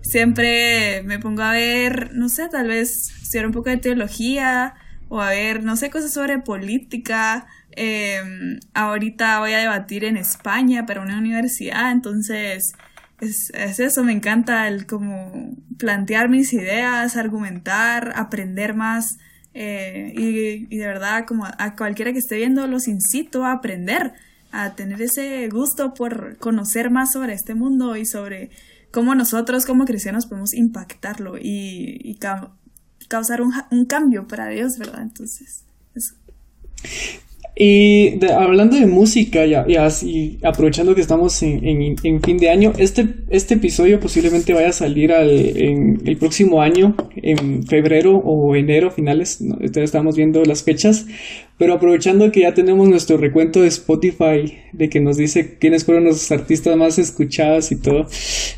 siempre 0.05 1.02
me 1.02 1.18
pongo 1.18 1.42
a 1.42 1.52
ver, 1.52 2.14
no 2.14 2.28
sé, 2.28 2.48
tal 2.48 2.68
vez 2.68 3.11
estudiar 3.22 3.46
un 3.46 3.52
poco 3.52 3.70
de 3.70 3.78
teología 3.78 4.74
o 5.09 5.20
a 5.20 5.30
ver, 5.30 5.64
no 5.64 5.76
sé, 5.76 5.90
cosas 5.90 6.12
sobre 6.12 6.38
política. 6.38 7.46
Em, 7.72 8.61
ahorita 8.74 9.40
voy 9.40 9.52
a 9.52 9.59
debatir 9.59 10.05
en 10.05 10.16
España 10.16 10.86
para 10.86 11.00
una 11.00 11.18
universidad, 11.18 11.90
entonces 11.90 12.74
es, 13.20 13.50
es, 13.55 13.80
eso, 13.80 14.05
me 14.05 14.12
encanta 14.12 14.68
el 14.68 14.86
como 14.86 15.57
plantear 15.78 16.28
mis 16.28 16.52
ideas, 16.52 17.16
argumentar, 17.16 18.12
aprender 18.14 18.74
más 18.74 19.18
eh, 19.55 20.12
y, 20.16 20.76
de 20.76 20.86
verdad, 20.86 21.24
como 21.26 21.46
a 21.46 21.76
cualquiera 21.76 22.12
que 22.12 22.18
esté 22.18 22.36
viendo, 22.36 22.66
los 22.66 22.88
incito 22.88 23.44
a 23.44 23.52
aprender, 23.52 24.12
a 24.52 24.74
tener 24.74 25.00
ese 25.02 25.48
gusto 25.48 25.94
por 25.94 26.36
conocer 26.38 26.90
más 26.90 27.12
sobre 27.12 27.34
este 27.34 27.55
mundo 27.55 27.96
y 27.96 28.05
sobre 28.05 28.50
cómo 28.95 29.16
nosotros 29.16 29.66
como 29.66 29.86
cristianos 29.86 30.26
podemos 30.26 30.55
impactarlo 30.55 31.36
y, 31.36 32.16
causar 33.09 33.42
un, 33.42 33.53
un, 33.72 33.86
cambio 33.86 34.28
para 34.28 34.47
Dios, 34.47 34.78
¿verdad? 34.78 35.03
Entonces, 35.03 35.64
eso. 35.97 36.14
Y 37.57 38.18
hablando 38.26 38.76
de 38.76 38.86
música 38.86 39.46
y, 39.46 40.38
aprovechando 40.42 40.94
que 40.96 41.00
estamos 41.00 41.40
en, 41.42 41.96
fin 42.22 42.36
de 42.38 42.50
año, 42.50 42.72
este, 42.78 43.07
este 43.30 43.55
episodio 43.55 44.00
posiblemente 44.00 44.52
vaya 44.52 44.70
a 44.70 44.72
salir 44.72 45.12
al, 45.12 45.30
en 45.30 46.02
el 46.05 46.16
próximo 46.16 46.62
año, 46.62 46.96
en 47.14 47.64
febrero 47.64 48.16
o 48.16 48.57
enero, 48.57 48.90
finales, 48.90 49.40
¿no? 49.40 49.57
estamos 49.61 50.16
viendo 50.16 50.44
las 50.44 50.64
fechas, 50.64 51.07
pero 51.57 51.74
aprovechando 51.74 52.32
que 52.32 52.40
ya 52.40 52.55
tenemos 52.55 52.88
nuestro 52.88 53.18
recuento 53.18 53.62
de 53.62 53.68
Spotify, 53.68 54.59
de 54.72 54.88
que 54.88 54.98
nos 54.98 55.16
dice 55.16 55.57
quiénes 55.59 55.84
fueron 55.84 56.05
los 56.05 56.32
artistas 56.32 56.76
más 56.76 56.98
escuchados 56.98 57.70
y 57.70 57.76
todo, 57.76 58.09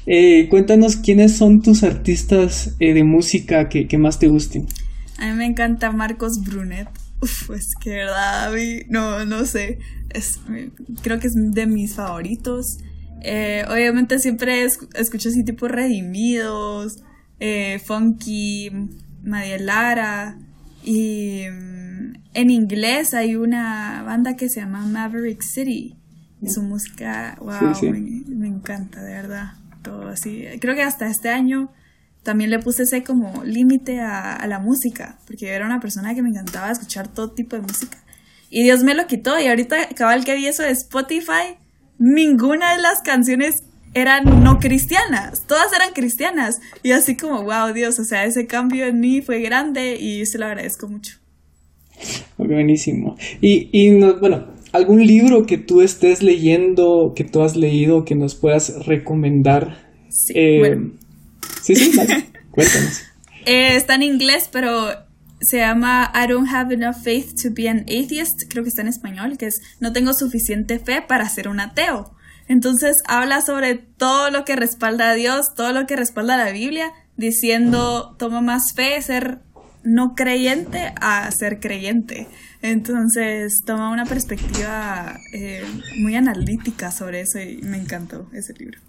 eh, 0.07 0.47
cuéntanos 0.49 0.97
quiénes 0.97 1.37
son 1.37 1.61
tus 1.61 1.83
artistas 1.83 2.75
eh, 2.81 2.95
de 2.95 3.05
música 3.05 3.69
que, 3.69 3.89
que 3.89 3.99
más 3.99 4.19
te 4.19 4.29
gusten. 4.29 4.67
A 5.19 5.27
mí 5.27 5.35
me 5.35 5.45
encanta 5.45 5.93
Marcos 5.93 6.43
Brunet. 6.43 6.89
Uf, 7.21 7.51
es 7.51 7.75
que 7.81 7.91
verdad, 7.91 8.53
no, 8.89 9.25
no 9.25 9.45
sé. 9.47 9.79
Es, 10.11 10.41
creo 11.03 11.19
que 11.19 11.29
es 11.29 11.35
de 11.35 11.67
mis 11.67 11.95
favoritos. 11.95 12.79
Eh, 13.23 13.65
obviamente 13.69 14.19
siempre 14.19 14.65
escucho 14.65 15.29
así 15.31 15.43
tipo 15.45 15.69
Redimidos, 15.69 17.03
eh, 17.41 17.81
Funky, 17.85 18.71
María 19.23 19.59
Lara. 19.59 20.39
Y 20.85 21.45
mm, 21.51 22.15
en 22.35 22.51
inglés 22.51 23.15
hay 23.15 23.37
una 23.37 24.03
banda 24.03 24.37
que 24.37 24.49
se 24.49 24.61
llama 24.61 24.87
Maverick 24.87 25.43
City. 25.43 25.97
Su 26.47 26.63
música, 26.63 27.37
wow, 27.41 27.91
Me, 27.91 28.47
encanta, 28.47 29.03
de 29.03 29.15
verdad. 29.15 29.55
Todo 29.83 30.09
así. 30.09 30.45
Creo 30.61 30.75
que 30.77 30.83
hasta 30.83 31.09
este 31.09 31.31
año 31.31 31.73
también 32.27 32.51
le 32.51 32.59
puse 32.59 32.83
ese 32.83 33.05
como 33.05 33.45
límite 33.45 34.01
a, 34.01 34.35
a, 34.35 34.49
la 34.49 34.59
música, 34.59 35.17
porque 35.27 35.47
yo 35.47 35.53
era 35.53 35.65
una 35.65 35.79
persona 35.79 36.13
que 36.13 36.23
me 36.23 36.29
encantaba 36.29 36.73
escuchar 36.73 37.07
todo 37.07 37.31
tipo 37.31 37.55
de 37.55 37.63
música. 37.63 37.99
Y 38.51 38.65
Dios 38.65 38.83
me 38.83 38.95
lo 38.95 39.07
quitó, 39.07 39.39
y 39.39 39.47
ahorita 39.47 39.91
cabal 39.95 40.25
que 40.25 40.35
vi 40.35 40.49
eso 40.49 40.65
de 40.65 40.71
Spotify, 40.71 41.55
ninguna 41.99 42.75
de 42.75 42.83
las 42.83 43.01
canciones 43.03 43.63
eran 43.95 44.43
no 44.43 44.59
cristianas, 44.59 45.47
todas 45.47 45.73
eran 45.73 45.93
cristianas. 45.95 46.61
Y 46.83 46.91
así 46.91 47.17
como, 47.17 47.45
wow, 47.45 47.73
Dios, 47.73 47.99
o 48.01 48.05
sea, 48.05 48.25
ese 48.25 48.49
cambio 48.49 48.87
en 48.87 48.99
mí 48.99 49.23
fue 49.23 49.41
grande 49.41 49.97
y 49.97 50.27
se 50.27 50.39
lo 50.39 50.47
agradezco 50.47 50.89
mucho. 50.89 51.19
Buenísimo. 52.37 53.17
Y, 53.41 53.69
y 53.71 53.97
bueno, 54.19 54.49
¿algún 54.73 55.07
libro 55.07 55.47
que 55.47 55.59
tú 55.59 55.81
estés 55.81 56.25
leyendo, 56.25 57.13
que 57.15 57.23
tú 57.23 57.43
has 57.43 57.55
leído, 57.55 58.05
que 58.05 58.17
nos 58.17 58.35
puedas 58.35 58.85
recomendar? 58.85 59.87
Sí, 60.09 60.33
eh, 60.35 60.91
sí, 61.67 61.75
sí, 61.75 61.93
cuéntanos. 62.51 63.03
Eh, 63.45 63.77
está 63.77 63.95
en 63.95 64.03
inglés, 64.03 64.49
pero 64.51 64.89
se 65.41 65.59
llama 65.59 66.13
I 66.15 66.27
don't 66.27 66.49
have 66.49 66.73
enough 66.73 66.97
faith 67.03 67.35
to 67.43 67.51
be 67.53 67.69
an 67.69 67.81
atheist, 67.83 68.45
creo 68.49 68.63
que 68.63 68.71
está 68.71 68.83
en 68.83 68.89
español, 68.89 69.37
que 69.39 69.47
es 69.47 69.61
no 69.81 69.93
tengo 69.93 70.13
suficiente 70.15 70.79
fe 70.79 71.03
para 71.03 71.29
ser 71.29 71.49
un 71.49 71.61
ateo. 71.61 72.15
Entonces 72.49 72.97
habla 73.07 73.43
sobre 73.43 73.75
todo 73.75 74.31
lo 74.31 74.45
que 74.45 74.57
respalda 74.57 75.11
a 75.11 75.15
Dios, 75.15 75.55
todo 75.55 75.73
lo 75.73 75.87
que 75.87 75.97
respalda 75.97 76.35
a 76.35 76.45
la 76.45 76.53
Biblia, 76.53 76.93
diciendo 77.17 78.15
toma 78.19 78.41
más 78.41 78.73
fe 78.73 79.01
ser 79.03 79.41
no 79.83 80.15
creyente 80.15 80.93
a 81.01 81.31
ser 81.31 81.61
creyente. 81.61 82.29
Entonces 82.63 83.63
toma 83.65 83.91
una 83.91 84.07
perspectiva 84.07 85.19
eh, 85.33 85.65
muy 85.99 86.17
analítica 86.17 86.91
sobre 86.91 87.21
eso 87.21 87.39
y 87.39 87.59
me 87.63 87.77
encantó 87.77 88.29
ese 88.33 88.53
libro. 88.55 88.81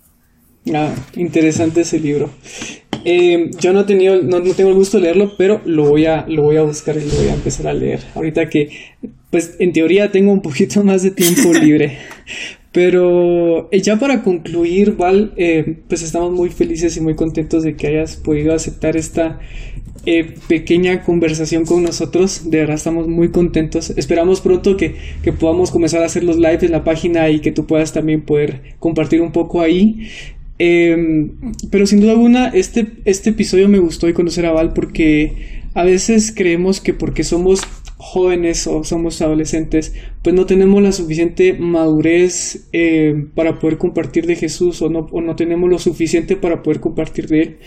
Ah, 0.74 0.94
interesante 1.16 1.82
ese 1.82 2.00
libro. 2.00 2.30
Eh, 3.06 3.52
yo 3.60 3.74
no, 3.74 3.82
he 3.82 3.84
tenido, 3.86 4.22
no, 4.22 4.40
no, 4.40 4.54
tengo 4.54 4.70
el 4.70 4.76
gusto 4.76 4.98
de 4.98 5.04
leerlo, 5.04 5.34
pero 5.38 5.62
lo 5.66 5.88
voy, 5.88 6.06
a, 6.06 6.26
lo 6.28 6.44
voy 6.44 6.58
a 6.58 6.64
buscar 6.64 6.98
y 6.98 7.06
lo 7.06 7.16
voy 7.16 7.28
a 7.28 7.36
empezar 7.36 7.68
a 7.68 7.74
leer. 7.74 8.02
Ahorita 8.16 8.50
que, 8.50 8.70
pues 9.30 9.56
en 9.60 9.74
teoría 9.74 10.12
tengo 10.12 10.32
un 10.32 10.42
poquito 10.42 10.84
más 10.84 11.04
de 11.04 11.12
tiempo 11.12 11.54
libre. 11.54 11.98
Pero 12.72 13.70
eh, 13.72 13.82
ya 13.82 13.98
para 13.98 14.22
concluir, 14.24 14.98
Val, 14.98 15.34
eh, 15.38 15.78
pues 15.88 16.04
estamos 16.04 16.32
muy 16.32 16.50
felices 16.50 16.96
y 16.98 17.02
muy 17.02 17.16
contentos 17.16 17.64
de 17.64 17.76
que 17.76 17.88
hayas 17.88 18.18
podido 18.18 18.54
aceptar 18.54 18.98
esta 18.98 19.40
eh, 20.06 20.36
pequeña 20.48 21.02
conversación 21.02 21.66
con 21.66 21.82
nosotros. 21.82 22.52
De 22.52 22.60
verdad 22.60 22.76
estamos 22.76 23.08
muy 23.08 23.32
contentos. 23.32 23.90
Esperamos 23.92 24.42
pronto 24.42 24.78
que, 24.78 24.96
que, 25.24 25.34
podamos 25.34 25.72
comenzar 25.72 26.04
a 26.04 26.06
hacer 26.06 26.24
los 26.24 26.38
lives 26.38 26.64
en 26.64 26.72
la 26.72 26.84
página 26.84 27.30
y 27.30 27.40
que 27.40 27.52
tú 27.52 27.66
puedas 27.66 27.94
también 27.94 28.22
poder 28.22 28.76
compartir 28.80 29.22
un 29.22 29.32
poco 29.32 29.62
ahí. 29.62 30.10
Em, 30.60 31.32
pero 31.70 31.86
sin 31.86 32.00
duda 32.00 32.14
alguna, 32.14 32.48
este, 32.50 32.88
este 33.06 33.30
episodio 33.30 33.70
me 33.70 33.80
gustó 33.80 34.10
y 34.10 34.14
conocer 34.14 34.46
a 34.46 34.52
Val 34.52 34.74
porque 34.74 35.62
a 35.74 35.84
veces 35.84 36.34
creemos 36.36 36.82
que 36.82 36.94
porque 36.94 37.24
somos 37.24 37.62
jóvenes 37.98 38.68
o 38.68 38.84
somos 38.84 39.22
adolescentes, 39.22 39.94
pues 40.24 40.36
no 40.36 40.46
tenemos 40.46 40.82
la 40.82 40.92
suficiente 40.92 41.54
madurez 41.54 42.68
eh, 42.72 43.26
para 43.36 43.60
poder 43.60 43.78
compartir 43.78 44.26
de 44.28 44.36
Jesús 44.36 44.82
o 44.82 44.90
no, 44.90 45.08
o 45.12 45.22
no 45.22 45.36
tenemos 45.36 45.70
lo 45.70 45.80
suficiente 45.80 46.36
para 46.36 46.64
poder 46.64 46.80
compartir 46.80 47.28
de 47.28 47.42
Él. 47.42 47.58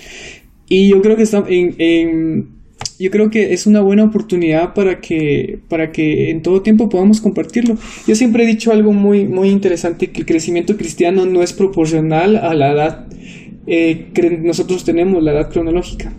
Y 0.68 0.88
yo 0.88 1.03
creo 1.03 1.16
que 1.16 1.24
está 1.24 1.45
en, 1.49 2.59
yo 3.01 3.11
creo 3.11 3.30
que 3.30 3.55
es 3.55 3.66
una 3.66 3.80
buena 3.80 4.05
oportunidad 4.05 4.74
para 4.74 5.01
que, 5.01 5.59
para 5.68 5.90
que 5.90 6.30
en 6.30 6.42
todo 6.42 6.61
tiempo 6.61 6.90
podamos 6.90 7.22
compartirlo. 7.22 7.78
Yo 8.07 8.14
siempre 8.14 8.44
he 8.44 8.46
dicho 8.46 8.72
algo 8.72 8.92
muy, 8.92 9.26
muy 9.26 9.48
interesante, 9.48 10.11
que 10.11 10.20
el 10.20 10.26
crecimiento 10.26 10.76
cristiano 10.76 11.24
no 11.24 11.42
es 11.42 11.55
proporcional 11.55 12.36
a 12.36 12.53
la 12.55 12.72
edad 12.72 13.07
eh, 13.66 14.09
que 14.12 14.30
nosotros 14.30 14.84
tenemos, 14.84 15.22
la 15.22 15.32
edad 15.32 15.51
cronológica. 15.51 16.12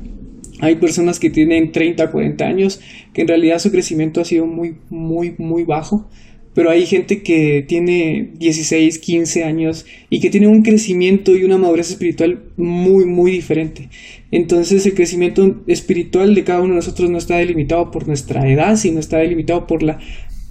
Hay 0.59 0.75
personas 0.77 1.19
que 1.19 1.29
tienen 1.29 1.71
30, 1.71 2.09
40 2.09 2.45
años, 2.45 2.81
que 3.13 3.21
en 3.21 3.27
realidad 3.27 3.59
su 3.59 3.71
crecimiento 3.71 4.19
ha 4.19 4.25
sido 4.25 4.47
muy, 4.47 4.77
muy, 4.89 5.35
muy 5.37 5.63
bajo. 5.63 6.09
Pero 6.53 6.69
hay 6.69 6.85
gente 6.85 7.23
que 7.23 7.63
tiene 7.67 8.31
16, 8.37 8.99
15 8.99 9.43
años 9.43 9.85
y 10.09 10.19
que 10.19 10.29
tiene 10.29 10.47
un 10.47 10.63
crecimiento 10.63 11.35
y 11.35 11.43
una 11.43 11.57
madurez 11.57 11.91
espiritual 11.91 12.43
muy, 12.57 13.05
muy 13.05 13.31
diferente. 13.31 13.89
Entonces 14.31 14.85
el 14.85 14.93
crecimiento 14.93 15.61
espiritual 15.67 16.35
de 16.35 16.43
cada 16.43 16.61
uno 16.61 16.69
de 16.69 16.77
nosotros 16.77 17.09
no 17.09 17.17
está 17.17 17.37
delimitado 17.37 17.91
por 17.91 18.07
nuestra 18.07 18.47
edad, 18.49 18.75
sino 18.75 18.99
está 18.99 19.17
delimitado 19.17 19.65
por 19.67 19.81
la, 19.81 19.99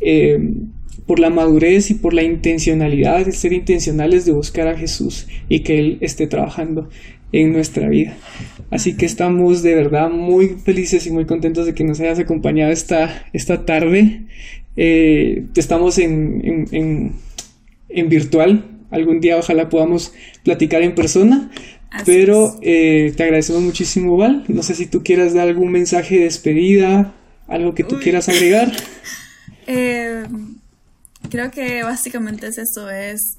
eh, 0.01 0.39
por 1.07 1.19
la 1.19 1.31
madurez 1.31 1.91
y 1.91 1.95
por 1.95 2.15
la 2.15 2.23
intencionalidad, 2.23 3.27
de 3.27 3.33
ser 3.33 3.53
intencionales 3.53 4.25
de 4.25 4.33
buscar 4.33 4.69
a 4.69 4.79
Jesús 4.79 5.27
y 5.49 5.61
que 5.61 5.79
Él 5.79 5.99
esté 6.01 6.27
trabajando 6.27 6.89
en 7.33 7.53
nuestra 7.53 7.89
vida. 7.89 8.17
Así 8.71 8.97
que 8.97 9.07
estamos 9.07 9.63
de 9.63 9.75
verdad 9.75 10.11
muy 10.11 10.49
felices 10.49 11.07
y 11.07 11.11
muy 11.11 11.27
contentos 11.27 11.67
de 11.67 11.75
que 11.75 11.85
nos 11.85 12.01
hayas 12.01 12.19
acompañado 12.19 12.71
esta, 12.71 13.27
esta 13.33 13.65
tarde. 13.65 14.23
Eh, 14.77 15.47
estamos 15.57 15.99
en, 15.99 16.67
en, 16.73 17.13
en, 17.89 18.09
virtual. 18.09 18.65
Algún 18.91 19.21
día 19.21 19.37
ojalá 19.37 19.69
podamos 19.69 20.13
platicar 20.45 20.83
en 20.83 20.95
persona. 20.95 21.51
pero 22.07 22.57
eh, 22.63 23.13
te 23.17 23.25
agradecemos 23.25 23.63
muchísimo, 23.63 24.17
Val. 24.17 24.45
No 24.49 24.63
sé 24.63 24.75
si 24.75 24.87
tú 24.87 25.03
quieras 25.03 25.35
dar 25.35 25.49
algún 25.49 25.73
mensaje 25.73 26.17
de 26.19 26.25
despedida, 26.25 27.15
algo 27.47 27.75
que 27.75 27.85
tú 27.85 27.99
quieras 28.01 28.29
agregar. 28.29 28.73
Eh, 29.73 30.25
creo 31.31 31.53
que 31.53 31.85
básicamente 31.85 32.49
es 32.49 32.59
eso, 32.59 32.91
es 32.91 33.39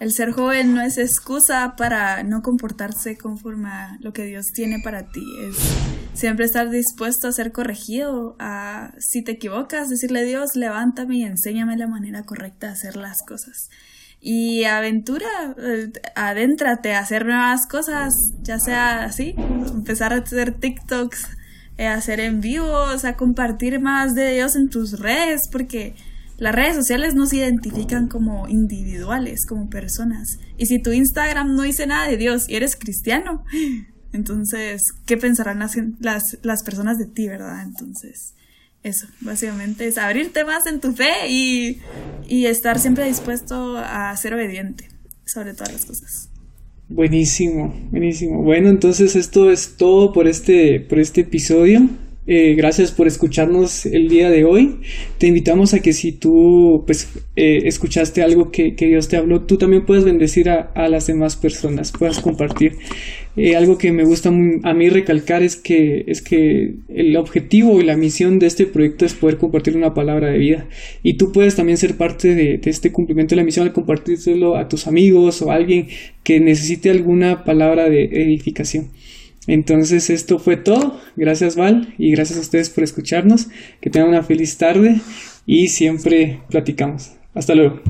el 0.00 0.12
ser 0.12 0.30
joven 0.30 0.74
no 0.74 0.80
es 0.80 0.96
excusa 0.96 1.74
para 1.76 2.22
no 2.22 2.42
comportarse 2.42 3.16
conforme 3.16 3.68
a 3.68 3.96
lo 4.00 4.12
que 4.12 4.24
Dios 4.24 4.46
tiene 4.54 4.78
para 4.82 5.10
ti. 5.10 5.24
Es 5.48 5.56
siempre 6.14 6.44
estar 6.44 6.70
dispuesto 6.70 7.28
a 7.28 7.32
ser 7.32 7.52
corregido, 7.52 8.36
a 8.38 8.92
si 8.98 9.22
te 9.22 9.32
equivocas, 9.32 9.88
decirle 9.88 10.20
a 10.20 10.24
Dios, 10.24 10.54
levántame 10.54 11.16
y 11.16 11.22
enséñame 11.24 11.76
la 11.76 11.88
manera 11.88 12.22
correcta 12.22 12.68
de 12.68 12.72
hacer 12.74 12.96
las 12.96 13.22
cosas. 13.22 13.70
Y 14.20 14.64
aventura, 14.64 15.28
eh, 15.58 15.92
adéntrate 16.16 16.94
a 16.94 17.00
hacer 17.00 17.24
nuevas 17.24 17.66
cosas, 17.66 18.14
ya 18.42 18.58
sea 18.58 19.04
así, 19.04 19.34
empezar 19.36 20.12
a 20.12 20.16
hacer 20.16 20.58
TikToks, 20.58 21.28
eh, 21.76 21.86
hacer 21.86 22.18
en 22.18 22.40
vivos, 22.40 23.04
a 23.04 23.16
compartir 23.16 23.80
más 23.80 24.14
de 24.16 24.32
Dios 24.32 24.56
en 24.56 24.70
tus 24.70 24.98
redes, 24.98 25.48
porque 25.50 25.94
las 26.38 26.54
redes 26.54 26.76
sociales 26.76 27.14
no 27.14 27.26
se 27.26 27.36
identifican 27.36 28.08
como 28.08 28.48
individuales, 28.48 29.44
como 29.44 29.68
personas. 29.68 30.38
Y 30.56 30.66
si 30.66 30.80
tu 30.80 30.92
Instagram 30.92 31.54
no 31.54 31.62
dice 31.62 31.86
nada 31.86 32.08
de 32.08 32.16
Dios 32.16 32.48
y 32.48 32.54
eres 32.54 32.76
cristiano, 32.76 33.44
entonces, 34.12 34.82
¿qué 35.04 35.16
pensarán 35.16 35.58
las, 35.58 35.76
las, 36.00 36.38
las 36.42 36.62
personas 36.62 36.98
de 36.98 37.06
ti, 37.06 37.28
verdad? 37.28 37.62
Entonces, 37.62 38.34
eso, 38.82 39.08
básicamente 39.20 39.86
es 39.86 39.98
abrirte 39.98 40.44
más 40.44 40.66
en 40.66 40.80
tu 40.80 40.92
fe 40.92 41.28
y, 41.28 41.80
y 42.28 42.46
estar 42.46 42.78
siempre 42.78 43.04
dispuesto 43.04 43.76
a 43.76 44.16
ser 44.16 44.34
obediente 44.34 44.88
sobre 45.24 45.54
todas 45.54 45.72
las 45.72 45.84
cosas. 45.84 46.30
Buenísimo, 46.88 47.74
buenísimo. 47.90 48.42
Bueno, 48.42 48.70
entonces 48.70 49.14
esto 49.14 49.50
es 49.50 49.76
todo 49.76 50.12
por 50.12 50.26
este, 50.26 50.80
por 50.80 50.98
este 50.98 51.20
episodio. 51.22 51.86
Eh, 52.30 52.54
gracias 52.56 52.92
por 52.92 53.06
escucharnos 53.06 53.86
el 53.86 54.10
día 54.10 54.28
de 54.28 54.44
hoy. 54.44 54.80
Te 55.16 55.28
invitamos 55.28 55.72
a 55.72 55.80
que 55.80 55.94
si 55.94 56.12
tú 56.12 56.84
pues, 56.84 57.08
eh, 57.36 57.62
escuchaste 57.64 58.22
algo 58.22 58.50
que, 58.50 58.72
Dios 58.72 59.08
te 59.08 59.16
habló, 59.16 59.46
tú 59.46 59.56
también 59.56 59.86
puedes 59.86 60.04
bendecir 60.04 60.50
a, 60.50 60.88
las 60.90 61.06
demás 61.06 61.36
personas, 61.36 61.90
puedas 61.90 62.20
compartir. 62.20 62.76
Eh, 63.34 63.56
algo 63.56 63.78
que 63.78 63.92
me 63.92 64.04
gusta 64.04 64.28
a 64.28 64.74
mí 64.74 64.88
recalcar 64.90 65.42
es 65.42 65.56
que, 65.56 66.04
es 66.06 66.20
que 66.20 66.74
el 66.88 67.16
objetivo 67.16 67.80
y 67.80 67.84
la 67.84 67.96
misión 67.96 68.38
de 68.38 68.46
este 68.46 68.66
proyecto 68.66 69.06
es 69.06 69.14
poder 69.14 69.38
compartir 69.38 69.74
una 69.74 69.94
palabra 69.94 70.28
de 70.28 70.36
vida. 70.36 70.68
Y 71.02 71.14
tú 71.14 71.32
puedes 71.32 71.56
también 71.56 71.78
ser 71.78 71.96
parte 71.96 72.34
de, 72.34 72.58
de 72.58 72.70
este 72.70 72.92
cumplimiento 72.92 73.34
de 73.34 73.40
la 73.40 73.44
misión 73.44 73.66
al 73.66 73.72
compartírselo 73.72 74.56
a 74.56 74.68
tus 74.68 74.86
amigos 74.86 75.40
o 75.40 75.50
a 75.50 75.54
alguien 75.54 75.88
que 76.22 76.40
necesite 76.40 76.90
alguna 76.90 77.44
palabra 77.44 77.88
de 77.88 78.04
edificación. 78.04 78.90
Entonces 79.48 80.10
esto 80.10 80.38
fue 80.38 80.56
todo. 80.56 81.00
Gracias 81.16 81.56
Val 81.56 81.92
y 81.98 82.12
gracias 82.12 82.38
a 82.38 82.42
ustedes 82.42 82.70
por 82.70 82.84
escucharnos. 82.84 83.48
Que 83.80 83.90
tengan 83.90 84.10
una 84.10 84.22
feliz 84.22 84.56
tarde 84.56 85.00
y 85.46 85.68
siempre 85.68 86.40
platicamos. 86.48 87.14
Hasta 87.34 87.56
luego. 87.56 87.80